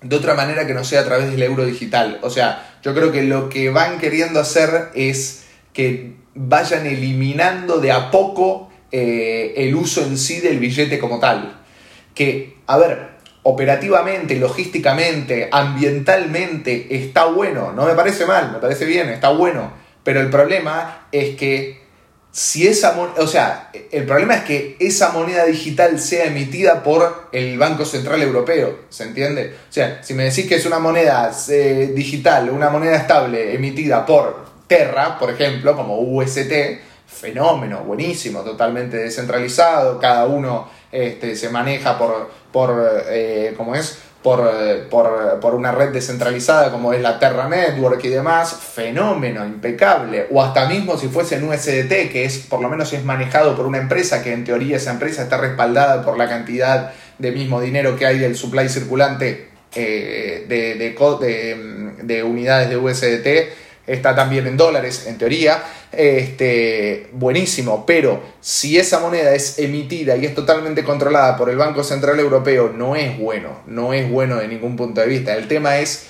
De 0.03 0.17
otra 0.17 0.35
manera 0.35 0.67
que 0.67 0.75
no 0.75 0.85
sea 0.85 1.01
a 1.01 1.05
través 1.05 1.31
del 1.31 1.43
euro 1.43 1.65
digital. 1.65 2.19
O 2.23 2.31
sea, 2.31 2.79
yo 2.83 2.95
creo 2.95 3.13
que 3.13 3.23
lo 3.23 3.49
que 3.49 3.71
van 3.71 3.99
queriendo 3.99 4.41
hacer 4.41 4.91
es 4.95 5.47
que 5.73 6.15
vayan 6.35 6.87
eliminando 6.87 7.79
de 7.79 7.93
a 7.93 8.11
poco 8.11 8.71
eh, 8.93 9.55
el 9.57 9.75
uso 9.75 10.03
en 10.03 10.17
sí 10.19 10.41
del 10.41 10.59
billete 10.59 10.99
como 10.99 11.19
tal. 11.19 11.61
Que, 12.15 12.57
a 12.67 12.79
ver, 12.79 13.16
operativamente, 13.49 14.35
logísticamente, 14.35 15.49
ambientalmente, 15.53 16.89
está 16.91 17.27
bueno. 17.27 17.73
No 17.73 17.87
me 17.87 17.95
parece 17.95 18.27
mal, 18.27 18.51
me 18.51 18.59
parece 18.59 18.85
bien, 18.85 19.09
está 19.09 19.29
bueno. 19.29 19.73
Pero 20.03 20.21
el 20.21 20.31
problema 20.31 21.07
es 21.13 21.37
que 21.37 21.81
si 22.33 22.67
esa 22.67 22.95
moneda, 22.95 23.23
o 23.23 23.27
sea, 23.29 23.71
el 23.93 24.05
problema 24.05 24.35
es 24.35 24.43
que 24.43 24.77
esa 24.81 25.13
moneda 25.13 25.45
digital 25.45 26.01
sea 26.01 26.25
emitida 26.25 26.83
por 26.83 27.29
el 27.31 27.57
Banco 27.57 27.85
Central 27.85 28.21
Europeo, 28.21 28.81
¿se 28.89 29.05
entiende? 29.05 29.55
O 29.71 29.73
sea, 29.73 30.03
si 30.03 30.15
me 30.15 30.25
decís 30.25 30.49
que 30.49 30.57
es 30.57 30.67
una 30.67 30.81
moneda 30.81 31.31
eh, 31.49 31.93
digital, 31.95 32.51
una 32.51 32.69
moneda 32.69 32.97
estable 32.97 33.55
emitida 33.55 34.05
por 34.05 34.45
Terra, 34.67 35.21
por 35.21 35.31
ejemplo, 35.31 35.77
como 35.77 36.01
UST, 36.01 36.53
fenómeno, 37.07 37.85
buenísimo, 37.85 38.41
totalmente 38.41 38.97
descentralizado, 38.97 40.01
cada 40.01 40.27
uno 40.27 40.69
este, 40.97 41.37
se 41.37 41.51
maneja 41.51 41.99
por, 41.99 42.31
por 42.53 43.05
eh, 43.09 43.55
¿cómo 43.57 43.75
es? 43.75 43.99
Por, 44.23 44.41
por, 44.91 45.55
una 45.55 45.71
red 45.71 45.91
descentralizada 45.91 46.73
como 46.73 46.93
es 46.93 47.01
la 47.01 47.21
Terra 47.21 47.49
Network 47.49 48.05
y 48.05 48.09
demás, 48.09 48.55
fenómeno, 48.55 49.47
impecable. 49.47 50.27
O 50.33 50.43
hasta 50.43 50.67
mismo 50.67 50.99
si 50.99 51.07
fuese 51.07 51.37
en 51.37 51.49
USDT, 51.49 52.11
que 52.11 52.25
es 52.25 52.39
por 52.39 52.61
lo 52.61 52.69
menos 52.69 52.93
es 52.93 53.05
manejado 53.05 53.55
por 53.55 53.67
una 53.67 53.79
empresa 53.79 54.25
que 54.25 54.33
en 54.33 54.43
teoría 54.43 54.79
esa 54.79 54.91
empresa 54.91 55.23
está 55.23 55.37
respaldada 55.37 56.05
por 56.05 56.19
la 56.19 56.29
cantidad 56.29 56.93
de 57.19 57.31
mismo 57.31 57.61
dinero 57.61 57.97
que 57.97 58.05
hay 58.05 58.19
del 58.19 58.37
supply 58.37 58.69
circulante 58.69 59.49
eh, 59.77 60.45
de, 60.49 60.75
de, 60.75 61.97
de 62.03 62.23
unidades 62.25 62.69
de 62.69 62.77
USDT 62.77 63.66
está 63.87 64.15
también 64.15 64.47
en 64.47 64.57
dólares, 64.57 65.07
en 65.07 65.19
teoría, 65.19 65.63
este, 65.93 67.09
buenísimo, 67.13 67.85
pero 67.87 68.23
si 68.41 68.79
esa 68.79 69.01
moneda 69.01 69.35
es 69.35 69.59
emitida 69.59 70.17
y 70.17 70.27
es 70.27 70.35
totalmente 70.35 70.85
controlada 70.85 71.37
por 71.37 71.51
el 71.51 71.57
Banco 71.57 71.85
Central 71.85 72.19
Europeo, 72.19 72.73
no 72.75 72.97
es 72.97 73.19
bueno, 73.19 73.61
no 73.67 73.93
es 73.93 74.11
bueno 74.11 74.37
de 74.37 74.49
ningún 74.49 74.77
punto 74.77 75.01
de 75.01 75.07
vista. 75.07 75.37
El 75.37 75.49
tema 75.49 75.79
es 75.79 76.09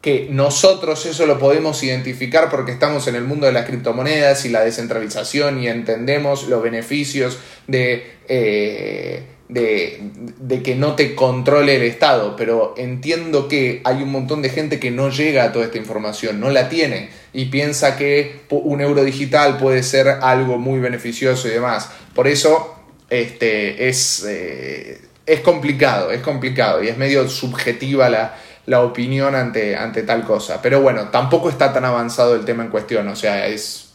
que 0.00 0.28
nosotros 0.30 1.04
eso 1.06 1.26
lo 1.26 1.38
podemos 1.38 1.82
identificar 1.82 2.48
porque 2.48 2.72
estamos 2.72 3.08
en 3.08 3.16
el 3.16 3.24
mundo 3.24 3.46
de 3.46 3.52
las 3.52 3.66
criptomonedas 3.66 4.44
y 4.44 4.50
la 4.50 4.62
descentralización 4.62 5.60
y 5.60 5.68
entendemos 5.68 6.48
los 6.48 6.62
beneficios 6.62 7.38
de... 7.66 8.12
Eh, 8.28 9.35
de, 9.48 10.62
que 10.64 10.74
no 10.74 10.94
te 10.94 11.14
controle 11.14 11.76
el 11.76 11.82
Estado, 11.82 12.34
pero 12.36 12.74
entiendo 12.76 13.48
que 13.48 13.80
hay 13.84 14.02
un 14.02 14.10
montón 14.10 14.42
de 14.42 14.48
gente 14.48 14.80
que 14.80 14.90
no 14.90 15.10
llega 15.10 15.44
a 15.44 15.52
toda 15.52 15.66
esta 15.66 15.78
información, 15.78 16.40
no 16.40 16.50
la 16.50 16.68
tiene 16.68 17.10
y 17.32 17.46
piensa 17.46 17.96
que 17.96 18.40
un 18.50 18.80
euro 18.80 19.04
digital 19.04 19.58
puede 19.58 19.82
ser 19.82 20.08
algo 20.08 20.58
muy 20.58 20.80
beneficioso 20.80 21.48
y 21.48 21.52
demás. 21.52 21.90
Por 22.14 22.26
eso 22.26 22.74
este, 23.08 23.88
es, 23.88 24.24
eh, 24.28 25.00
es 25.26 25.40
complicado, 25.40 26.10
es 26.10 26.22
complicado 26.22 26.82
y 26.82 26.88
es 26.88 26.98
medio 26.98 27.28
subjetiva 27.28 28.08
la, 28.08 28.82
opinión 28.82 29.36
ante, 29.36 29.76
ante 29.76 30.02
tal 30.02 30.24
cosa. 30.24 30.60
Pero 30.60 30.80
bueno, 30.80 31.10
tampoco 31.10 31.48
está 31.50 31.72
tan 31.72 31.84
avanzado 31.84 32.34
el 32.34 32.44
tema 32.44 32.64
en 32.64 32.70
cuestión, 32.70 33.06
o 33.06 33.14
sea, 33.14 33.46
es, 33.46 33.90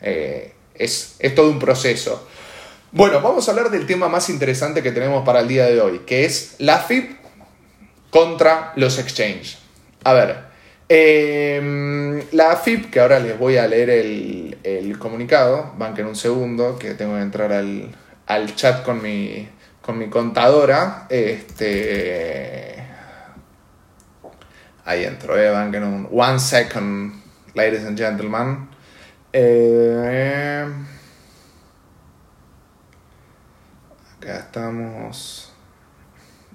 eh, 0.00 0.54
es, 0.74 1.16
es 1.18 1.34
todo 1.34 1.50
un 1.50 1.58
proceso. 1.58 2.26
Bueno, 2.90 3.20
vamos 3.20 3.46
a 3.46 3.50
hablar 3.50 3.70
del 3.70 3.84
tema 3.84 4.08
más 4.08 4.30
interesante 4.30 4.82
que 4.82 4.92
tenemos 4.92 5.22
para 5.22 5.40
el 5.40 5.48
día 5.48 5.66
de 5.66 5.78
hoy, 5.78 5.98
que 6.06 6.24
es 6.24 6.54
la 6.58 6.78
FIP 6.78 7.18
contra 8.08 8.72
los 8.76 8.98
exchanges. 8.98 9.58
A 10.04 10.14
ver, 10.14 10.36
em, 10.88 12.22
la 12.32 12.56
FIP, 12.56 12.90
que 12.90 13.00
ahora 13.00 13.20
les 13.20 13.38
voy 13.38 13.58
a 13.58 13.66
leer 13.66 13.90
el, 13.90 14.98
comunicado, 14.98 15.74
banquen 15.76 16.06
un 16.06 16.16
segundo, 16.16 16.78
que 16.78 16.94
tengo 16.94 17.16
que 17.16 17.20
entrar 17.20 17.52
al, 17.52 18.54
chat 18.56 18.82
con 18.82 19.02
mi, 19.02 19.46
con 19.82 19.98
mi 19.98 20.08
contadora. 20.08 21.06
Este, 21.10 22.74
ahí 24.86 25.04
entro, 25.04 25.38
eh, 25.38 25.50
banquen 25.50 25.84
un 25.84 26.08
one 26.10 26.38
second, 26.38 27.20
ladies 27.54 27.84
and 27.84 27.98
gentlemen. 27.98 28.66
Eh, 29.30 30.64
Acá 34.20 34.38
estamos. 34.38 35.52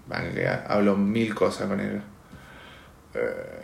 Van, 0.08 0.34
que 0.34 0.48
hablo 0.48 0.98
mil 0.98 1.34
cosas 1.34 1.68
con 1.68 1.80
él. 1.80 2.02
Eh, 3.14 3.64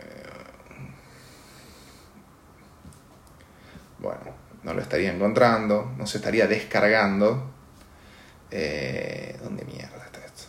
no 4.62 4.74
lo 4.74 4.80
estaría 4.80 5.12
encontrando, 5.12 5.92
no 5.96 6.06
se 6.06 6.18
estaría 6.18 6.46
descargando. 6.46 7.50
Eh, 8.50 9.38
¿Dónde 9.42 9.64
mierda 9.64 10.04
está 10.04 10.24
esto? 10.24 10.48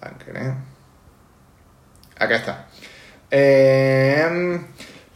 Banker, 0.00 0.36
¿eh? 0.36 0.54
Acá 2.18 2.36
está. 2.36 2.68
Eh, 3.30 4.60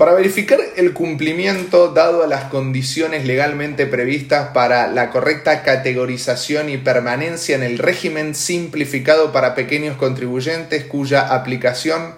para 0.02 0.14
verificar 0.14 0.58
el 0.74 0.94
cumplimiento 0.94 1.92
dado 1.92 2.24
a 2.24 2.26
las 2.26 2.46
condiciones 2.46 3.24
legalmente 3.24 3.86
previstas 3.86 4.48
para 4.48 4.88
la 4.88 5.10
correcta 5.10 5.62
categorización 5.62 6.70
y 6.70 6.76
permanencia 6.76 7.54
en 7.54 7.62
el 7.62 7.78
régimen 7.78 8.34
simplificado 8.34 9.30
para 9.30 9.54
pequeños 9.54 9.96
contribuyentes 9.96 10.86
cuya 10.86 11.32
aplicación, 11.32 12.16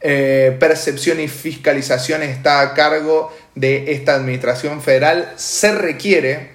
eh, 0.00 0.56
percepción 0.60 1.18
y 1.18 1.26
fiscalización 1.26 2.22
está 2.22 2.60
a 2.60 2.72
cargo 2.72 3.36
de 3.56 3.90
esta 3.94 4.14
Administración 4.14 4.80
Federal, 4.80 5.32
se 5.34 5.72
requiere, 5.72 6.50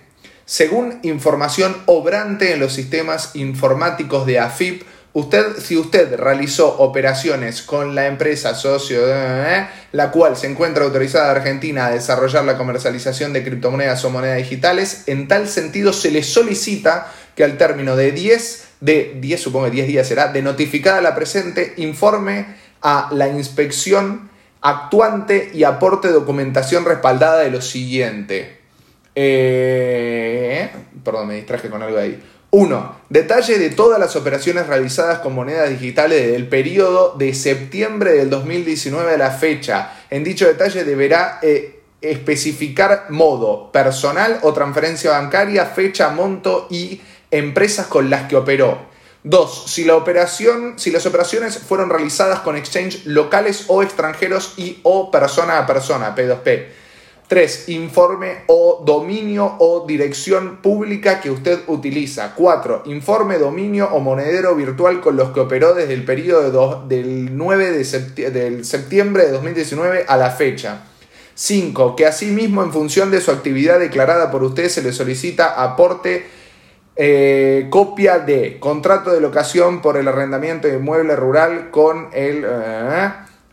según 0.46 1.02
información 1.04 1.76
obrante 1.88 2.54
en 2.54 2.62
los 2.62 2.72
sistemas 2.72 3.32
informáticos 3.34 4.26
de 4.26 4.40
AFIP, 4.40 4.84
Usted, 5.12 5.58
si 5.58 5.76
usted 5.76 6.16
realizó 6.18 6.78
operaciones 6.78 7.64
con 7.64 7.96
la 7.96 8.06
empresa 8.06 8.54
socio, 8.54 9.00
eh, 9.06 9.68
la 9.92 10.12
cual 10.12 10.38
se 10.38 10.48
encuentra 10.48 10.86
autorizada 10.86 11.32
en 11.32 11.38
Argentina 11.38 11.88
a 11.88 11.92
desarrollar 11.92 12.46
la 12.46 12.58
comercialización 12.58 13.34
de 13.34 13.44
criptomonedas 13.44 14.06
o 14.06 14.12
monedas 14.12 14.38
digitales, 14.38 15.04
en 15.08 15.28
tal 15.28 15.48
sentido 15.48 15.94
se 15.94 16.12
le 16.12 16.22
solicita 16.22 17.12
que 17.36 17.44
al 17.44 17.58
término 17.58 17.96
de 17.96 18.12
10, 18.12 18.68
de 18.82 19.18
10 19.20 19.42
supongo 19.42 19.70
10 19.72 19.88
días 19.88 20.08
será, 20.08 20.32
de 20.32 20.44
notificada 20.44 21.02
la 21.02 21.16
presente, 21.16 21.74
informe 21.78 22.46
a 22.84 23.10
la 23.12 23.28
inspección 23.30 24.30
actuante 24.62 25.50
y 25.54 25.64
aporte 25.64 26.10
documentación 26.10 26.86
respaldada 26.86 27.40
de 27.40 27.50
lo 27.50 27.62
siguiente. 27.62 28.60
Eh, 29.16 30.70
perdón, 31.04 31.30
me 31.30 31.36
distraje 31.36 31.70
con 31.70 31.82
algo 31.82 31.98
ahí. 31.98 32.22
1. 32.52 32.96
Detalle 33.10 33.60
de 33.60 33.70
todas 33.70 34.00
las 34.00 34.16
operaciones 34.16 34.68
realizadas 34.68 35.20
con 35.20 35.34
monedas 35.34 35.70
digitales 35.70 36.32
del 36.32 36.48
periodo 36.48 37.16
de 37.18 37.34
septiembre 37.34 38.14
del 38.14 38.30
2019 38.30 39.14
a 39.14 39.18
la 39.18 39.32
fecha. 39.32 39.94
En 40.10 40.24
dicho 40.24 40.48
detalle 40.48 40.84
deberá 40.84 41.40
eh, 41.44 41.82
especificar 42.02 43.08
modo, 43.10 43.72
personal 43.72 44.40
o 44.42 44.54
transferencia 44.54 45.12
bancaria, 45.12 45.66
fecha, 45.66 46.10
monto 46.10 46.68
y 46.72 47.02
empresas 47.30 47.88
con 47.88 48.10
las 48.10 48.28
que 48.28 48.36
operó. 48.36 48.90
2. 49.24 49.66
Si, 49.68 49.86
si 50.78 50.92
las 50.92 51.06
operaciones 51.06 51.58
fueron 51.60 51.90
realizadas 51.90 52.40
con 52.40 52.56
exchange 52.56 53.06
locales 53.06 53.66
o 53.68 53.84
extranjeros 53.84 54.54
y 54.58 54.80
o 54.84 55.12
persona 55.12 55.60
a 55.60 55.68
persona, 55.68 56.16
P2P. 56.16 56.66
3. 57.30 57.70
Informe 57.70 58.42
o 58.48 58.82
dominio 58.84 59.56
o 59.60 59.86
dirección 59.86 60.58
pública 60.64 61.22
que 61.22 61.30
usted 61.30 61.60
utiliza. 61.68 62.34
4. 62.36 62.84
Informe, 62.88 63.38
dominio 63.38 63.88
o 63.92 64.00
monedero 64.00 64.56
virtual 64.56 65.00
con 65.00 65.16
los 65.16 65.30
que 65.30 65.40
operó 65.40 65.76
desde 65.76 65.94
el 65.94 66.06
periodo 66.06 66.84
del 66.88 67.38
9 67.38 67.72
de 67.72 68.32
del 68.32 68.66
septiembre 68.66 69.28
de 69.28 69.32
2019 69.32 70.06
a 70.08 70.18
la 70.18 70.32
fecha. 70.32 70.86
5. 71.36 71.96
Que 71.96 72.08
asimismo, 72.08 72.64
en 72.64 72.74
función 72.74 73.12
de 73.12 73.22
su 73.22 73.30
actividad 73.30 73.78
declarada 73.80 74.32
por 74.32 74.42
usted, 74.44 74.68
se 74.68 74.82
le 74.82 74.92
solicita 74.92 75.62
aporte 75.64 76.26
eh, 76.96 77.68
copia 77.70 78.18
de 78.18 78.60
contrato 78.60 79.12
de 79.12 79.22
locación 79.22 79.84
por 79.84 79.98
el 79.98 80.08
arrendamiento 80.08 80.68
de 80.68 80.78
inmueble 80.78 81.16
rural 81.16 81.70
con 81.70 82.10
el... 82.12 82.44
Eh, 82.44 83.10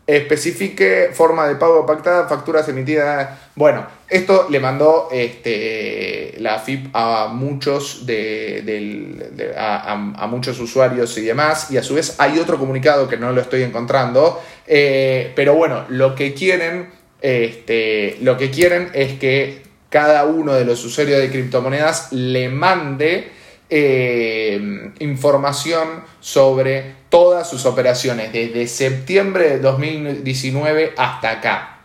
especifique 0.07 1.09
forma 1.13 1.45
de 1.49 1.57
pago 1.57 1.85
pactada, 1.85 2.29
facturas 2.29 2.67
emitidas. 2.69 3.29
Bueno, 3.55 3.85
esto 4.07 4.47
le 4.49 4.61
mandó 4.61 5.09
este, 5.11 6.35
la 6.39 6.59
FIP 6.59 6.89
a 6.93 7.27
muchos, 7.27 8.05
de, 8.05 9.53
a, 9.57 10.27
muchos 10.27 10.57
usuarios 10.61 11.17
y 11.17 11.21
demás, 11.21 11.69
y 11.71 11.77
a 11.77 11.83
su 11.83 11.95
vez 11.95 12.15
hay 12.19 12.39
otro 12.39 12.57
comunicado 12.57 13.09
que 13.09 13.17
no 13.17 13.33
lo 13.33 13.41
estoy 13.41 13.63
encontrando, 13.63 14.41
eh, 14.65 15.33
pero 15.35 15.55
bueno, 15.55 15.83
lo 15.89 16.15
que 16.15 16.33
quieren, 16.33 16.89
este, 17.21 18.17
lo 18.21 18.37
que 18.37 18.49
quieren 18.49 18.89
es 18.93 19.19
que 19.19 19.63
cada 19.89 20.25
uno 20.25 20.53
de 20.53 20.63
los 20.63 20.83
usuarios 20.85 21.19
de 21.19 21.29
criptomonedas 21.29 22.13
le 22.13 22.47
mande 22.47 23.29
eh, 23.69 24.91
información 24.99 26.03
sobre 26.21 26.96
todas 27.09 27.49
sus 27.49 27.65
operaciones 27.65 28.33
desde 28.33 28.67
septiembre 28.67 29.49
de 29.49 29.59
2019 29.59 30.93
hasta 30.97 31.31
acá. 31.31 31.79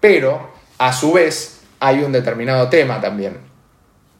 Pero, 0.00 0.52
a 0.78 0.92
su 0.92 1.12
vez, 1.12 1.60
hay 1.80 2.00
un 2.02 2.12
determinado 2.12 2.68
tema 2.68 3.00
también, 3.00 3.38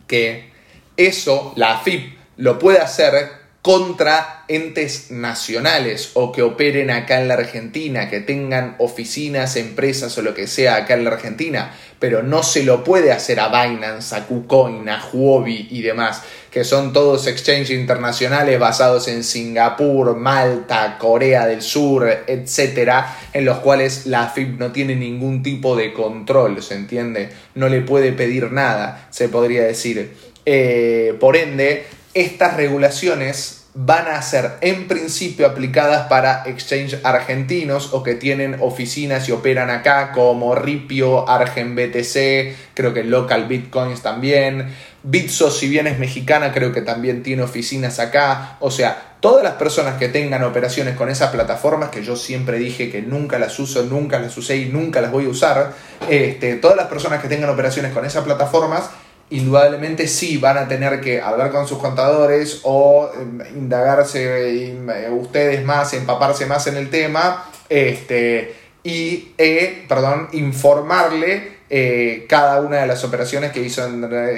que 0.06 0.52
eso 0.96 1.52
la 1.56 1.74
AFIP 1.74 2.18
lo 2.36 2.58
puede 2.58 2.78
hacer 2.78 3.37
contra 3.62 4.44
entes 4.46 5.10
nacionales 5.10 6.12
o 6.14 6.30
que 6.32 6.42
operen 6.42 6.90
acá 6.90 7.20
en 7.20 7.28
la 7.28 7.34
Argentina, 7.34 8.08
que 8.08 8.20
tengan 8.20 8.76
oficinas, 8.78 9.56
empresas 9.56 10.16
o 10.16 10.22
lo 10.22 10.32
que 10.32 10.46
sea 10.46 10.76
acá 10.76 10.94
en 10.94 11.04
la 11.04 11.10
Argentina, 11.10 11.74
pero 11.98 12.22
no 12.22 12.42
se 12.44 12.62
lo 12.62 12.84
puede 12.84 13.10
hacer 13.10 13.40
a 13.40 13.48
Binance, 13.48 14.14
a 14.14 14.26
KuCoin, 14.26 14.88
a 14.88 15.04
Huobi 15.12 15.66
y 15.70 15.82
demás, 15.82 16.22
que 16.52 16.62
son 16.62 16.92
todos 16.92 17.26
exchanges 17.26 17.70
internacionales 17.70 18.58
basados 18.58 19.08
en 19.08 19.24
Singapur, 19.24 20.16
Malta, 20.16 20.96
Corea 20.98 21.46
del 21.46 21.60
Sur, 21.60 22.08
etcétera, 22.26 23.18
en 23.32 23.44
los 23.44 23.58
cuales 23.58 24.06
la 24.06 24.22
AFIP 24.22 24.58
no 24.58 24.70
tiene 24.70 24.94
ningún 24.94 25.42
tipo 25.42 25.76
de 25.76 25.92
control, 25.92 26.62
¿se 26.62 26.74
entiende? 26.74 27.30
No 27.56 27.68
le 27.68 27.80
puede 27.80 28.12
pedir 28.12 28.52
nada, 28.52 29.08
se 29.10 29.28
podría 29.28 29.64
decir. 29.64 30.16
Eh, 30.46 31.14
por 31.20 31.36
ende, 31.36 31.84
estas 32.20 32.56
regulaciones 32.56 33.58
van 33.74 34.08
a 34.08 34.20
ser 34.22 34.52
en 34.60 34.88
principio 34.88 35.46
aplicadas 35.46 36.08
para 36.08 36.42
exchange 36.46 36.98
argentinos 37.04 37.90
o 37.92 38.02
que 38.02 38.14
tienen 38.14 38.56
oficinas 38.60 39.28
y 39.28 39.32
operan 39.32 39.70
acá 39.70 40.10
como 40.10 40.56
Ripio, 40.56 41.28
Argen 41.28 41.76
BTC, 41.76 42.74
creo 42.74 42.92
que 42.92 43.04
Local 43.04 43.46
Bitcoins 43.46 44.02
también. 44.02 44.74
Bitso, 45.04 45.50
si 45.52 45.68
bien 45.68 45.86
es 45.86 45.98
mexicana, 46.00 46.52
creo 46.52 46.72
que 46.72 46.82
también 46.82 47.22
tiene 47.22 47.42
oficinas 47.42 48.00
acá. 48.00 48.56
O 48.58 48.72
sea, 48.72 49.14
todas 49.20 49.44
las 49.44 49.54
personas 49.54 49.96
que 49.96 50.08
tengan 50.08 50.42
operaciones 50.42 50.96
con 50.96 51.08
esas 51.08 51.30
plataformas, 51.30 51.90
que 51.90 52.02
yo 52.02 52.16
siempre 52.16 52.58
dije 52.58 52.90
que 52.90 53.02
nunca 53.02 53.38
las 53.38 53.60
uso, 53.60 53.84
nunca 53.84 54.18
las 54.18 54.36
usé 54.36 54.56
y 54.56 54.64
nunca 54.66 55.00
las 55.00 55.12
voy 55.12 55.26
a 55.26 55.28
usar, 55.28 55.72
este, 56.08 56.56
todas 56.56 56.76
las 56.76 56.88
personas 56.88 57.22
que 57.22 57.28
tengan 57.28 57.48
operaciones 57.48 57.92
con 57.92 58.04
esas 58.04 58.24
plataformas, 58.24 58.90
indudablemente 59.30 60.08
sí 60.08 60.38
van 60.38 60.56
a 60.56 60.68
tener 60.68 61.00
que 61.00 61.20
hablar 61.20 61.50
con 61.50 61.68
sus 61.68 61.78
contadores 61.78 62.60
o 62.62 63.10
em, 63.14 63.40
indagarse 63.56 64.70
eh, 64.70 65.10
ustedes 65.10 65.64
más, 65.64 65.92
empaparse 65.92 66.46
más 66.46 66.66
en 66.66 66.76
el 66.76 66.88
tema 66.90 67.44
este, 67.68 68.54
y, 68.82 69.32
eh, 69.36 69.84
perdón, 69.88 70.28
informarle 70.32 71.58
eh, 71.70 72.24
cada 72.26 72.62
una 72.62 72.78
de 72.78 72.86
las 72.86 73.04
operaciones 73.04 73.52
que 73.52 73.60
hizo 73.60 73.86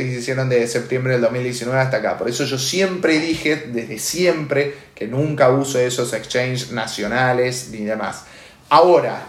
hicieron 0.01 0.49
de 0.49 0.67
septiembre 0.67 1.13
del 1.13 1.23
2019 1.23 1.79
hasta 1.79 1.99
acá. 1.99 2.19
Por 2.19 2.29
eso 2.29 2.45
yo 2.45 2.59
siempre 2.59 3.21
dije, 3.21 3.57
desde 3.57 3.99
siempre, 4.01 4.75
que 4.97 5.07
nunca 5.07 5.51
uso 5.51 5.79
esos 5.79 6.13
exchanges 6.13 6.73
nacionales 6.73 7.69
ni 7.71 7.85
demás. 7.85 8.25
Ahora, 8.69 9.23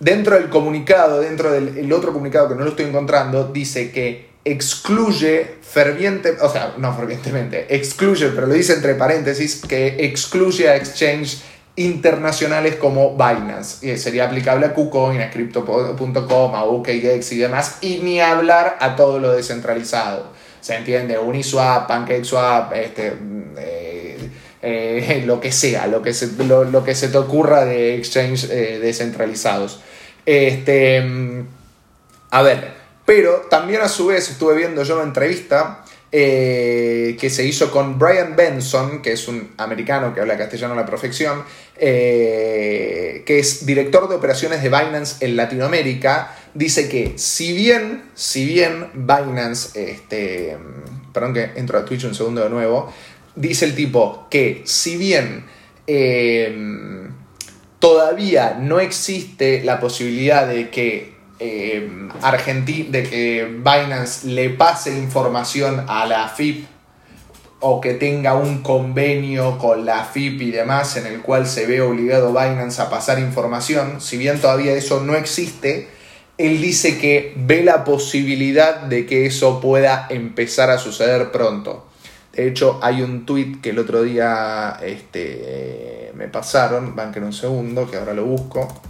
dentro 0.00 0.34
del 0.34 0.50
comunicado, 0.50 1.20
dentro 1.20 1.52
del 1.52 1.92
otro 1.92 2.12
comunicado 2.12 2.48
que 2.48 2.56
no 2.56 2.64
lo 2.64 2.70
estoy 2.70 2.86
encontrando, 2.86 3.44
dice 3.52 3.92
que 3.92 4.31
excluye 4.44 5.56
ferviente, 5.62 6.36
o 6.40 6.48
sea, 6.48 6.74
no 6.78 6.94
fervientemente, 6.96 7.74
excluye, 7.74 8.28
pero 8.28 8.46
lo 8.46 8.54
dice 8.54 8.74
entre 8.74 8.94
paréntesis, 8.94 9.62
que 9.66 10.04
excluye 10.06 10.68
a 10.68 10.76
exchange 10.76 11.42
internacionales 11.76 12.76
como 12.76 13.16
Binance. 13.16 13.86
Y 13.86 13.96
sería 13.96 14.26
aplicable 14.26 14.66
a 14.66 14.74
KuCoin, 14.74 15.20
a 15.20 15.30
Crypto.com, 15.30 16.54
a 16.54 16.64
OKX 16.64 17.32
y 17.32 17.38
demás, 17.38 17.78
y 17.80 17.98
ni 17.98 18.20
hablar 18.20 18.76
a 18.80 18.96
todo 18.96 19.18
lo 19.18 19.32
descentralizado. 19.32 20.32
¿Se 20.60 20.76
entiende? 20.76 21.18
Uniswap, 21.18 21.88
PancakeSwap, 21.88 22.72
este, 22.74 23.14
eh, 23.58 24.18
eh, 24.62 25.22
lo 25.26 25.40
que 25.40 25.50
sea, 25.50 25.86
lo 25.86 26.02
que 26.02 26.14
se, 26.14 26.30
lo, 26.44 26.84
que 26.84 26.94
se 26.94 27.08
te 27.08 27.18
ocurra 27.18 27.64
de 27.64 27.96
exchange 27.96 28.44
eh, 28.50 28.78
descentralizados. 28.80 29.80
Este, 30.24 31.00
mm, 31.00 31.46
a 32.30 32.42
ver, 32.42 32.81
pero 33.04 33.46
también 33.50 33.80
a 33.80 33.88
su 33.88 34.06
vez 34.06 34.30
estuve 34.30 34.56
viendo 34.56 34.82
yo 34.82 34.94
una 34.96 35.04
entrevista 35.04 35.84
eh, 36.14 37.16
que 37.18 37.30
se 37.30 37.42
hizo 37.44 37.70
con 37.70 37.98
Brian 37.98 38.36
Benson, 38.36 39.00
que 39.00 39.12
es 39.12 39.28
un 39.28 39.52
americano 39.56 40.14
que 40.14 40.20
habla 40.20 40.36
castellano 40.36 40.74
a 40.74 40.76
la 40.76 40.84
perfección, 40.84 41.42
eh, 41.76 43.22
que 43.24 43.38
es 43.38 43.64
director 43.64 44.08
de 44.10 44.16
operaciones 44.16 44.62
de 44.62 44.68
Binance 44.68 45.24
en 45.24 45.36
Latinoamérica, 45.36 46.36
dice 46.52 46.86
que 46.88 47.14
si 47.16 47.54
bien, 47.54 48.02
si 48.14 48.44
bien 48.44 48.90
Binance, 48.92 49.90
este, 49.90 50.58
perdón 51.14 51.32
que 51.32 51.50
entro 51.56 51.78
a 51.78 51.84
Twitch 51.86 52.04
un 52.04 52.14
segundo 52.14 52.44
de 52.44 52.50
nuevo, 52.50 52.92
dice 53.34 53.64
el 53.64 53.74
tipo 53.74 54.26
que 54.30 54.60
si 54.66 54.98
bien 54.98 55.46
eh, 55.86 57.08
todavía 57.78 58.58
no 58.60 58.80
existe 58.80 59.64
la 59.64 59.80
posibilidad 59.80 60.46
de 60.46 60.68
que 60.68 61.14
eh, 61.42 62.88
de 62.88 63.02
que 63.02 63.44
Binance 63.58 64.26
le 64.28 64.50
pase 64.50 64.96
información 64.96 65.84
a 65.88 66.06
la 66.06 66.28
FIP 66.28 66.66
o 67.60 67.80
que 67.80 67.94
tenga 67.94 68.34
un 68.34 68.62
convenio 68.62 69.58
con 69.58 69.84
la 69.84 70.04
FIP 70.04 70.42
y 70.42 70.50
demás 70.50 70.96
en 70.96 71.06
el 71.06 71.20
cual 71.20 71.46
se 71.46 71.66
ve 71.66 71.80
obligado 71.80 72.30
Binance 72.30 72.80
a 72.82 72.90
pasar 72.90 73.18
información, 73.18 74.00
si 74.00 74.16
bien 74.16 74.40
todavía 74.40 74.72
eso 74.72 75.00
no 75.00 75.14
existe, 75.14 75.88
él 76.38 76.60
dice 76.60 76.98
que 76.98 77.34
ve 77.36 77.62
la 77.62 77.84
posibilidad 77.84 78.82
de 78.82 79.06
que 79.06 79.26
eso 79.26 79.60
pueda 79.60 80.06
empezar 80.10 80.70
a 80.70 80.78
suceder 80.78 81.30
pronto. 81.30 81.86
De 82.32 82.48
hecho, 82.48 82.80
hay 82.82 83.02
un 83.02 83.26
tweet 83.26 83.60
que 83.62 83.70
el 83.70 83.78
otro 83.78 84.02
día 84.02 84.78
este, 84.82 86.10
me 86.14 86.28
pasaron, 86.28 86.96
banquen 86.96 87.24
un 87.24 87.32
segundo, 87.32 87.90
que 87.90 87.96
ahora 87.96 88.14
lo 88.14 88.24
busco. 88.24 88.82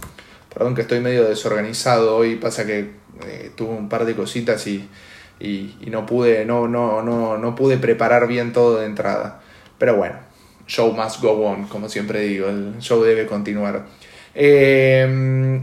Perdón 0.53 0.75
que 0.75 0.81
estoy 0.81 0.99
medio 0.99 1.23
desorganizado 1.27 2.15
hoy, 2.15 2.35
pasa 2.35 2.65
que 2.65 2.91
eh, 3.25 3.51
tuve 3.55 3.71
un 3.71 3.89
par 3.89 4.05
de 4.05 4.15
cositas 4.15 4.65
y, 4.67 4.87
y, 5.39 5.75
no, 5.87 6.05
pude, 6.05 6.45
no, 6.45 6.67
no, 6.67 7.01
no, 7.01 7.37
no 7.37 7.55
pude 7.55 7.77
preparar 7.77 8.27
bien 8.27 8.53
todo 8.53 8.79
de 8.79 8.85
entrada. 8.85 9.41
Pero 9.77 9.95
bueno, 9.95 10.15
show 10.67 10.91
must 10.93 11.21
go 11.21 11.31
on, 11.45 11.67
como 11.67 11.89
siempre 11.89 12.21
digo, 12.21 12.47
el 12.47 12.75
show 12.79 13.03
debe 13.03 13.25
continuar. 13.25 13.85
Eh, 14.35 15.05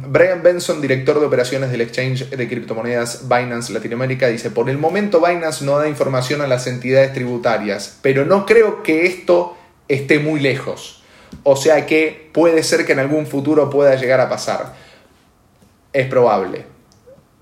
Brian 0.08 0.42
Benson, 0.42 0.80
director 0.80 1.18
de 1.18 1.26
operaciones 1.26 1.70
del 1.70 1.80
exchange 1.80 2.30
de 2.30 2.48
criptomonedas 2.48 3.28
Binance 3.28 3.72
Latinoamérica, 3.72 4.28
dice, 4.28 4.50
por 4.50 4.70
el 4.70 4.78
momento 4.78 5.20
Binance 5.20 5.64
no 5.64 5.78
da 5.78 5.88
información 5.88 6.40
a 6.40 6.46
las 6.46 6.66
entidades 6.66 7.12
tributarias, 7.12 7.98
pero 8.02 8.24
no 8.24 8.46
creo 8.46 8.82
que 8.82 9.06
esto 9.06 9.56
esté 9.88 10.20
muy 10.20 10.40
lejos. 10.40 10.99
O 11.42 11.56
sea 11.56 11.86
que 11.86 12.30
puede 12.32 12.62
ser 12.62 12.84
que 12.84 12.92
en 12.92 12.98
algún 12.98 13.26
futuro 13.26 13.70
pueda 13.70 13.94
llegar 13.96 14.20
a 14.20 14.28
pasar. 14.28 14.74
Es 15.92 16.06
probable. 16.06 16.64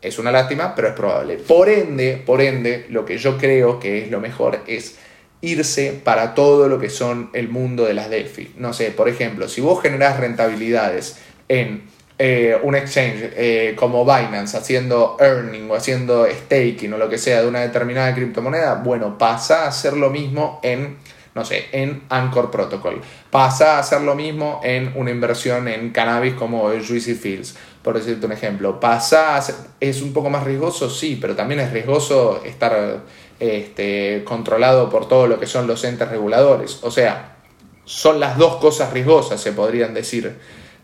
Es 0.01 0.19
una 0.19 0.31
lástima, 0.31 0.75
pero 0.75 0.89
es 0.89 0.95
probable. 0.95 1.37
Por 1.37 1.69
ende, 1.69 2.23
por 2.25 2.41
ende, 2.41 2.87
lo 2.89 3.05
que 3.05 3.19
yo 3.19 3.37
creo 3.37 3.81
que 3.81 4.05
es 4.05 4.11
lo 4.11 4.21
mejor 4.21 4.61
es 4.67 4.97
irse 5.41 6.01
para 6.05 6.35
todo 6.35 6.69
lo 6.69 6.79
que 6.79 6.91
son 6.91 7.31
el 7.33 7.49
mundo 7.49 7.85
de 7.85 7.95
las 7.95 8.11
DeFi. 8.11 8.55
No 8.57 8.73
sé, 8.73 8.91
por 8.91 9.09
ejemplo, 9.09 9.49
si 9.49 9.61
vos 9.61 9.83
generás 9.83 10.19
rentabilidades 10.19 11.17
en 11.49 11.83
eh, 12.21 12.59
un 12.63 12.75
exchange 12.75 13.31
eh, 13.37 13.75
como 13.77 14.05
Binance 14.05 14.57
haciendo 14.57 15.17
earning 15.21 15.71
o 15.71 15.77
haciendo 15.77 16.27
staking 16.27 16.93
o 16.93 16.99
lo 16.99 17.09
que 17.09 17.17
sea 17.17 17.43
de 17.43 17.49
una 17.49 17.61
determinada 17.61 18.13
criptomoneda, 18.15 18.75
bueno, 18.75 19.17
pasa 19.17 19.65
a 19.65 19.69
hacer 19.69 19.93
lo 19.93 20.11
mismo 20.11 20.59
en, 20.65 20.97
no 21.39 21.45
sé, 21.45 21.67
en 21.71 22.03
Anchor 22.09 22.51
Protocol. 22.51 23.01
Pasa 23.31 23.77
a 23.77 23.79
hacer 23.79 24.01
lo 24.01 24.17
mismo 24.17 24.61
en 24.65 24.93
una 24.97 25.13
inversión 25.13 25.69
en 25.69 25.91
cannabis 25.91 26.35
como 26.35 26.69
Juicy 26.71 27.15
Fields, 27.15 27.57
por 27.81 27.95
decirte 27.95 28.27
un 28.27 28.33
ejemplo. 28.33 28.81
Pasa 28.81 29.37
a 29.37 29.43
es 29.79 30.03
un 30.03 30.13
poco 30.13 30.31
más 30.31 30.43
riesgoso, 30.43 30.91
sí, 30.91 31.17
pero 31.21 31.37
también 31.37 31.61
es 31.61 31.73
riesgoso 31.73 32.43
estar 32.45 33.05
este, 33.39 34.25
controlado 34.25 34.91
por 34.91 35.07
todo 35.07 35.29
lo 35.29 35.39
que 35.39 35.47
son 35.47 35.69
los 35.69 35.85
entes 35.85 36.09
reguladores. 36.09 36.81
O 36.83 36.91
sea, 36.91 37.37
son 37.85 38.19
las 38.19 38.37
dos 38.37 38.57
cosas 38.57 38.93
riesgosas, 38.93 39.41
se 39.41 39.53
podrían 39.53 39.95
decir. 39.95 40.37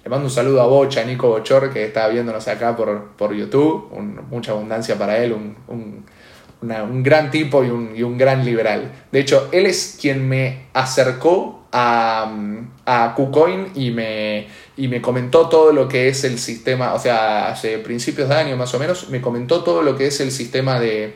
Le 0.04 0.08
mando 0.08 0.26
un 0.26 0.30
saludo 0.30 0.62
a 0.62 0.66
Bocha, 0.66 1.00
a 1.00 1.04
Nico 1.04 1.30
Bochor, 1.30 1.72
que 1.72 1.84
está 1.84 2.06
viéndonos 2.06 2.46
acá 2.46 2.76
por, 2.76 3.08
por 3.16 3.34
YouTube. 3.34 3.90
mucha 4.30 4.52
abundancia 4.52 4.96
para 4.96 5.18
él, 5.18 5.32
un, 5.32 6.04
gran 6.60 7.30
tipo 7.30 7.64
y 7.64 7.70
un, 7.70 7.94
y 7.96 8.02
un, 8.02 8.16
gran 8.16 8.44
liberal. 8.44 8.92
De 9.12 9.20
hecho, 9.20 9.48
él 9.52 9.66
es 9.66 9.98
quien 10.00 10.28
me 10.28 10.66
acercó 10.72 11.66
a, 11.72 12.32
a 12.86 13.14
KuCoin 13.14 13.68
y 13.74 13.90
me, 13.90 14.46
y 14.76 14.88
me 14.88 15.00
comentó 15.00 15.48
todo 15.48 15.72
lo 15.72 15.88
que 15.88 16.08
es 16.08 16.24
el 16.24 16.38
sistema, 16.38 16.94
o 16.94 16.98
sea, 16.98 17.48
hace 17.48 17.78
principios 17.78 18.28
de 18.28 18.34
año 18.34 18.56
más 18.56 18.72
o 18.74 18.78
menos, 18.78 19.08
me 19.10 19.20
comentó 19.20 19.62
todo 19.62 19.82
lo 19.82 19.96
que 19.96 20.06
es 20.06 20.20
el 20.20 20.30
sistema 20.30 20.80
de, 20.80 21.14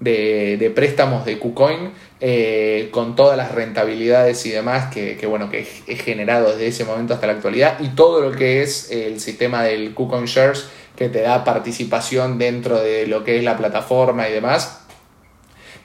de, 0.00 0.72
préstamos 0.74 1.24
de 1.24 1.38
KuCoin 1.38 1.92
eh, 2.20 2.88
con 2.90 3.16
todas 3.16 3.36
las 3.36 3.52
rentabilidades 3.52 4.44
y 4.46 4.50
demás 4.50 4.92
que, 4.92 5.26
bueno, 5.26 5.50
que 5.50 5.66
he 5.86 5.96
generado 5.96 6.50
desde 6.50 6.66
ese 6.68 6.84
momento 6.84 7.14
hasta 7.14 7.26
la 7.26 7.34
actualidad 7.34 7.78
y 7.80 7.88
todo 7.88 8.20
lo 8.20 8.32
que 8.36 8.62
es 8.62 8.90
el 8.90 9.20
sistema 9.20 9.62
del 9.62 9.94
KuCoin 9.94 10.26
Shares 10.26 10.68
que 10.96 11.08
te 11.08 11.20
da 11.20 11.44
participación 11.44 12.38
dentro 12.38 12.80
de 12.80 13.06
lo 13.06 13.22
que 13.22 13.38
es 13.38 13.44
la 13.44 13.56
plataforma 13.56 14.28
y 14.28 14.32
demás. 14.32 14.82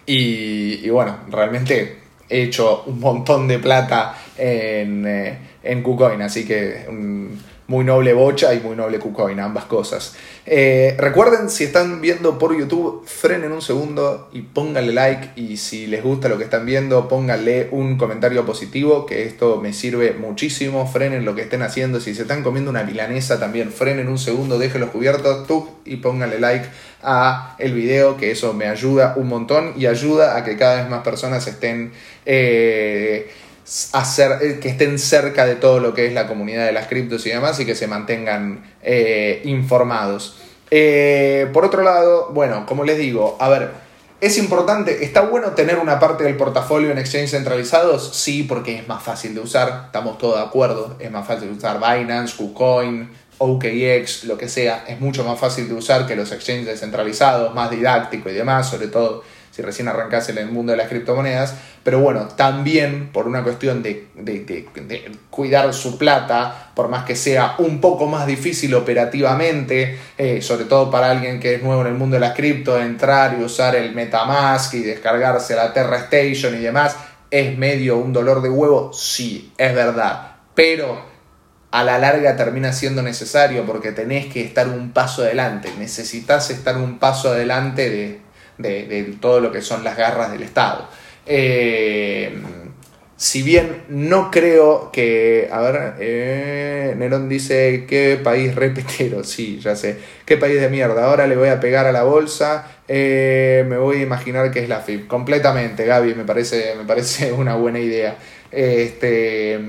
Y, 0.05 0.89
bueno, 0.89 1.17
realmente 1.29 1.99
he 2.27 2.43
hecho 2.43 2.83
un 2.87 2.99
montón 2.99 3.47
de 3.47 3.59
plata 3.59 4.15
en, 4.37 5.05
eh, 5.05 5.37
en 5.63 5.83
KuCoin, 5.83 6.21
así 6.21 6.45
que 6.45 6.85
muy 7.71 7.85
noble 7.85 8.11
bocha 8.11 8.53
y 8.53 8.59
muy 8.59 8.75
noble 8.75 8.99
KuCoin, 8.99 9.39
ambas 9.39 9.63
cosas. 9.63 10.13
Eh, 10.45 10.93
recuerden, 10.99 11.49
si 11.49 11.63
están 11.63 12.01
viendo 12.01 12.37
por 12.37 12.55
YouTube, 12.55 13.07
frenen 13.07 13.53
un 13.53 13.61
segundo 13.61 14.29
y 14.33 14.41
pónganle 14.41 14.91
like. 14.91 15.29
Y 15.37 15.55
si 15.55 15.87
les 15.87 16.03
gusta 16.03 16.27
lo 16.27 16.37
que 16.37 16.43
están 16.43 16.65
viendo, 16.65 17.07
pónganle 17.07 17.69
un 17.71 17.97
comentario 17.97 18.45
positivo, 18.45 19.05
que 19.05 19.25
esto 19.25 19.61
me 19.61 19.71
sirve 19.71 20.11
muchísimo. 20.11 20.85
Frenen 20.85 21.23
lo 21.23 21.33
que 21.33 21.43
estén 21.43 21.61
haciendo. 21.61 22.01
Si 22.01 22.13
se 22.13 22.23
están 22.23 22.43
comiendo 22.43 22.69
una 22.69 22.83
milanesa, 22.83 23.39
también 23.39 23.71
frenen 23.71 24.09
un 24.09 24.17
segundo, 24.17 24.59
déjenlos 24.59 24.89
cubiertos, 24.89 25.47
y 25.85 25.95
pónganle 25.95 26.41
like 26.41 26.65
a 27.01 27.55
el 27.57 27.73
video, 27.73 28.17
que 28.17 28.31
eso 28.31 28.53
me 28.53 28.67
ayuda 28.67 29.13
un 29.15 29.29
montón 29.29 29.75
y 29.77 29.85
ayuda 29.85 30.35
a 30.35 30.43
que 30.43 30.57
cada 30.57 30.81
vez 30.81 30.89
más 30.89 31.03
personas 31.03 31.47
estén. 31.47 31.93
Eh, 32.25 33.31
hacer, 33.93 34.31
eh, 34.41 34.59
que 34.59 34.69
estén 34.69 34.99
cerca 34.99 35.45
de 35.45 35.55
todo 35.55 35.79
lo 35.79 35.93
que 35.93 36.05
es 36.05 36.13
la 36.13 36.27
comunidad 36.27 36.65
de 36.65 36.73
las 36.73 36.87
criptos 36.87 37.25
y 37.25 37.29
demás 37.29 37.59
y 37.59 37.65
que 37.65 37.75
se 37.75 37.87
mantengan 37.87 38.63
eh, 38.83 39.41
informados. 39.45 40.35
Eh, 40.69 41.49
por 41.53 41.65
otro 41.65 41.81
lado, 41.81 42.29
bueno, 42.33 42.65
como 42.65 42.83
les 42.83 42.97
digo, 42.97 43.37
a 43.39 43.49
ver, 43.49 43.71
¿es 44.19 44.37
importante? 44.37 45.03
¿Está 45.03 45.21
bueno 45.21 45.51
tener 45.51 45.77
una 45.77 45.99
parte 45.99 46.23
del 46.23 46.35
portafolio 46.35 46.91
en 46.91 46.97
exchanges 46.97 47.31
centralizados? 47.31 48.15
Sí, 48.15 48.43
porque 48.43 48.77
es 48.77 48.87
más 48.87 49.03
fácil 49.03 49.33
de 49.33 49.41
usar, 49.41 49.83
estamos 49.85 50.17
todos 50.17 50.35
de 50.37 50.43
acuerdo, 50.43 50.97
es 50.99 51.11
más 51.11 51.25
fácil 51.25 51.49
de 51.49 51.57
usar 51.57 51.77
Binance, 51.77 52.35
KuCoin, 52.35 53.09
OKX, 53.37 54.25
lo 54.25 54.37
que 54.37 54.49
sea, 54.49 54.83
es 54.87 54.99
mucho 54.99 55.23
más 55.23 55.39
fácil 55.39 55.67
de 55.67 55.73
usar 55.73 56.05
que 56.05 56.15
los 56.15 56.31
exchanges 56.31 56.67
descentralizados, 56.67 57.55
más 57.55 57.71
didáctico 57.71 58.29
y 58.29 58.33
demás, 58.33 58.69
sobre 58.69 58.87
todo 58.87 59.23
si 59.51 59.61
recién 59.61 59.89
arrancás 59.89 60.29
en 60.29 60.37
el 60.37 60.47
mundo 60.47 60.71
de 60.71 60.77
las 60.77 60.87
criptomonedas, 60.87 61.55
pero 61.83 61.99
bueno, 61.99 62.29
también 62.29 63.09
por 63.11 63.27
una 63.27 63.43
cuestión 63.43 63.83
de, 63.83 64.07
cuidar 65.29 65.73
su 65.73 65.97
plata, 65.97 66.71
por 66.73 66.87
más 66.87 67.03
que 67.03 67.15
sea 67.15 67.55
un 67.57 67.81
poco 67.81 68.07
más 68.07 68.25
difícil 68.25 68.73
operativamente, 68.75 69.99
eh, 70.17 70.41
sobre 70.41 70.65
todo 70.65 70.89
para 70.89 71.11
alguien 71.11 71.39
que 71.39 71.55
es 71.55 71.63
nuevo 71.63 71.81
en 71.81 71.87
el 71.87 71.95
mundo 71.95 72.15
de 72.15 72.21
las 72.21 72.33
cripto, 72.33 72.79
entrar 72.79 73.37
y 73.39 73.43
usar 73.43 73.75
el 73.75 73.93
Metamask 73.93 74.73
y 74.75 74.83
descargarse 74.83 75.55
la 75.55 75.73
Terra 75.73 75.97
Station 75.97 76.55
y 76.55 76.59
demás, 76.59 76.95
es 77.29 77.57
medio 77.57 77.97
un 77.97 78.13
dolor 78.13 78.41
de 78.41 78.49
huevo, 78.49 78.93
sí, 78.93 79.51
es 79.57 79.75
verdad, 79.75 80.35
pero 80.55 81.11
a 81.71 81.83
la 81.83 81.97
larga 81.97 82.35
termina 82.35 82.73
siendo 82.73 83.01
necesario 83.01 83.65
porque 83.65 83.91
tenés 83.91 84.31
que 84.31 84.43
estar 84.43 84.67
un 84.67 84.91
paso 84.91 85.23
adelante, 85.23 85.73
necesitas 85.77 86.49
estar 86.51 86.77
un 86.77 86.99
paso 86.99 87.29
adelante 87.29 87.89
de, 87.89 88.20
de, 88.61 89.15
todo 89.19 89.39
lo 89.39 89.51
que 89.51 89.61
son 89.61 89.83
las 89.83 89.97
garras 89.97 90.31
del 90.31 90.43
Estado. 90.43 90.87
Eh, 91.25 92.33
si 93.21 93.43
bien 93.43 93.83
no 93.87 94.31
creo 94.31 94.89
que. 94.91 95.47
A 95.51 95.61
ver, 95.61 95.93
eh, 95.99 96.95
Nerón 96.97 97.29
dice: 97.29 97.85
¿Qué 97.87 98.19
país 98.23 98.55
repetero? 98.55 99.23
Sí, 99.31 99.59
ya 99.59 99.75
sé. 99.75 99.99
¿Qué 100.25 100.37
país 100.37 100.59
de 100.59 100.69
mierda? 100.69 101.05
Ahora 101.05 101.27
le 101.27 101.35
voy 101.35 101.49
a 101.49 101.59
pegar 101.59 101.85
a 101.85 101.91
la 101.91 102.01
bolsa. 102.01 102.67
Eh, 102.87 103.63
me 103.67 103.77
voy 103.77 103.97
a 103.97 104.01
imaginar 104.01 104.49
que 104.49 104.63
es 104.63 104.67
la 104.69 104.79
FIP. 104.79 105.07
Completamente, 105.07 105.85
Gaby, 105.85 106.15
me 106.15 106.23
parece, 106.23 106.73
me 106.75 106.83
parece 106.85 107.31
una 107.43 107.53
buena 107.53 107.77
idea. 107.77 108.15
Este, 108.51 109.59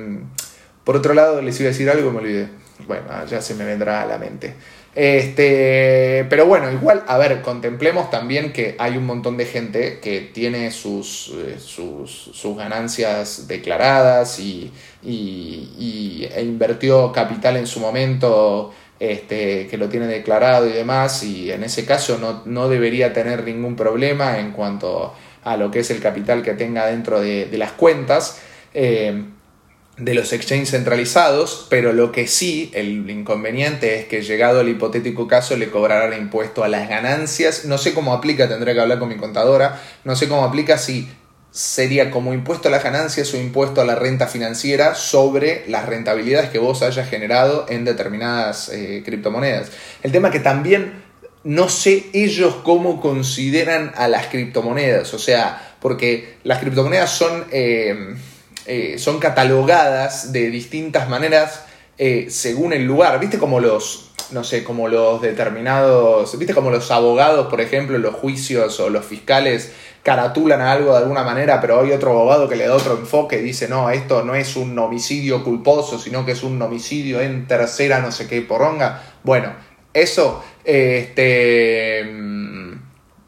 por 0.82 0.96
otro 0.96 1.12
lado, 1.12 1.42
les 1.42 1.60
iba 1.60 1.68
a 1.68 1.72
decir 1.72 1.90
algo, 1.90 2.10
me 2.10 2.20
olvidé. 2.20 2.48
Bueno, 2.86 3.04
ya 3.26 3.42
se 3.42 3.54
me 3.54 3.66
vendrá 3.66 4.00
a 4.00 4.06
la 4.06 4.16
mente. 4.16 4.54
Este, 4.94 6.26
pero 6.28 6.44
bueno, 6.44 6.70
igual, 6.70 7.02
a 7.06 7.16
ver, 7.16 7.40
contemplemos 7.40 8.10
también 8.10 8.52
que 8.52 8.76
hay 8.78 8.98
un 8.98 9.06
montón 9.06 9.38
de 9.38 9.46
gente 9.46 10.00
que 10.00 10.20
tiene 10.20 10.70
sus, 10.70 11.32
eh, 11.34 11.56
sus, 11.58 12.56
ganancias 12.56 13.48
declaradas 13.48 14.38
y, 14.38 14.70
y, 15.02 16.28
e 16.30 16.42
invirtió 16.42 17.10
capital 17.10 17.56
en 17.56 17.66
su 17.66 17.80
momento 17.80 18.74
este, 19.00 19.66
que 19.66 19.78
lo 19.78 19.88
tiene 19.88 20.06
declarado 20.06 20.68
y 20.68 20.72
demás, 20.72 21.22
y 21.22 21.50
en 21.50 21.64
ese 21.64 21.86
caso 21.86 22.18
no, 22.18 22.42
no, 22.44 22.68
debería 22.68 23.14
tener 23.14 23.44
ningún 23.44 23.76
problema 23.76 24.38
en 24.38 24.52
cuanto 24.52 25.14
a 25.42 25.56
lo 25.56 25.70
que 25.70 25.80
es 25.80 25.90
el 25.90 26.00
capital 26.00 26.42
que 26.42 26.52
tenga 26.52 26.86
dentro 26.86 27.20
de, 27.20 27.46
de 27.46 27.58
las 27.58 27.72
cuentas. 27.72 28.40
Eh, 28.74 29.24
de 29.98 30.14
los 30.14 30.32
exchanges 30.32 30.70
centralizados, 30.70 31.66
pero 31.68 31.92
lo 31.92 32.12
que 32.12 32.26
sí, 32.26 32.70
el 32.74 33.08
inconveniente 33.10 34.00
es 34.00 34.06
que 34.06 34.22
llegado 34.22 34.60
el 34.60 34.70
hipotético 34.70 35.28
caso 35.28 35.56
le 35.56 35.70
cobrarán 35.70 36.18
impuesto 36.18 36.64
a 36.64 36.68
las 36.68 36.88
ganancias. 36.88 37.66
No 37.66 37.78
sé 37.78 37.92
cómo 37.92 38.14
aplica, 38.14 38.48
tendré 38.48 38.74
que 38.74 38.80
hablar 38.80 38.98
con 38.98 39.08
mi 39.08 39.16
contadora. 39.16 39.80
No 40.04 40.16
sé 40.16 40.28
cómo 40.28 40.44
aplica 40.44 40.78
si 40.78 41.08
sería 41.52 42.10
como 42.10 42.32
impuesto 42.32 42.68
a 42.68 42.70
las 42.70 42.82
ganancias 42.82 43.32
o 43.34 43.36
impuesto 43.36 43.82
a 43.82 43.84
la 43.84 43.94
renta 43.94 44.26
financiera 44.26 44.94
sobre 44.94 45.64
las 45.68 45.84
rentabilidades 45.84 46.48
que 46.48 46.58
vos 46.58 46.82
hayas 46.82 47.08
generado 47.10 47.66
en 47.68 47.84
determinadas 47.84 48.70
eh, 48.70 49.02
criptomonedas. 49.04 49.70
El 50.02 50.12
tema 50.12 50.30
que 50.30 50.40
también 50.40 51.02
no 51.44 51.68
sé 51.68 52.06
ellos 52.14 52.56
cómo 52.62 53.00
consideran 53.00 53.92
a 53.96 54.08
las 54.08 54.28
criptomonedas, 54.28 55.12
o 55.12 55.18
sea, 55.18 55.74
porque 55.80 56.36
las 56.44 56.60
criptomonedas 56.60 57.10
son, 57.10 57.44
eh, 57.50 58.14
eh, 58.66 58.96
son 58.98 59.18
catalogadas 59.18 60.32
de 60.32 60.50
distintas 60.50 61.08
maneras 61.08 61.64
según 62.28 62.72
el 62.72 62.84
lugar, 62.84 63.20
viste 63.20 63.38
como 63.38 63.60
los, 63.60 64.10
no 64.32 64.42
sé, 64.42 64.64
como 64.64 64.88
los 64.88 65.22
determinados, 65.22 66.36
viste 66.36 66.52
como 66.52 66.70
los 66.70 66.90
abogados, 66.90 67.46
por 67.46 67.60
ejemplo, 67.60 67.96
los 67.96 68.16
juicios 68.16 68.80
o 68.80 68.90
los 68.90 69.04
fiscales 69.04 69.70
caratulan 70.02 70.60
a 70.60 70.72
algo 70.72 70.92
de 70.92 70.98
alguna 70.98 71.22
manera, 71.22 71.60
pero 71.60 71.80
hay 71.80 71.92
otro 71.92 72.10
abogado 72.10 72.48
que 72.48 72.56
le 72.56 72.66
da 72.66 72.74
otro 72.74 72.98
enfoque 72.98 73.38
y 73.38 73.42
dice, 73.42 73.68
no, 73.68 73.88
esto 73.90 74.24
no 74.24 74.34
es 74.34 74.56
un 74.56 74.76
homicidio 74.78 75.44
culposo, 75.44 75.98
sino 75.98 76.26
que 76.26 76.32
es 76.32 76.42
un 76.42 76.60
homicidio 76.60 77.20
en 77.20 77.46
tercera 77.46 78.00
no 78.00 78.10
sé 78.10 78.26
qué 78.26 78.42
poronga. 78.42 79.02
Bueno, 79.22 79.52
eso 79.94 80.42
este, 80.64 82.04
mm, 82.04 82.72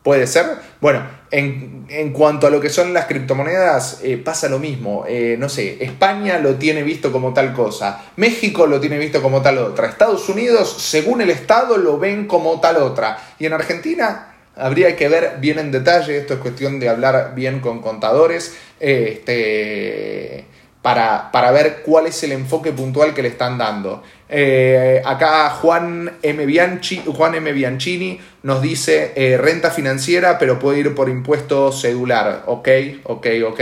puede 0.03 0.27
ser. 0.27 0.47
Bueno, 0.81 1.05
en, 1.39 2.13
cuanto 2.13 2.47
a 2.47 2.51
lo 2.51 2.61
que 2.61 2.71
son 2.71 2.93
las 2.93 3.07
criptomonedas, 3.07 4.01
eh, 4.03 4.17
pasa 4.17 4.49
lo 4.49 4.59
mismo. 4.59 5.05
Eh, 5.09 5.37
no 5.39 5.49
sé, 5.49 5.83
España 5.85 6.39
lo 6.39 6.55
tiene 6.55 6.83
visto 6.83 7.11
como 7.11 7.35
tal 7.35 7.53
cosa, 7.53 8.03
México 8.17 8.67
lo 8.67 8.81
tiene 8.81 8.99
visto 8.99 9.21
como 9.21 9.43
tal 9.43 9.59
otra, 9.59 9.89
Estados 9.89 10.29
Unidos, 10.29 10.75
según 10.79 11.21
el 11.21 11.31
Estado, 11.31 11.77
lo 11.77 11.99
ven 11.99 12.27
como 12.27 12.61
tal 12.61 12.77
otra. 12.77 13.19
Y 13.39 13.47
en 13.47 13.53
Argentina 13.53 14.31
Habría 14.57 14.95
que 14.95 15.09
ver 15.09 15.39
bien 15.41 15.59
en 15.59 15.73
detalle, 15.73 16.17
esto 16.17 16.35
es 16.35 16.41
cuestión 16.41 16.79
de 16.79 16.89
hablar 16.89 17.33
bien 17.35 17.59
con 17.59 17.83
contadores, 17.83 18.57
este, 18.79 20.45
para, 20.85 21.51
ver 21.51 21.81
cuál 21.83 22.09
es 22.09 22.23
el 22.25 22.33
enfoque 22.33 22.71
puntual 22.71 23.15
que 23.15 23.23
le 23.23 23.29
están 23.29 23.57
dando. 23.57 24.03
Eh, 24.29 25.01
acá 25.03 25.49
Juan 25.49 26.19
M. 26.21 26.45
Bianchi, 26.45 27.03
Juan 27.07 27.35
M. 27.35 27.51
Bianchini 27.55 28.21
nos 28.43 28.61
dice 28.61 29.13
eh, 29.17 29.39
renta 29.39 29.71
financiera, 29.71 30.39
pero 30.39 30.59
puede 30.59 30.81
ir 30.81 30.95
por 30.95 31.09
impuesto 31.09 31.73
cedular. 31.73 32.43
Ok, 32.45 32.69
ok, 33.05 33.27
ok. 33.47 33.61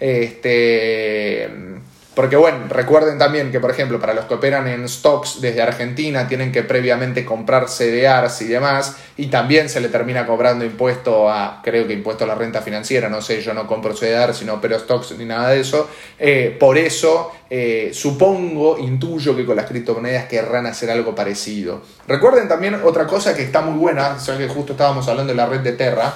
Este 0.00 1.75
porque 2.16 2.34
bueno, 2.34 2.60
recuerden 2.70 3.18
también 3.18 3.52
que, 3.52 3.60
por 3.60 3.70
ejemplo, 3.70 4.00
para 4.00 4.14
los 4.14 4.24
que 4.24 4.32
operan 4.32 4.66
en 4.68 4.88
stocks 4.88 5.42
desde 5.42 5.60
Argentina, 5.60 6.26
tienen 6.26 6.50
que 6.50 6.62
previamente 6.62 7.26
comprar 7.26 7.68
CDRs 7.68 8.40
y 8.40 8.46
demás, 8.46 8.96
y 9.18 9.26
también 9.26 9.68
se 9.68 9.82
le 9.82 9.90
termina 9.90 10.26
cobrando 10.26 10.64
impuesto 10.64 11.28
a, 11.28 11.60
creo 11.62 11.86
que 11.86 11.92
impuesto 11.92 12.24
a 12.24 12.26
la 12.26 12.34
renta 12.34 12.62
financiera, 12.62 13.10
no 13.10 13.20
sé, 13.20 13.42
yo 13.42 13.52
no 13.52 13.66
compro 13.66 13.94
CDRs, 13.94 14.38
sino 14.38 14.54
opero 14.54 14.78
stocks 14.78 15.12
ni 15.18 15.26
nada 15.26 15.50
de 15.50 15.60
eso. 15.60 15.90
Eh, 16.18 16.56
por 16.58 16.78
eso, 16.78 17.32
eh, 17.50 17.90
supongo, 17.92 18.78
intuyo 18.78 19.36
que 19.36 19.44
con 19.44 19.54
las 19.54 19.66
criptomonedas 19.66 20.24
querrán 20.24 20.64
hacer 20.64 20.90
algo 20.90 21.14
parecido. 21.14 21.82
Recuerden 22.08 22.48
también 22.48 22.76
otra 22.82 23.06
cosa 23.06 23.36
que 23.36 23.42
está 23.42 23.60
muy 23.60 23.78
buena, 23.78 24.16
ya 24.16 24.38
que 24.38 24.48
justo 24.48 24.72
estábamos 24.72 25.06
hablando 25.06 25.34
de 25.34 25.36
la 25.36 25.44
red 25.44 25.60
de 25.60 25.72
Terra. 25.72 26.14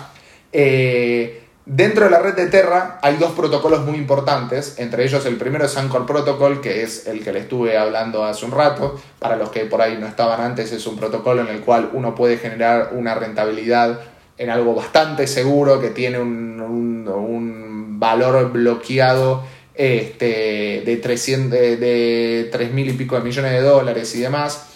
Eh, 0.50 1.42
Dentro 1.72 2.06
de 2.06 2.10
la 2.10 2.18
red 2.18 2.34
de 2.34 2.48
Terra 2.48 2.98
hay 3.00 3.14
dos 3.14 3.30
protocolos 3.30 3.86
muy 3.86 3.96
importantes, 3.96 4.74
entre 4.78 5.04
ellos 5.04 5.24
el 5.24 5.36
primero 5.36 5.66
es 5.66 5.76
Anchor 5.76 6.04
Protocol, 6.04 6.60
que 6.60 6.82
es 6.82 7.06
el 7.06 7.22
que 7.22 7.32
le 7.32 7.38
estuve 7.38 7.78
hablando 7.78 8.24
hace 8.24 8.44
un 8.44 8.50
rato, 8.50 9.00
para 9.20 9.36
los 9.36 9.50
que 9.50 9.66
por 9.66 9.80
ahí 9.80 9.96
no 9.96 10.08
estaban 10.08 10.40
antes, 10.40 10.72
es 10.72 10.84
un 10.88 10.96
protocolo 10.96 11.42
en 11.42 11.46
el 11.46 11.60
cual 11.60 11.90
uno 11.92 12.16
puede 12.16 12.38
generar 12.38 12.90
una 12.94 13.14
rentabilidad 13.14 14.00
en 14.36 14.50
algo 14.50 14.74
bastante 14.74 15.28
seguro, 15.28 15.80
que 15.80 15.90
tiene 15.90 16.18
un, 16.18 18.00
valor 18.00 18.50
bloqueado 18.50 19.44
este, 19.74 20.82
de, 20.84 20.96
300, 20.96 21.50
de, 21.52 21.76
de 21.76 22.50
3.000 22.50 22.88
y 22.88 22.92
pico 22.94 23.14
de 23.14 23.22
millones 23.22 23.52
de 23.52 23.60
dólares 23.60 24.12
y 24.16 24.20
demás, 24.20 24.66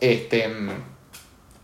este, 0.00 0.48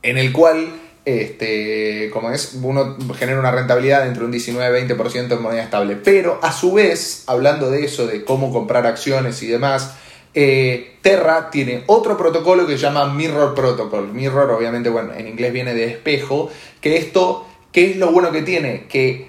en 0.03 0.19
el 0.19 0.33
cual 0.33 0.69
este, 1.07 2.11
como 2.13 2.33
es, 2.33 2.59
uno 2.61 2.97
genera 3.17 3.39
una 3.39 3.53
rentabilidad 3.53 4.09
entre 4.09 4.25
un 4.25 4.33
19-20% 4.33 5.33
en 5.33 5.41
moneda 5.41 5.63
estable. 5.63 5.95
Pero 5.95 6.41
a 6.43 6.53
su 6.53 6.73
vez, 6.73 7.23
hablando 7.29 7.71
de 7.71 7.85
eso, 7.85 8.09
de 8.09 8.25
cómo 8.25 8.53
comprar 8.53 8.87
acciones 8.89 9.41
y 9.45 9.47
demás, 9.47 9.95
eh, 10.35 10.97
Terra 11.03 11.49
tiene 11.51 11.85
otro 11.87 12.17
protocolo 12.17 12.67
que 12.67 12.73
se 12.73 12.83
llama 12.83 13.15
Mirror 13.15 13.55
Protocol. 13.55 14.13
Mirror, 14.13 14.51
obviamente, 14.51 14.89
bueno, 14.89 15.15
en 15.15 15.29
inglés 15.29 15.53
viene 15.53 15.75
de 15.75 15.85
espejo. 15.85 16.51
Que 16.81 16.97
esto, 16.97 17.47
¿qué 17.71 17.93
es 17.93 17.97
lo 17.97 18.11
bueno 18.11 18.33
que 18.33 18.43
tiene? 18.43 18.87
Que 18.89 19.29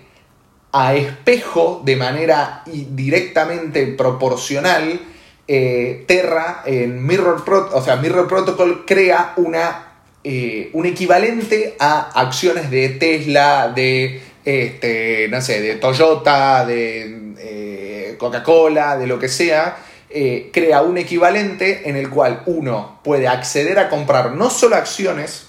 a 0.71 0.95
espejo, 0.95 1.83
de 1.85 1.95
manera 1.95 2.63
directamente 2.65 3.85
proporcional, 3.85 4.99
eh, 5.47 6.05
Terra 6.07 6.63
en 6.65 7.05
Mirror, 7.05 7.43
o 7.71 7.81
sea, 7.83 7.97
Mirror 7.97 8.27
Protocol 8.27 8.83
crea 8.83 9.33
una 9.37 9.86
eh, 10.29 10.71
un 10.73 10.85
equivalente 10.85 11.77
a 11.79 12.09
acciones 12.19 12.69
de 12.69 12.89
Tesla, 12.89 13.71
de, 13.73 14.21
este, 14.43 15.29
no 15.29 15.39
sé, 15.39 15.61
de 15.61 15.75
Toyota, 15.75 16.65
de 16.65 17.33
eh, 17.39 18.15
Coca-Cola, 18.17 18.97
de 18.97 19.07
lo 19.07 19.19
que 19.19 19.29
sea, 19.29 19.77
eh, 20.09 20.49
crea 20.51 20.81
un 20.81 20.97
equivalente 20.97 21.87
en 21.87 21.95
el 21.95 22.09
cual 22.09 22.43
uno 22.45 22.99
puede 23.05 23.29
acceder 23.29 23.79
a 23.79 23.87
comprar 23.87 24.33
no 24.33 24.49
solo 24.49 24.75
acciones, 24.75 25.47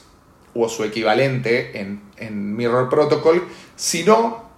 o 0.54 0.68
su 0.68 0.84
equivalente 0.84 1.80
en, 1.80 2.00
en 2.16 2.54
Mirror 2.54 2.88
Protocol, 2.88 3.48
sino 3.74 4.48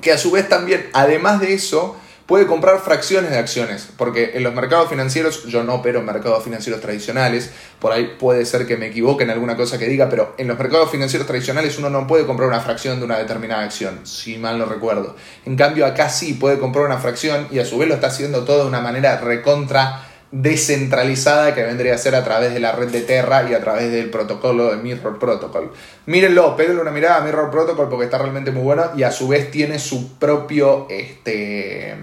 que 0.00 0.10
a 0.10 0.18
su 0.18 0.32
vez 0.32 0.48
también, 0.48 0.90
además 0.92 1.38
de 1.38 1.54
eso, 1.54 1.96
puede 2.26 2.46
comprar 2.46 2.80
fracciones 2.80 3.30
de 3.30 3.38
acciones, 3.38 3.88
porque 3.96 4.32
en 4.34 4.42
los 4.42 4.52
mercados 4.52 4.88
financieros, 4.88 5.44
yo 5.44 5.62
no 5.62 5.76
opero 5.76 6.00
en 6.00 6.06
mercados 6.06 6.42
financieros 6.42 6.80
tradicionales, 6.80 7.50
por 7.78 7.92
ahí 7.92 8.16
puede 8.18 8.44
ser 8.44 8.66
que 8.66 8.76
me 8.76 8.88
equivoque 8.88 9.24
en 9.24 9.30
alguna 9.30 9.56
cosa 9.56 9.78
que 9.78 9.86
diga, 9.86 10.08
pero 10.08 10.34
en 10.36 10.48
los 10.48 10.58
mercados 10.58 10.90
financieros 10.90 11.26
tradicionales 11.26 11.78
uno 11.78 11.88
no 11.88 12.06
puede 12.06 12.26
comprar 12.26 12.48
una 12.48 12.60
fracción 12.60 12.98
de 12.98 13.04
una 13.04 13.18
determinada 13.18 13.62
acción, 13.62 14.00
si 14.04 14.38
mal 14.38 14.58
no 14.58 14.66
recuerdo. 14.66 15.14
En 15.44 15.56
cambio 15.56 15.86
acá 15.86 16.08
sí 16.08 16.34
puede 16.34 16.58
comprar 16.58 16.84
una 16.84 16.98
fracción 16.98 17.46
y 17.52 17.60
a 17.60 17.64
su 17.64 17.78
vez 17.78 17.88
lo 17.88 17.94
está 17.94 18.08
haciendo 18.08 18.44
todo 18.44 18.62
de 18.62 18.68
una 18.68 18.80
manera 18.80 19.20
recontra 19.20 20.02
descentralizada 20.32 21.54
que 21.54 21.62
vendría 21.62 21.94
a 21.94 21.98
ser 21.98 22.14
a 22.14 22.24
través 22.24 22.52
de 22.52 22.60
la 22.60 22.72
red 22.72 22.88
de 22.88 23.02
Terra 23.02 23.48
y 23.48 23.54
a 23.54 23.60
través 23.60 23.92
del 23.92 24.10
protocolo 24.10 24.70
de 24.70 24.76
Mirror 24.76 25.18
Protocol. 25.18 25.72
Mírenlo, 26.06 26.56
péguenle 26.56 26.82
una 26.82 26.90
mirada 26.90 27.16
a 27.16 27.20
Mirror 27.20 27.50
Protocol 27.50 27.88
porque 27.88 28.06
está 28.06 28.18
realmente 28.18 28.50
muy 28.50 28.62
bueno 28.62 28.90
y 28.96 29.04
a 29.04 29.12
su 29.12 29.28
vez 29.28 29.50
tiene 29.50 29.78
su 29.78 30.18
propio, 30.18 30.86
este, 30.90 31.94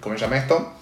¿cómo 0.00 0.16
se 0.16 0.20
llama 0.20 0.38
esto? 0.38 0.72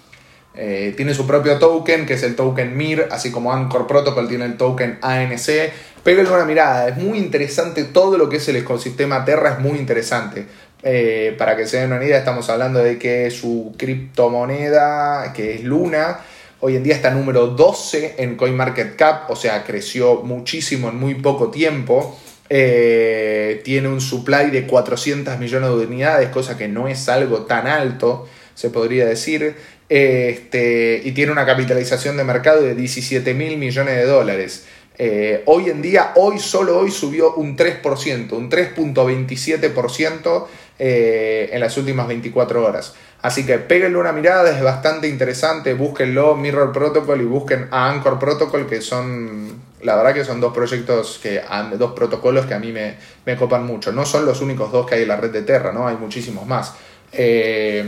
Eh, 0.55 0.95
tiene 0.97 1.15
su 1.15 1.27
propio 1.27 1.59
token, 1.59 2.05
que 2.05 2.15
es 2.15 2.23
el 2.23 2.37
token 2.37 2.77
MIR, 2.77 3.09
así 3.11 3.31
como 3.31 3.53
Anchor 3.53 3.87
Protocol 3.87 4.29
tiene 4.29 4.45
el 4.45 4.57
token 4.57 4.99
ANC. 5.01 5.73
Péguenle 6.03 6.31
una 6.31 6.45
mirada, 6.45 6.89
es 6.89 6.97
muy 6.97 7.19
interesante 7.19 7.85
todo 7.85 8.19
lo 8.19 8.29
que 8.29 8.37
es 8.37 8.49
el 8.49 8.57
ecosistema 8.57 9.25
Terra, 9.25 9.55
es 9.55 9.59
muy 9.61 9.79
interesante. 9.79 10.47
Eh, 10.83 11.35
para 11.39 11.57
que 11.57 11.67
se 11.67 11.79
den 11.79 11.93
una 11.93 12.05
idea, 12.05 12.19
estamos 12.19 12.49
hablando 12.51 12.83
de 12.83 12.99
que 12.99 13.31
su 13.31 13.75
criptomoneda, 13.79 15.33
que 15.33 15.55
es 15.55 15.65
Luna, 15.65 16.21
Hoy 16.63 16.77
en 16.77 16.83
día 16.83 16.95
está 16.95 17.11
número 17.11 17.47
12 17.47 18.17
en 18.19 18.37
CoinMarketCap, 18.37 19.31
o 19.31 19.37
sea, 19.37 19.65
creció 19.65 20.17
muchísimo 20.17 20.91
en 20.91 20.97
muy 20.97 21.15
poco 21.15 21.51
tiempo. 21.51 22.19
Eh, 22.51 23.63
tiene 23.65 23.89
un 23.89 24.03
supply 24.03 24.51
de 24.51 24.67
400 24.67 25.39
millones 25.39 25.71
de 25.71 25.87
unidades, 25.87 26.29
cosa 26.29 26.59
que 26.59 26.69
no 26.69 26.87
es 26.87 27.09
algo 27.09 27.47
tan 27.47 27.67
alto, 27.67 28.29
se 28.55 28.69
podría 28.69 29.07
decir. 29.07 29.55
Este, 29.89 31.01
y 31.03 31.13
tiene 31.13 31.33
una 31.33 31.47
capitalización 31.47 32.19
de 32.19 32.25
mercado 32.25 32.61
de 32.61 32.75
17 32.75 33.33
mil 33.33 33.57
millones 33.57 33.97
de 33.97 34.05
dólares. 34.05 34.67
Eh, 34.99 35.43
hoy 35.47 35.71
en 35.71 35.81
día, 35.81 36.13
hoy 36.17 36.39
solo 36.39 36.79
hoy 36.79 36.91
subió 36.91 37.33
un 37.37 37.57
3%, 37.57 38.33
un 38.33 38.51
3.27% 38.51 40.47
eh, 40.83 41.51
en 41.53 41.61
las 41.61 41.77
últimas 41.77 42.09
24 42.09 42.65
horas. 42.65 42.95
Así 43.21 43.45
que 43.45 43.59
péguenle 43.59 43.99
una 43.99 44.13
mirada, 44.13 44.51
es 44.51 44.63
bastante 44.63 45.09
interesante, 45.09 45.75
búsquenlo, 45.75 46.37
Mirror 46.37 46.73
Protocol 46.73 47.21
y 47.21 47.27
busquen 47.27 47.69
a 47.71 47.91
Anchor 47.91 48.19
Protocol, 48.19 48.67
que 48.67 48.81
son, 48.81 49.61
la 49.83 49.95
verdad 49.95 50.15
que 50.15 50.25
son 50.25 50.41
dos 50.41 50.55
proyectos, 50.55 51.21
que, 51.23 51.43
dos 51.77 51.93
protocolos 51.93 52.47
que 52.47 52.55
a 52.55 52.59
mí 52.59 52.73
me, 52.73 52.95
me 53.27 53.37
copan 53.37 53.67
mucho. 53.67 53.93
No 53.93 54.07
son 54.07 54.25
los 54.25 54.41
únicos 54.41 54.73
dos 54.73 54.87
que 54.87 54.95
hay 54.95 55.03
en 55.03 55.09
la 55.09 55.17
red 55.17 55.31
de 55.31 55.43
Terra, 55.43 55.71
¿no? 55.71 55.87
Hay 55.87 55.97
muchísimos 55.97 56.47
más. 56.47 56.73
Eh, 57.13 57.85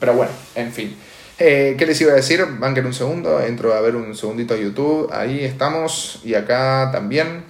pero 0.00 0.14
bueno, 0.14 0.32
en 0.54 0.72
fin. 0.72 0.96
Eh, 1.38 1.74
¿Qué 1.76 1.84
les 1.84 2.00
iba 2.00 2.12
a 2.12 2.16
decir? 2.16 2.42
Banquen 2.58 2.86
un 2.86 2.94
segundo, 2.94 3.42
entro 3.42 3.74
a 3.74 3.82
ver 3.82 3.96
un 3.96 4.14
segundito 4.14 4.54
a 4.54 4.56
YouTube, 4.56 5.10
ahí 5.12 5.44
estamos, 5.44 6.20
y 6.24 6.32
acá 6.32 6.88
también. 6.90 7.44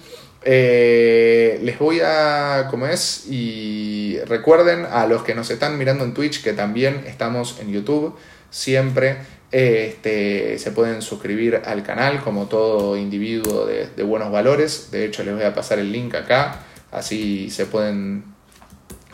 Eh, 0.47 1.59
les 1.63 1.79
voy 1.79 2.01
a, 2.01 2.67
como 2.69 2.85
es, 2.85 3.25
y 3.27 4.19
recuerden 4.27 4.85
a 4.85 5.07
los 5.07 5.23
que 5.23 5.33
nos 5.33 5.49
están 5.49 5.75
mirando 5.79 6.03
en 6.03 6.13
Twitch 6.13 6.43
que 6.43 6.53
también 6.53 7.03
estamos 7.07 7.59
en 7.59 7.71
YouTube, 7.71 8.15
siempre 8.51 9.17
este, 9.51 10.59
se 10.59 10.71
pueden 10.71 11.01
suscribir 11.01 11.61
al 11.65 11.81
canal 11.81 12.21
como 12.21 12.45
todo 12.45 12.95
individuo 12.95 13.65
de, 13.65 14.03
buenos 14.03 14.31
valores, 14.31 14.91
de 14.91 15.05
hecho 15.05 15.23
les 15.23 15.33
voy 15.33 15.43
a 15.45 15.55
pasar 15.55 15.79
el 15.79 15.91
link 15.91 16.13
acá, 16.13 16.59
así 16.91 17.49
se 17.49 17.65
pueden 17.65 18.35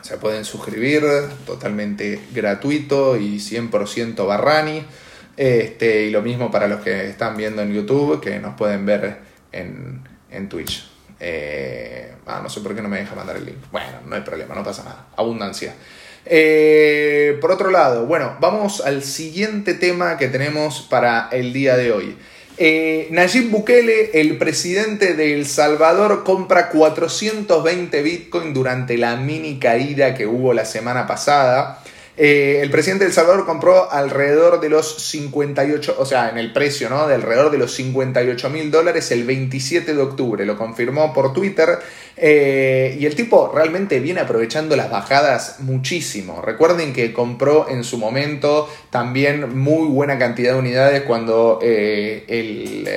Se 0.02 0.18
pueden 0.18 0.44
suscribir 0.46 1.04
totalmente 1.46 2.20
gratuito 2.34 3.18
y 3.18 3.38
100% 3.38 4.26
Barrani. 4.26 4.84
Este, 5.38 6.06
y 6.08 6.10
lo 6.10 6.22
mismo 6.24 6.50
para 6.50 6.68
los 6.68 6.82
que 6.82 7.08
están 7.08 7.38
viendo 7.38 7.62
en 7.62 7.72
YouTube, 7.72 8.20
que 8.20 8.40
nos 8.40 8.56
pueden 8.56 8.86
ver 8.86 9.20
en, 9.52 10.02
en 10.32 10.50
Twitch. 10.50 10.91
Eh, 11.24 12.12
ah, 12.26 12.40
no 12.42 12.50
sé 12.50 12.62
por 12.62 12.74
qué 12.74 12.82
no 12.82 12.90
me 12.90 12.98
deja 12.98 13.14
mandar 13.14 13.38
el 13.38 13.46
link. 13.46 13.60
Bueno, 13.72 14.00
no 14.08 14.16
hay 14.16 14.22
problema, 14.22 14.56
no 14.56 14.64
pasa 14.64 14.84
nada. 14.84 15.06
Abundancia. 15.16 15.76
Eh, 16.26 17.38
por 17.40 17.52
otro 17.52 17.70
lado, 17.70 18.06
bueno, 18.06 18.38
vamos 18.40 18.82
al 18.82 19.04
siguiente 19.04 19.76
tema 19.76 20.18
que 20.18 20.28
tenemos 20.28 20.82
para 20.82 21.30
el 21.32 21.54
día 21.54 21.78
de 21.78 21.92
hoy. 21.92 22.18
Eh, 22.58 23.08
Nayib 23.12 23.50
Bukele, 23.50 24.20
el 24.20 24.38
presidente 24.38 25.14
de 25.14 25.34
El 25.36 25.46
Salvador, 25.46 26.24
compra 26.24 26.70
420 26.70 28.02
Bitcoin 28.02 28.54
durante 28.54 28.98
la 28.98 29.16
mini 29.16 29.60
caída 29.60 30.16
que 30.16 30.28
hubo 30.28 30.54
la 30.54 30.66
semana 30.66 31.08
pasada. 31.08 31.84
Eh, 32.24 32.62
el 32.62 32.70
presidente 32.70 33.04
de 33.04 33.08
El 33.10 33.16
Salvador 33.16 33.48
compró 33.48 33.92
alrededor 33.92 34.62
de 34.62 34.70
los 34.70 35.02
58, 35.08 35.96
o 35.98 36.06
sea, 36.06 36.30
en 36.30 36.38
el 36.38 36.54
precio, 36.54 36.88
¿no? 36.88 37.08
De 37.08 37.16
alrededor 37.16 37.50
de 37.50 37.58
los 37.58 37.74
58 37.74 38.48
mil 38.52 38.70
dólares 38.70 39.10
el 39.10 39.24
27 39.24 39.96
de 39.96 40.00
octubre. 40.00 40.46
Lo 40.46 40.56
confirmó 40.56 41.16
por 41.16 41.34
Twitter. 41.34 41.80
Eh, 42.18 42.98
y 43.00 43.06
el 43.06 43.16
tipo 43.16 43.52
realmente 43.54 44.00
viene 44.00 44.20
aprovechando 44.22 44.76
las 44.76 44.90
bajadas 44.90 45.58
muchísimo. 45.60 46.42
Recuerden 46.42 46.94
que 46.94 47.14
compró 47.14 47.70
en 47.70 47.84
su 47.84 47.98
momento 47.98 48.70
también 48.90 49.58
muy 49.58 49.88
buena 49.88 50.20
cantidad 50.20 50.54
de 50.54 50.60
unidades 50.60 51.02
cuando 51.04 51.60
eh, 51.62 52.26
el, 52.28 52.88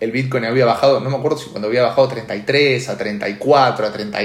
el, 0.00 0.10
Bitcoin 0.12 0.44
había 0.44 0.64
bajado, 0.64 1.00
no 1.00 1.10
me 1.10 1.16
acuerdo 1.16 1.38
si 1.38 1.50
cuando 1.50 1.68
había 1.68 1.82
bajado 1.82 2.06
a 2.06 2.10
33, 2.10 2.88
a 2.88 2.96
34, 2.96 3.86
a 3.86 3.92
30, 3.92 4.18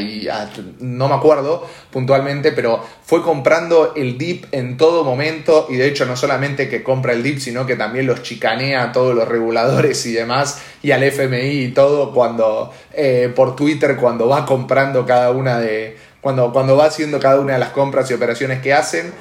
no 0.79 1.07
me 1.07 1.15
acuerdo 1.15 1.67
puntualmente, 1.91 2.51
pero 2.51 2.83
fue 3.03 3.23
comprando 3.23 3.93
el 3.95 4.17
dip 4.17 4.45
en 4.51 4.77
todo 4.77 5.03
momento. 5.03 5.67
Y 5.69 5.75
de 5.75 5.87
hecho 5.87 6.05
no 6.05 6.15
solamente 6.15 6.69
que 6.69 6.83
compra 6.83 7.13
el 7.13 7.23
dip, 7.23 7.39
sino 7.39 7.65
que 7.65 7.75
también 7.75 8.05
los 8.05 8.21
chicanea 8.21 8.83
a 8.83 8.91
todos 8.91 9.15
los 9.15 9.27
reguladores 9.27 10.05
y 10.05 10.13
demás 10.13 10.61
y 10.81 10.91
al 10.91 11.03
FMI 11.03 11.63
y 11.63 11.67
todo 11.69 12.13
cuando 12.13 12.71
eh, 12.93 13.31
por 13.35 13.55
Twitter 13.55 13.97
cuando 13.97 14.27
va 14.27 14.45
comprando 14.45 15.05
cada 15.05 15.31
una 15.31 15.59
de 15.59 15.97
cuando, 16.21 16.51
cuando 16.51 16.75
va 16.75 16.85
haciendo 16.85 17.19
cada 17.19 17.39
una 17.39 17.53
de 17.53 17.59
las 17.59 17.69
compras 17.69 18.09
y 18.11 18.13
operaciones 18.13 18.61
que 18.61 18.73
hacen. 18.73 19.13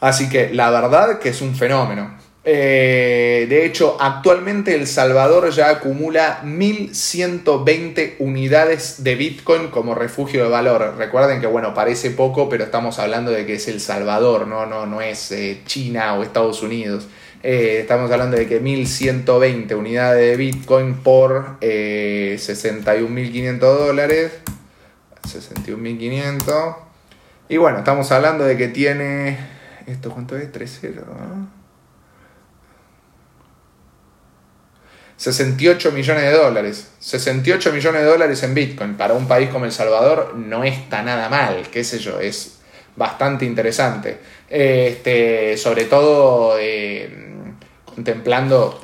Así 0.00 0.28
que 0.28 0.50
la 0.52 0.70
verdad 0.70 1.18
que 1.18 1.30
es 1.30 1.40
un 1.40 1.54
fenómeno. 1.54 2.24
Eh, 2.46 3.46
de 3.48 3.64
hecho, 3.64 3.96
actualmente 3.98 4.74
El 4.74 4.86
Salvador 4.86 5.50
ya 5.50 5.70
acumula 5.70 6.42
1.120 6.44 8.16
unidades 8.18 9.02
de 9.02 9.14
Bitcoin 9.14 9.68
como 9.68 9.94
refugio 9.94 10.44
de 10.44 10.50
valor. 10.50 10.96
Recuerden 10.98 11.40
que, 11.40 11.46
bueno, 11.46 11.72
parece 11.72 12.10
poco, 12.10 12.50
pero 12.50 12.64
estamos 12.64 12.98
hablando 12.98 13.30
de 13.30 13.46
que 13.46 13.54
es 13.54 13.66
El 13.68 13.80
Salvador, 13.80 14.46
no, 14.46 14.66
no, 14.66 14.84
no 14.84 15.00
es 15.00 15.32
eh, 15.32 15.62
China 15.64 16.14
o 16.14 16.22
Estados 16.22 16.62
Unidos. 16.62 17.08
Eh, 17.46 17.80
estamos 17.80 18.10
hablando 18.10 18.38
de 18.38 18.48
que 18.48 18.62
1.120 18.62 19.76
unidades 19.76 20.30
de 20.30 20.34
Bitcoin 20.38 20.94
por 20.94 21.60
61.500 21.60 23.58
dólares. 23.58 24.32
61.500. 25.28 26.76
Y 27.50 27.58
bueno, 27.58 27.80
estamos 27.80 28.10
hablando 28.12 28.44
de 28.44 28.56
que 28.56 28.68
tiene... 28.68 29.36
¿Esto 29.86 30.10
cuánto 30.10 30.38
es? 30.38 30.50
3.0. 30.50 31.02
68 35.18 35.92
millones 35.92 36.22
de 36.22 36.32
dólares. 36.32 36.92
68 36.98 37.72
millones 37.74 38.00
de 38.00 38.08
dólares 38.08 38.42
en 38.42 38.54
Bitcoin 38.54 38.94
para 38.94 39.12
un 39.12 39.28
país 39.28 39.50
como 39.50 39.66
El 39.66 39.72
Salvador 39.72 40.34
no 40.34 40.64
está 40.64 41.02
nada 41.02 41.28
mal, 41.28 41.68
qué 41.70 41.84
sé 41.84 41.98
yo, 41.98 42.20
es 42.20 42.60
bastante 42.96 43.44
interesante. 43.44 44.16
Este, 44.48 45.58
sobre 45.58 45.84
todo 45.84 46.56
eh, 46.58 47.33
contemplando 47.94 48.80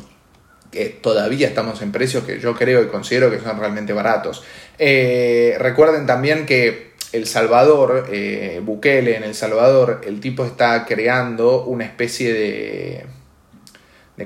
que 0.71 0.87
todavía 0.87 1.49
estamos 1.49 1.83
en 1.83 1.91
precios 1.91 2.25
que 2.25 2.39
yo 2.39 2.55
creo 2.55 2.83
y 2.83 2.87
considero 2.87 3.31
que 3.31 3.41
son 3.41 3.59
realmente 3.59 3.93
baratos. 3.93 4.45
Eh, 4.79 5.57
recuerden 5.59 6.07
también 6.07 6.47
que 6.47 6.93
El 7.13 7.27
Salvador, 7.27 8.07
eh, 8.13 8.61
Bukele 8.63 9.17
en 9.17 9.25
El 9.25 9.35
Salvador, 9.35 10.01
el 10.07 10.21
tipo 10.21 10.45
está 10.45 10.85
creando 10.87 11.65
una 11.65 11.85
especie 11.85 12.33
de 12.33 13.05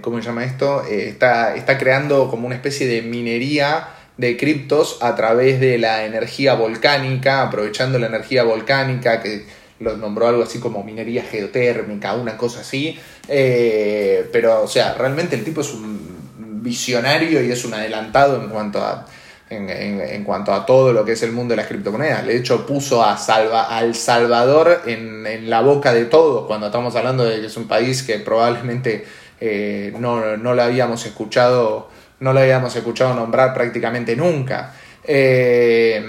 ¿cómo 0.01 0.21
se 0.21 0.27
llama 0.27 0.45
esto? 0.45 0.85
Eh, 0.87 1.09
está, 1.09 1.55
está 1.55 1.79
creando 1.79 2.29
como 2.31 2.47
una 2.47 2.57
especie 2.57 2.87
de 2.87 3.03
minería 3.03 3.89
de 4.17 4.37
criptos 4.37 4.99
a 5.01 5.15
través 5.17 5.61
de 5.61 5.79
la 5.79 6.05
energía 6.05 6.55
volcánica, 6.55 7.43
aprovechando 7.43 7.99
la 7.99 8.07
energía 8.07 8.45
volcánica, 8.45 9.21
que 9.21 9.45
lo 9.85 9.97
nombró 9.97 10.27
algo 10.27 10.43
así 10.43 10.59
como 10.59 10.83
minería 10.83 11.23
geotérmica, 11.23 12.15
una 12.15 12.37
cosa 12.37 12.61
así. 12.61 12.99
Eh, 13.29 14.29
pero, 14.33 14.63
o 14.63 14.69
sea, 14.69 14.95
realmente 14.95 15.37
el 15.37 15.45
tipo 15.45 15.61
es 15.61 15.73
un 15.73 16.61
visionario 16.63 17.43
y 17.43 17.53
es 17.53 17.65
un 17.65 17.75
adelantado 17.75 18.43
en 18.43 18.49
cuanto 18.49 18.81
a, 18.81 19.07
en, 19.51 20.25
cuanto 20.25 20.53
a 20.53 20.65
todo 20.67 20.93
lo 20.93 21.05
que 21.05 21.13
es 21.13 21.23
el 21.23 21.33
mundo 21.33 21.53
de 21.53 21.57
las 21.57 21.67
criptomonedas. 21.67 22.27
De 22.27 22.37
hecho, 22.37 22.67
puso 22.67 23.05
a 23.05 23.17
Salva, 23.17 23.65
al 23.65 23.95
Salvador 23.95 24.83
en, 24.87 25.49
la 25.49 25.61
boca 25.61 25.93
de 25.93 26.07
todo, 26.07 26.47
cuando 26.47 26.67
estamos 26.67 26.97
hablando 26.97 27.25
de 27.25 27.41
que 27.41 27.47
es 27.47 27.57
un 27.57 27.69
país 27.69 28.03
que 28.03 28.19
probablemente 28.19 29.05
eh, 29.41 29.93
no, 29.99 30.37
no 30.37 30.55
la 30.55 30.65
habíamos 30.65 31.05
escuchado, 31.07 31.89
no 32.21 32.33
la 32.33 32.41
habíamos 32.41 32.75
escuchado 32.75 33.15
nombrar 33.15 33.53
prácticamente 33.53 34.17
nunca. 34.17 34.75
Eh, 35.07 36.03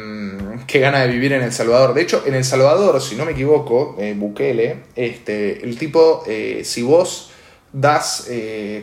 qué 0.67 0.79
gana 0.79 1.01
de 1.01 1.07
vivir 1.07 1.33
en 1.33 1.41
El 1.41 1.51
Salvador. 1.51 1.93
De 1.93 2.01
hecho, 2.01 2.23
en 2.25 2.35
El 2.35 2.43
Salvador, 2.43 3.01
si 3.01 3.15
no 3.15 3.25
me 3.25 3.31
equivoco, 3.31 3.95
eh, 3.99 4.13
Bukele, 4.17 4.83
este, 4.95 5.63
el 5.63 5.77
tipo, 5.77 6.23
si 6.63 6.81
vos 6.81 7.31
das, 7.71 8.29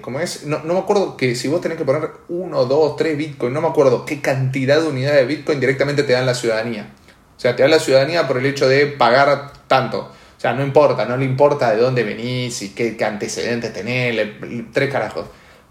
¿cómo 0.01 0.21
es? 0.21 0.45
No, 0.45 0.61
no, 0.65 0.75
me 0.75 0.81
acuerdo 0.81 1.17
que 1.17 1.35
si 1.35 1.49
vos 1.49 1.61
tenés 1.61 1.79
que 1.79 1.85
poner 1.85 2.11
uno, 2.29 2.65
dos, 2.65 2.97
tres 2.97 3.17
Bitcoin, 3.17 3.53
no 3.53 3.61
me 3.61 3.69
acuerdo 3.69 4.05
qué 4.05 4.21
cantidad 4.21 4.81
de 4.81 4.89
unidades 4.89 5.21
de 5.21 5.27
Bitcoin 5.27 5.61
directamente 5.61 6.03
te 6.03 6.13
dan 6.13 6.27
la 6.27 6.35
ciudadanía. 6.35 6.93
O 7.37 7.41
sea, 7.41 7.57
te 7.57 7.63
dan 7.63 7.73
la 7.73 7.81
ciudadanía 7.81 8.29
por 8.29 8.39
el 8.39 8.47
hecho 8.47 8.69
de 8.69 8.87
pagar 8.87 9.53
tanto. 9.67 10.13
O 10.37 10.41
sea, 10.43 10.55
no 10.55 10.65
importa, 10.65 11.05
no 11.05 11.17
le 11.17 11.25
importa 11.25 11.71
de 11.71 11.81
dónde 11.81 12.03
venís 12.03 12.63
y 12.63 12.71
qué, 12.71 12.97
antecedentes 13.05 13.73
tenés, 13.73 14.29
tres 14.73 14.91
carajos. 14.91 15.27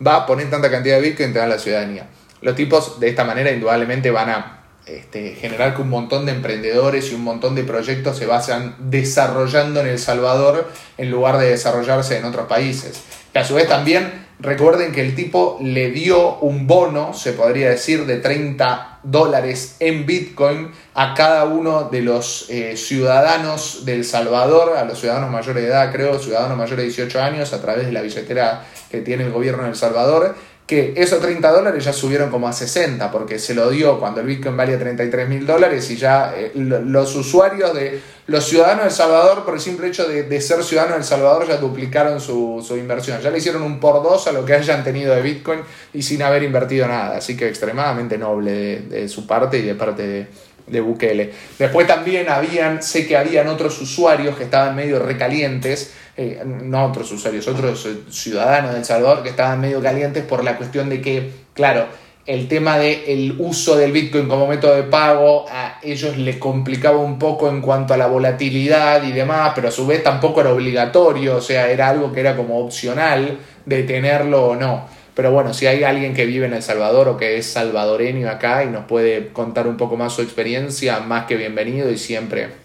Va 0.05 0.15
a 0.15 0.25
poner 0.25 0.49
tanta 0.49 0.71
cantidad 0.71 0.95
de 0.95 1.01
Bitcoin 1.01 1.29
y 1.29 1.33
te 1.33 1.39
da 1.39 1.47
la 1.47 1.59
ciudadanía. 1.59 2.07
Los 2.41 2.55
tipos 2.55 2.99
de 2.99 3.09
esta 3.09 3.23
manera 3.23 3.51
indudablemente 3.51 4.11
van 4.11 4.29
a 4.29 4.60
este, 4.85 5.35
generar 5.35 5.75
que 5.75 5.81
un 5.81 5.89
montón 5.89 6.25
de 6.25 6.31
emprendedores 6.31 7.11
y 7.11 7.15
un 7.15 7.23
montón 7.23 7.55
de 7.55 7.63
proyectos 7.63 8.17
se 8.17 8.25
vayan 8.25 8.75
desarrollando 8.79 9.79
en 9.81 9.87
El 9.87 9.99
Salvador 9.99 10.69
en 10.97 11.11
lugar 11.11 11.37
de 11.37 11.49
desarrollarse 11.49 12.17
en 12.17 12.25
otros 12.25 12.47
países. 12.47 13.03
A 13.33 13.43
su 13.43 13.55
vez 13.55 13.67
también 13.67 14.25
recuerden 14.39 14.91
que 14.91 15.01
el 15.01 15.15
tipo 15.15 15.59
le 15.61 15.91
dio 15.91 16.39
un 16.39 16.67
bono, 16.67 17.13
se 17.13 17.33
podría 17.33 17.69
decir, 17.69 18.05
de 18.05 18.17
30 18.17 18.99
dólares 19.03 19.77
en 19.79 20.05
Bitcoin 20.05 20.71
a 20.93 21.13
cada 21.13 21.45
uno 21.45 21.83
de 21.83 22.01
los 22.01 22.49
eh, 22.49 22.75
ciudadanos 22.75 23.85
de 23.85 23.95
El 23.95 24.05
Salvador, 24.05 24.77
a 24.77 24.85
los 24.85 24.99
ciudadanos 24.99 25.29
mayores 25.29 25.63
de 25.63 25.69
edad, 25.69 25.91
creo, 25.91 26.19
ciudadanos 26.19 26.57
mayores 26.57 26.77
de 26.77 26.83
18 26.83 27.21
años, 27.21 27.53
a 27.53 27.61
través 27.61 27.85
de 27.85 27.91
la 27.91 28.01
billetera 28.01 28.65
que 28.89 29.01
tiene 29.01 29.23
el 29.23 29.31
gobierno 29.31 29.63
de 29.63 29.69
El 29.69 29.75
Salvador, 29.75 30.35
que 30.71 30.93
esos 30.95 31.19
30 31.19 31.51
dólares 31.51 31.83
ya 31.83 31.91
subieron 31.91 32.29
como 32.29 32.47
a 32.47 32.53
60, 32.53 33.11
porque 33.11 33.39
se 33.39 33.53
lo 33.53 33.69
dio 33.69 33.99
cuando 33.99 34.21
el 34.21 34.27
Bitcoin 34.27 34.55
valía 34.55 34.79
33 34.79 35.27
mil 35.27 35.45
dólares 35.45 35.91
y 35.91 35.97
ya 35.97 36.33
eh, 36.33 36.53
los 36.55 37.13
usuarios 37.13 37.73
de 37.73 37.99
los 38.27 38.45
ciudadanos 38.45 38.83
de 38.83 38.87
El 38.87 38.93
Salvador, 38.93 39.43
por 39.43 39.55
el 39.55 39.59
simple 39.59 39.89
hecho 39.89 40.07
de, 40.07 40.39
ser 40.39 40.63
ciudadanos 40.63 40.95
de 40.95 41.01
El 41.01 41.05
Salvador, 41.05 41.45
ya 41.45 41.57
duplicaron 41.57 42.21
su, 42.21 42.65
inversión. 42.79 43.19
Ya 43.19 43.29
le 43.31 43.39
hicieron 43.39 43.63
un 43.63 43.81
por 43.81 44.01
dos 44.01 44.27
a 44.27 44.31
lo 44.31 44.45
que 44.45 44.53
hayan 44.53 44.81
tenido 44.81 45.13
de 45.13 45.21
Bitcoin 45.21 45.59
y 45.93 46.03
sin 46.03 46.21
haber 46.21 46.41
invertido 46.43 46.87
nada. 46.87 47.17
Así 47.17 47.35
que 47.35 47.49
extremadamente 47.49 48.17
noble 48.17 48.79
de, 48.83 49.09
su 49.09 49.27
parte 49.27 49.57
y 49.57 49.63
de 49.63 49.75
parte 49.75 50.07
de, 50.07 50.27
de 50.71 50.81
Bukele. 50.81 51.31
Después 51.59 51.85
también 51.85 52.29
habían, 52.29 52.81
sé 52.81 53.05
que 53.05 53.17
habían 53.17 53.47
otros 53.47 53.79
usuarios 53.81 54.35
que 54.37 54.45
estaban 54.45 54.75
medio 54.75 54.99
recalientes 54.99 55.93
eh, 56.17 56.43
no 56.45 56.85
otros 56.85 57.09
usuarios, 57.11 57.47
otros 57.47 57.85
eh, 57.85 58.01
ciudadanos 58.09 58.73
de 58.73 58.79
El 58.79 58.85
Salvador 58.85 59.23
que 59.23 59.29
estaban 59.29 59.61
medio 59.61 59.81
calientes 59.81 60.23
por 60.23 60.43
la 60.43 60.57
cuestión 60.57 60.89
de 60.89 61.01
que, 61.01 61.31
claro, 61.53 61.85
el 62.25 62.47
tema 62.47 62.77
del 62.77 63.35
uso 63.39 63.75
del 63.77 63.91
Bitcoin 63.91 64.27
como 64.27 64.45
método 64.45 64.75
de 64.75 64.83
pago 64.83 65.45
a 65.49 65.79
ellos 65.81 66.17
les 66.17 66.37
complicaba 66.37 66.97
un 66.97 67.17
poco 67.17 67.49
en 67.49 67.61
cuanto 67.61 67.93
a 67.93 67.97
la 67.97 68.07
volatilidad 68.07 69.03
y 69.03 69.13
demás, 69.13 69.53
pero 69.55 69.69
a 69.69 69.71
su 69.71 69.87
vez 69.87 70.03
tampoco 70.03 70.41
era 70.41 70.53
obligatorio, 70.53 71.37
o 71.37 71.41
sea, 71.41 71.71
era 71.71 71.89
algo 71.89 72.11
que 72.11 72.19
era 72.19 72.35
como 72.35 72.59
opcional 72.59 73.39
de 73.65 73.83
tenerlo 73.83 74.49
o 74.49 74.55
no. 74.55 74.85
Pero 75.15 75.31
bueno, 75.31 75.53
si 75.53 75.67
hay 75.67 75.83
alguien 75.83 76.13
que 76.13 76.25
vive 76.25 76.45
en 76.45 76.53
El 76.53 76.63
Salvador 76.63 77.07
o 77.09 77.17
que 77.17 77.37
es 77.37 77.45
salvadoreño 77.45 78.29
acá 78.29 78.63
y 78.63 78.67
nos 78.67 78.85
puede 78.85 79.29
contar 79.29 79.67
un 79.67 79.77
poco 79.77 79.97
más 79.97 80.13
su 80.13 80.21
experiencia, 80.21 80.99
más 80.99 81.25
que 81.25 81.35
bienvenido 81.35 81.89
y 81.91 81.97
siempre 81.97 82.61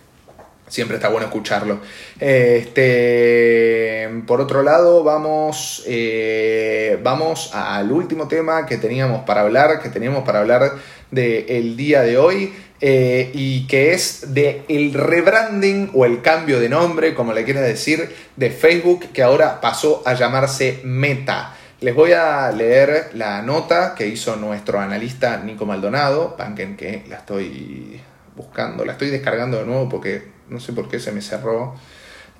Siempre 0.68 0.96
está 0.96 1.08
bueno 1.10 1.26
escucharlo. 1.26 1.78
Este, 2.18 4.08
por 4.26 4.40
otro 4.40 4.64
lado, 4.64 5.04
vamos, 5.04 5.84
eh, 5.86 6.98
vamos 7.04 7.54
al 7.54 7.92
último 7.92 8.26
tema 8.26 8.66
que 8.66 8.76
teníamos 8.76 9.22
para 9.24 9.42
hablar, 9.42 9.80
que 9.80 9.90
teníamos 9.90 10.24
para 10.24 10.40
hablar 10.40 10.72
del 11.10 11.76
día 11.76 12.02
de 12.02 12.18
hoy. 12.18 12.52
eh, 12.78 13.30
y 13.32 13.66
que 13.68 13.94
es 13.94 14.34
de 14.34 14.62
el 14.68 14.92
rebranding 14.92 15.92
o 15.94 16.04
el 16.04 16.20
cambio 16.20 16.60
de 16.60 16.68
nombre, 16.68 17.14
como 17.14 17.32
le 17.32 17.44
quieras 17.44 17.62
decir, 17.64 18.14
de 18.36 18.50
Facebook, 18.50 19.06
que 19.14 19.22
ahora 19.22 19.62
pasó 19.62 20.02
a 20.04 20.12
llamarse 20.12 20.80
Meta. 20.84 21.56
Les 21.86 21.94
voy 21.94 22.10
a 22.10 22.50
leer 22.50 23.10
la 23.14 23.42
nota 23.42 23.94
que 23.94 24.08
hizo 24.08 24.34
nuestro 24.34 24.80
analista 24.80 25.36
Nico 25.36 25.66
Maldonado, 25.66 26.34
banquen 26.36 26.76
que 26.76 27.04
la 27.08 27.18
estoy 27.18 28.00
buscando, 28.34 28.84
la 28.84 28.90
estoy 28.90 29.08
descargando 29.08 29.58
de 29.58 29.66
nuevo 29.66 29.88
porque 29.88 30.24
no 30.48 30.58
sé 30.58 30.72
por 30.72 30.88
qué 30.88 30.98
se 30.98 31.12
me 31.12 31.22
cerró. 31.22 31.76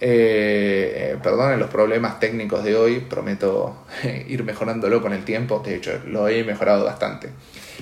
Eh, 0.00 1.16
perdonen 1.22 1.60
los 1.60 1.70
problemas 1.70 2.18
técnicos 2.18 2.64
de 2.64 2.74
hoy, 2.74 2.98
prometo 2.98 3.86
ir 4.26 4.42
mejorándolo 4.42 5.00
con 5.00 5.12
el 5.12 5.24
tiempo, 5.24 5.62
de 5.64 5.76
hecho 5.76 5.92
lo 6.08 6.26
he 6.26 6.42
mejorado 6.42 6.84
bastante. 6.84 7.30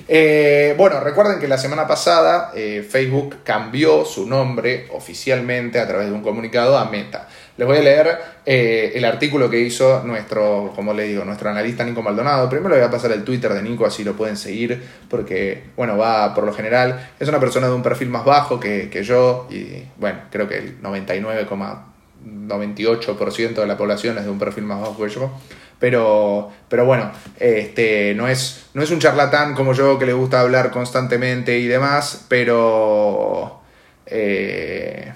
Eh, 0.07 0.75
bueno, 0.77 1.01
recuerden 1.01 1.41
que 1.41 1.49
la 1.49 1.57
semana 1.57 1.87
pasada 1.87 2.53
eh, 2.55 2.87
Facebook 2.87 3.37
cambió 3.43 4.05
su 4.05 4.29
nombre 4.29 4.87
oficialmente 4.93 5.81
a 5.81 5.89
través 5.89 6.09
de 6.09 6.13
un 6.13 6.23
comunicado 6.23 6.77
a 6.77 6.91
Meta. 6.91 7.27
Les 7.57 7.69
voy 7.69 7.79
a 7.79 7.83
leer 7.83 8.19
eh, 8.45 8.91
el 8.97 9.05
artículo 9.05 9.49
que 9.49 9.61
hizo 9.61 10.03
nuestro, 10.03 10.73
como 10.75 10.93
le 10.93 11.05
digo, 11.05 11.25
nuestro 11.25 11.51
analista 11.51 11.85
Nico 11.85 12.03
Maldonado. 12.03 12.51
Primero 12.51 12.71
le 12.71 12.81
voy 12.81 12.89
a 12.89 12.91
pasar 12.91 13.13
el 13.13 13.23
Twitter 13.23 13.55
de 13.55 13.63
Nico, 13.63 13.87
así 13.87 14.03
lo 14.03 14.15
pueden 14.15 14.37
seguir, 14.37 14.83
porque, 15.09 15.63
bueno, 15.77 15.97
va 15.97 16.35
por 16.35 16.43
lo 16.45 16.53
general, 16.53 17.11
es 17.21 17.29
una 17.29 17.39
persona 17.39 17.69
de 17.69 17.75
un 17.75 17.83
perfil 17.83 18.09
más 18.09 18.25
bajo 18.25 18.59
que, 18.59 18.91
que 18.91 19.05
yo, 19.05 19.47
y 19.51 19.85
bueno, 19.99 20.23
creo 20.31 20.49
que 20.49 20.59
el 20.59 20.83
99,98% 20.83 23.55
de 23.55 23.67
la 23.67 23.77
población 23.77 24.19
es 24.19 24.25
de 24.25 24.31
un 24.31 24.41
perfil 24.41 24.65
más 24.65 24.81
bajo 24.81 25.05
que 25.05 25.11
yo. 25.11 25.31
Pero, 25.79 26.51
pero 26.69 26.85
bueno, 26.87 27.13
este, 27.39 28.15
no, 28.15 28.27
es, 28.27 28.67
no 28.75 28.83
es 28.83 28.91
un 28.91 28.99
charlatán 28.99 29.55
como 29.55 29.75
yo 29.75 29.97
que 29.99 30.07
le 30.07 30.13
gusta 30.13 30.41
hablar 30.41 30.73
constantemente 30.73 31.57
y 31.59 31.69
demás, 31.69 32.27
pero... 32.29 33.61
Eh, 34.07 35.13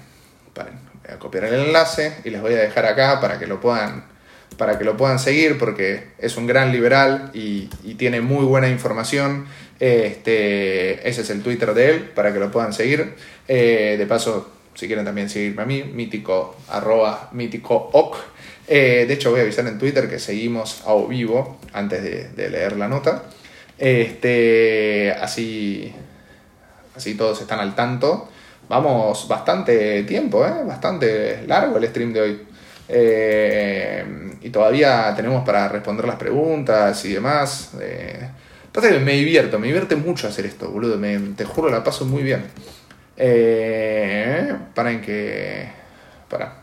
copiar 1.19 1.45
el 1.45 1.53
enlace 1.53 2.17
y 2.23 2.29
les 2.29 2.41
voy 2.41 2.53
a 2.53 2.57
dejar 2.57 2.85
acá 2.85 3.19
para 3.21 3.37
que 3.37 3.47
lo 3.47 3.59
puedan, 3.59 4.05
para 4.57 4.77
que 4.77 4.83
lo 4.83 4.97
puedan 4.97 5.19
seguir 5.19 5.57
porque 5.57 6.09
es 6.17 6.37
un 6.37 6.47
gran 6.47 6.71
liberal 6.71 7.31
y, 7.33 7.69
tiene 7.95 8.21
muy 8.21 8.45
buena 8.45 8.69
información. 8.69 9.45
Este, 9.79 11.07
ese 11.07 11.21
es 11.21 11.29
el 11.29 11.43
Twitter 11.43 11.73
de 11.73 11.89
él 11.91 11.99
para 12.15 12.33
que 12.33 12.39
lo 12.39 12.49
puedan 12.49 12.73
seguir. 12.73 13.13
Eh, 13.47 13.95
de 13.97 14.05
paso, 14.05 14.49
si 14.73 14.87
quieren 14.87 15.03
también 15.03 15.29
seguirme 15.29 15.63
a 15.63 15.65
mí, 15.65 15.83
mítico, 15.83 16.55
arroba 16.69 17.29
mítico 17.33 17.91
eh, 18.71 19.05
de 19.07 19.13
hecho, 19.15 19.31
voy 19.31 19.39
a 19.39 19.43
avisar 19.43 19.65
en 19.65 19.79
Twitter 19.79 20.07
que 20.07 20.19
seguimos 20.19 20.83
a 20.85 20.93
vivo 21.07 21.57
antes 21.73 22.03
de, 22.35 22.49
leer 22.49 22.77
la 22.77 22.87
nota. 22.87 23.23
Este, 23.79 25.11
así, 25.19 25.91
así 26.95 27.15
todos 27.15 27.41
están 27.41 27.59
al 27.59 27.73
tanto. 27.73 28.29
Vamos 28.69 29.27
bastante 29.27 30.03
tiempo, 30.03 30.45
¿eh? 30.45 30.63
bastante 30.63 31.43
largo 31.47 31.77
el 31.77 31.87
stream 31.87 32.13
de 32.13 32.21
hoy. 32.21 32.47
Eh, 32.87 34.05
y 34.41 34.49
todavía 34.51 35.13
tenemos 35.15 35.43
para 35.43 35.67
responder 35.67 36.05
las 36.05 36.17
preguntas 36.17 37.03
y 37.05 37.13
demás. 37.13 37.71
Eh, 37.81 38.29
me 39.03 39.13
divierto, 39.13 39.59
me 39.59 39.67
divierte 39.67 39.95
mucho 39.95 40.27
hacer 40.27 40.45
esto, 40.45 40.69
boludo. 40.69 40.97
Me, 40.97 41.17
te 41.35 41.45
juro, 41.45 41.69
la 41.69 41.83
paso 41.83 42.05
muy 42.05 42.23
bien. 42.23 42.45
Eh, 43.17 44.55
para 44.75 44.91
en 44.91 45.01
que. 45.01 45.67
Para. 46.29 46.59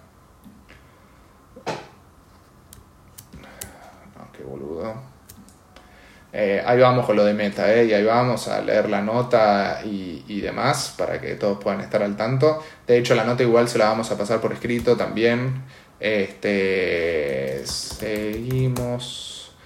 Eh, 6.38 6.62
ahí 6.66 6.78
vamos 6.78 7.06
con 7.06 7.16
lo 7.16 7.24
de 7.24 7.32
meta, 7.32 7.72
¿eh? 7.74 7.86
y 7.86 7.94
ahí 7.94 8.04
vamos 8.04 8.46
a 8.48 8.60
leer 8.60 8.90
la 8.90 9.00
nota 9.00 9.80
y, 9.82 10.42
demás 10.42 10.94
para 10.98 11.18
que 11.18 11.34
todos 11.34 11.56
puedan 11.64 11.80
estar 11.80 12.02
al 12.02 12.14
tanto. 12.14 12.62
De 12.86 12.98
hecho, 12.98 13.14
la 13.14 13.24
nota 13.24 13.42
igual 13.42 13.70
se 13.70 13.78
la 13.78 13.86
vamos 13.86 14.10
a 14.10 14.18
pasar 14.18 14.38
por 14.42 14.52
escrito 14.52 14.98
también. 14.98 15.62
Este, 15.98 17.62
seguimos 17.64 19.56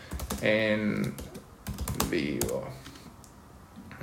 en 0.41 1.13
vivo. 2.09 2.69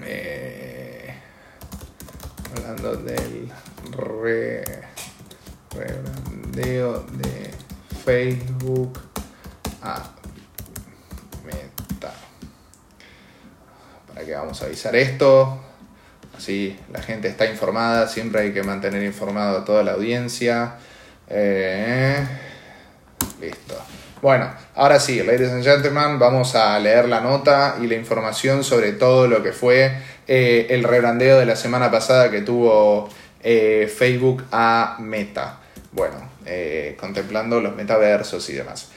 Eh, 0.04 1.16
hablando 2.54 2.98
del 2.98 3.50
re, 3.94 4.66
de 6.52 7.52
Facebook 8.04 9.00
a 9.82 10.17
que 14.28 14.36
vamos 14.36 14.62
a 14.62 14.66
avisar 14.66 14.96
esto. 14.96 15.58
Así 16.38 16.78
la 16.92 17.02
gente 17.02 17.30
está 17.30 17.50
informada, 17.50 18.08
siempre 18.08 18.42
hay 18.42 18.54
que 18.54 18.62
mantener 18.62 19.02
informado 19.04 19.60
a 19.60 19.66
toda 19.66 19.84
la 19.84 19.94
audiencia. 19.94 20.76
Eh, 21.30 22.18
listo. 23.42 23.76
Bueno, 24.22 24.52
ahora 24.76 25.00
sí, 25.00 25.24
ladies 25.24 25.52
and 25.52 25.64
gentlemen, 25.64 26.20
vamos 26.20 26.56
a 26.56 26.78
leer 26.80 27.08
la 27.08 27.22
nota 27.22 27.78
y 27.82 27.88
la 27.88 27.96
información 27.96 28.64
sobre 28.64 28.92
todo 28.92 29.28
lo 29.28 29.42
que 29.42 29.54
fue 29.54 29.94
eh, 30.28 30.68
el 30.72 30.84
rebrandeo 30.84 31.40
de 31.40 31.46
la 31.46 31.56
semana 31.56 31.90
pasada 31.90 32.30
que 32.30 32.42
tuvo 32.42 33.10
eh, 33.42 33.92
Facebook 33.96 34.44
a 34.52 34.98
Meta. 35.00 35.60
Bueno, 35.94 36.16
contemplando 36.98 37.60
los 37.60 37.76
metaversos 37.76 38.50
y 38.50 38.54
demás. 38.54 38.90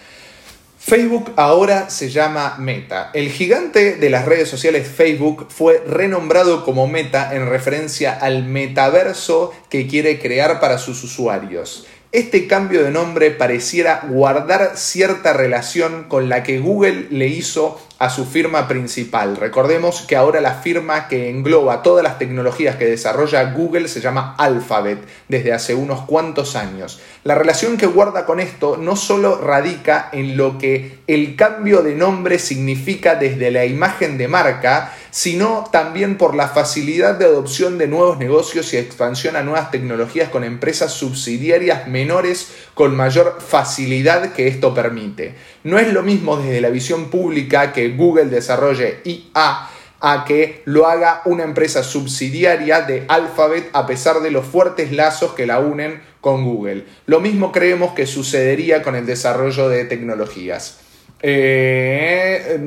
Facebook 0.83 1.35
ahora 1.37 1.91
se 1.91 2.09
llama 2.09 2.57
Meta. 2.59 3.11
El 3.13 3.29
gigante 3.29 3.97
de 3.97 4.09
las 4.09 4.25
redes 4.25 4.49
sociales 4.49 4.89
Facebook 4.89 5.47
fue 5.51 5.85
renombrado 5.87 6.65
como 6.65 6.87
Meta 6.89 7.35
en 7.35 7.51
referencia 7.51 8.15
al 8.15 8.45
metaverso 8.45 9.53
que 9.69 9.87
quiere 9.87 10.19
crear 10.19 10.59
para 10.59 10.79
sus 10.79 11.05
usuarios. 11.05 11.87
Este 12.13 12.47
cambio 12.47 12.83
de 12.83 12.91
nombre 12.91 13.31
pareciera 13.31 14.07
guardar 14.09 14.73
cierta 14.77 15.35
relación 15.35 16.05
con 16.09 16.31
la 16.31 16.43
que 16.43 16.61
Google 16.61 17.09
le 17.11 17.29
hizo 17.29 17.79
a 18.01 18.09
su 18.09 18.25
firma 18.25 18.67
principal. 18.67 19.37
Recordemos 19.37 20.01
que 20.01 20.17
ahora 20.17 20.41
la 20.41 20.55
firma 20.55 21.07
que 21.07 21.29
engloba 21.29 21.83
todas 21.83 22.03
las 22.03 22.19
tecnologías 22.19 22.77
que 22.77 22.87
desarrolla 22.87 23.53
Google 23.53 23.89
se 23.89 24.01
llama 24.01 24.35
Alphabet 24.39 25.01
desde 25.29 25.53
hace 25.53 25.75
unos 25.75 26.01
cuantos 26.07 26.57
años. 26.57 26.99
La 27.25 27.35
relación 27.35 27.77
que 27.77 27.85
guarda 27.85 28.25
con 28.25 28.41
esto 28.41 28.79
no 28.79 28.97
solo 28.97 29.39
radica 29.39 30.09
en 30.13 30.39
lo 30.39 30.57
que 30.57 31.01
el 31.07 31.37
cambio 31.37 31.83
de 31.83 31.95
nombre 31.95 32.39
significa 32.39 33.17
desde 33.17 33.51
la 33.51 33.67
imagen 33.67 34.17
de 34.17 34.29
marca, 34.29 34.95
sino 35.11 35.69
también 35.71 36.17
por 36.17 36.35
la 36.35 36.49
facilidad 36.49 37.17
de 37.17 37.27
adopción 37.27 37.77
de 37.77 37.89
nuevos 37.89 38.17
negocios 38.17 38.73
y 38.73 38.79
expansión 38.79 39.37
a 39.37 39.43
nuevas 39.43 39.71
tecnologías 39.71 40.31
con 40.31 40.45
empresas 40.45 40.93
subsidiarias 40.93 41.87
menores 41.87 42.51
con 42.73 42.97
mayor 42.97 43.39
facilidad 43.47 44.33
que 44.33 44.49
esto 44.49 44.73
permite. 44.73 45.35
No 45.65 45.79
es 45.79 45.93
lo 45.93 46.03
mismo 46.03 46.39
desde 46.39 46.63
la 46.63 46.71
visión 46.71 47.11
pública 47.11 47.75
que 47.75 47.90
Google 47.97 48.27
desarrolle 48.27 49.01
IA 49.05 49.69
a 50.01 50.25
que 50.25 50.63
lo 50.65 50.87
haga 50.87 51.23
una 51.27 51.45
empresa 51.45 51.83
subsidiaria 51.83 52.83
de 52.83 53.05
Alphabet 53.09 53.69
a 53.73 53.87
pesar 53.87 54.21
de 54.21 54.31
los 54.31 54.47
fuertes 54.47 54.93
lazos 54.93 55.35
que 55.35 55.47
la 55.47 55.61
unen 55.61 56.01
con 56.21 56.45
Google. 56.45 56.85
Lo 57.07 57.21
mismo 57.21 57.53
creemos 57.53 57.93
que 57.93 58.07
sucedería 58.07 58.83
con 58.83 58.97
el 58.97 59.07
desarrollo 59.07 59.69
de 59.69 59.85
tecnologías. 59.85 60.81
Eh, 61.23 62.59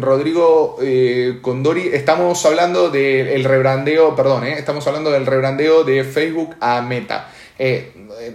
Rodrigo 0.00 0.78
eh, 0.80 1.40
Condori, 1.42 1.90
estamos 1.92 2.44
hablando 2.46 2.88
del 2.88 3.44
rebrandeo, 3.44 4.16
perdón, 4.16 4.44
eh, 4.44 4.54
estamos 4.58 4.86
hablando 4.86 5.10
del 5.10 5.26
rebrandeo 5.26 5.84
de 5.84 6.02
Facebook 6.04 6.56
a 6.60 6.80
Meta. 6.80 7.28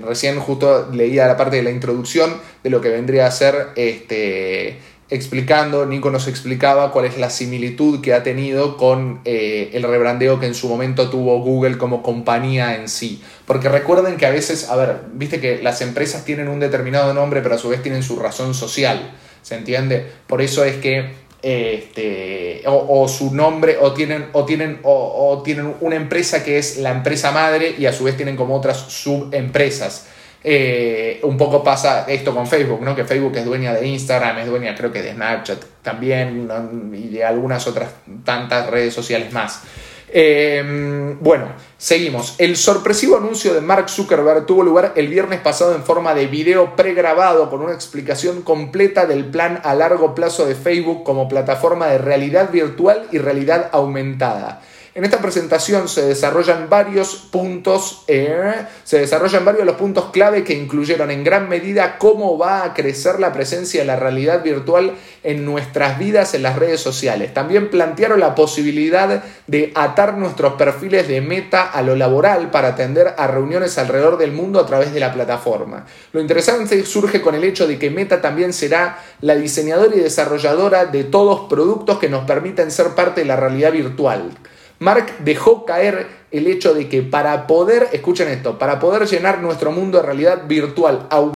recién 0.03 0.39
justo 0.39 0.89
leía 0.93 1.25
la 1.25 1.35
parte 1.35 1.57
de 1.57 1.63
la 1.63 1.71
introducción 1.71 2.37
de 2.63 2.69
lo 2.69 2.81
que 2.81 2.89
vendría 2.89 3.25
a 3.25 3.31
ser 3.31 3.69
este, 3.75 4.77
explicando, 5.09 5.85
Nico 5.85 6.09
nos 6.09 6.27
explicaba 6.27 6.91
cuál 6.91 7.05
es 7.05 7.17
la 7.17 7.29
similitud 7.29 8.01
que 8.01 8.13
ha 8.13 8.23
tenido 8.23 8.77
con 8.77 9.21
el 9.23 9.83
rebrandeo 9.83 10.39
que 10.39 10.47
en 10.47 10.55
su 10.55 10.67
momento 10.67 11.09
tuvo 11.09 11.39
Google 11.39 11.77
como 11.77 12.03
compañía 12.03 12.75
en 12.75 12.89
sí. 12.89 13.21
Porque 13.45 13.69
recuerden 13.69 14.17
que 14.17 14.25
a 14.25 14.31
veces, 14.31 14.69
a 14.69 14.75
ver, 14.75 15.01
viste 15.13 15.39
que 15.39 15.61
las 15.61 15.81
empresas 15.81 16.25
tienen 16.25 16.47
un 16.49 16.59
determinado 16.59 17.13
nombre, 17.13 17.41
pero 17.41 17.55
a 17.55 17.57
su 17.57 17.69
vez 17.69 17.81
tienen 17.81 18.03
su 18.03 18.17
razón 18.17 18.53
social. 18.53 19.13
¿Se 19.41 19.55
entiende? 19.55 20.05
Por 20.27 20.41
eso 20.41 20.65
es 20.65 20.75
que 20.75 21.27
este, 21.41 22.63
o, 22.65 23.07
su 23.07 23.33
nombre, 23.33 23.77
o 23.79 23.93
tienen, 23.93 24.27
o, 24.33 24.43
tienen, 24.45 24.79
o, 24.83 25.41
tienen 25.43 25.75
una 25.79 25.95
empresa 25.95 26.43
que 26.43 26.57
es 26.57 26.77
la 26.77 26.91
empresa 26.91 27.31
madre 27.31 27.75
y 27.77 27.85
a 27.85 27.93
su 27.93 28.03
vez 28.03 28.17
tienen 28.17 28.35
como 28.35 28.55
otras 28.55 28.77
subempresas. 28.77 30.07
Eh, 30.49 31.19
un 31.23 31.35
poco 31.35 31.61
pasa 31.61 32.05
esto 32.07 32.33
con 32.33 32.47
Facebook, 32.47 32.79
¿no? 32.81 32.95
Que 32.95 33.03
Facebook 33.03 33.35
es 33.35 33.43
dueña 33.43 33.73
de 33.73 33.85
Instagram, 33.85 34.37
es 34.37 34.47
dueña 34.47 34.73
creo 34.75 34.93
que 34.93 35.01
de 35.01 35.11
Snapchat 35.11 35.61
también 35.81 36.49
y 36.93 37.09
de 37.09 37.25
algunas 37.25 37.67
otras 37.67 37.89
tantas 38.23 38.69
redes 38.69 38.93
sociales 38.93 39.33
más. 39.33 39.63
Em, 40.07 41.19
bueno, 41.19 41.47
seguimos. 41.77 42.35
El 42.37 42.55
sorpresivo 42.55 43.17
anuncio 43.17 43.53
de 43.53 43.59
Mark 43.59 43.89
Zuckerberg 43.89 44.45
tuvo 44.45 44.63
lugar 44.63 44.93
el 44.95 45.09
viernes 45.09 45.41
pasado 45.41 45.75
en 45.75 45.83
forma 45.83 46.13
de 46.13 46.27
video 46.27 46.77
pregrabado 46.77 47.49
con 47.49 47.61
una 47.61 47.73
explicación 47.73 48.41
completa 48.41 49.05
del 49.05 49.25
plan 49.25 49.59
a 49.65 49.75
largo 49.75 50.15
plazo 50.15 50.45
de 50.45 50.55
Facebook 50.55 51.03
como 51.03 51.27
plataforma 51.27 51.87
de 51.87 51.97
realidad 51.97 52.51
virtual 52.53 53.05
y 53.11 53.17
realidad 53.17 53.69
aumentada. 53.73 54.61
En 54.97 55.05
esta 55.05 55.19
presentación 55.19 55.87
se 55.87 56.07
desarrollan 56.07 56.71
varios 56.71 57.17
puntos, 57.29 58.03
eh, 58.07 58.65
se 58.83 58.97
desarrollan 58.97 59.45
varios 59.45 59.59
de 59.59 59.65
los 59.67 59.75
puntos 59.75 60.05
clave 60.05 60.43
que 60.43 60.55
incluyeron 60.55 61.11
en 61.11 61.23
gran 61.23 61.47
medida 61.47 61.99
cómo 61.99 62.39
va 62.39 62.63
a 62.63 62.73
crecer 62.73 63.19
la 63.19 63.31
presencia 63.31 63.81
de 63.81 63.85
la 63.85 63.95
realidad 63.95 64.41
virtual 64.41 64.95
en 65.21 65.45
nuestras 65.45 65.99
vidas 65.99 66.33
en 66.33 66.41
las 66.41 66.55
redes 66.55 66.81
sociales. 66.81 67.31
También 67.31 67.69
plantearon 67.69 68.19
la 68.19 68.33
posibilidad 68.33 69.23
de 69.45 69.71
atar 69.75 70.17
nuestros 70.17 70.53
perfiles 70.53 71.07
de 71.07 71.21
meta 71.21 71.69
a 71.69 71.83
lo 71.83 71.95
laboral 71.95 72.49
para 72.49 72.69
atender 72.69 73.13
a 73.19 73.27
reuniones 73.27 73.77
alrededor 73.77 74.17
del 74.17 74.31
mundo 74.31 74.59
a 74.59 74.65
través 74.65 74.95
de 74.95 74.99
la 74.99 75.13
plataforma. 75.13 75.85
Lo 76.11 76.21
interesante 76.21 76.83
surge 76.87 77.21
con 77.21 77.35
el 77.35 77.43
hecho 77.43 77.67
de 77.67 77.77
que 77.77 77.91
Meta 77.91 78.19
también 78.19 78.51
será 78.51 78.97
la 79.21 79.35
diseñadora 79.35 79.95
y 79.95 79.99
desarrolladora 79.99 80.87
de 80.87 81.03
todos 81.03 81.41
productos 81.47 81.99
que 81.99 82.09
nos 82.09 82.25
permiten 82.25 82.71
ser 82.71 82.95
parte 82.95 83.21
de 83.21 83.27
la 83.27 83.35
realidad 83.35 83.71
virtual. 83.71 84.31
Mark 84.79 85.07
dejó 85.19 85.65
caer 85.65 86.07
el 86.31 86.47
hecho 86.47 86.73
de 86.73 86.87
que 86.87 87.01
para 87.01 87.47
poder, 87.47 87.89
escuchen 87.93 88.27
esto, 88.27 88.59
para 88.59 88.79
poder 88.79 89.07
llenar 89.07 89.41
nuestro 89.41 89.71
mundo 89.71 89.97
de 89.97 90.05
realidad 90.05 90.43
virtual 90.47 91.07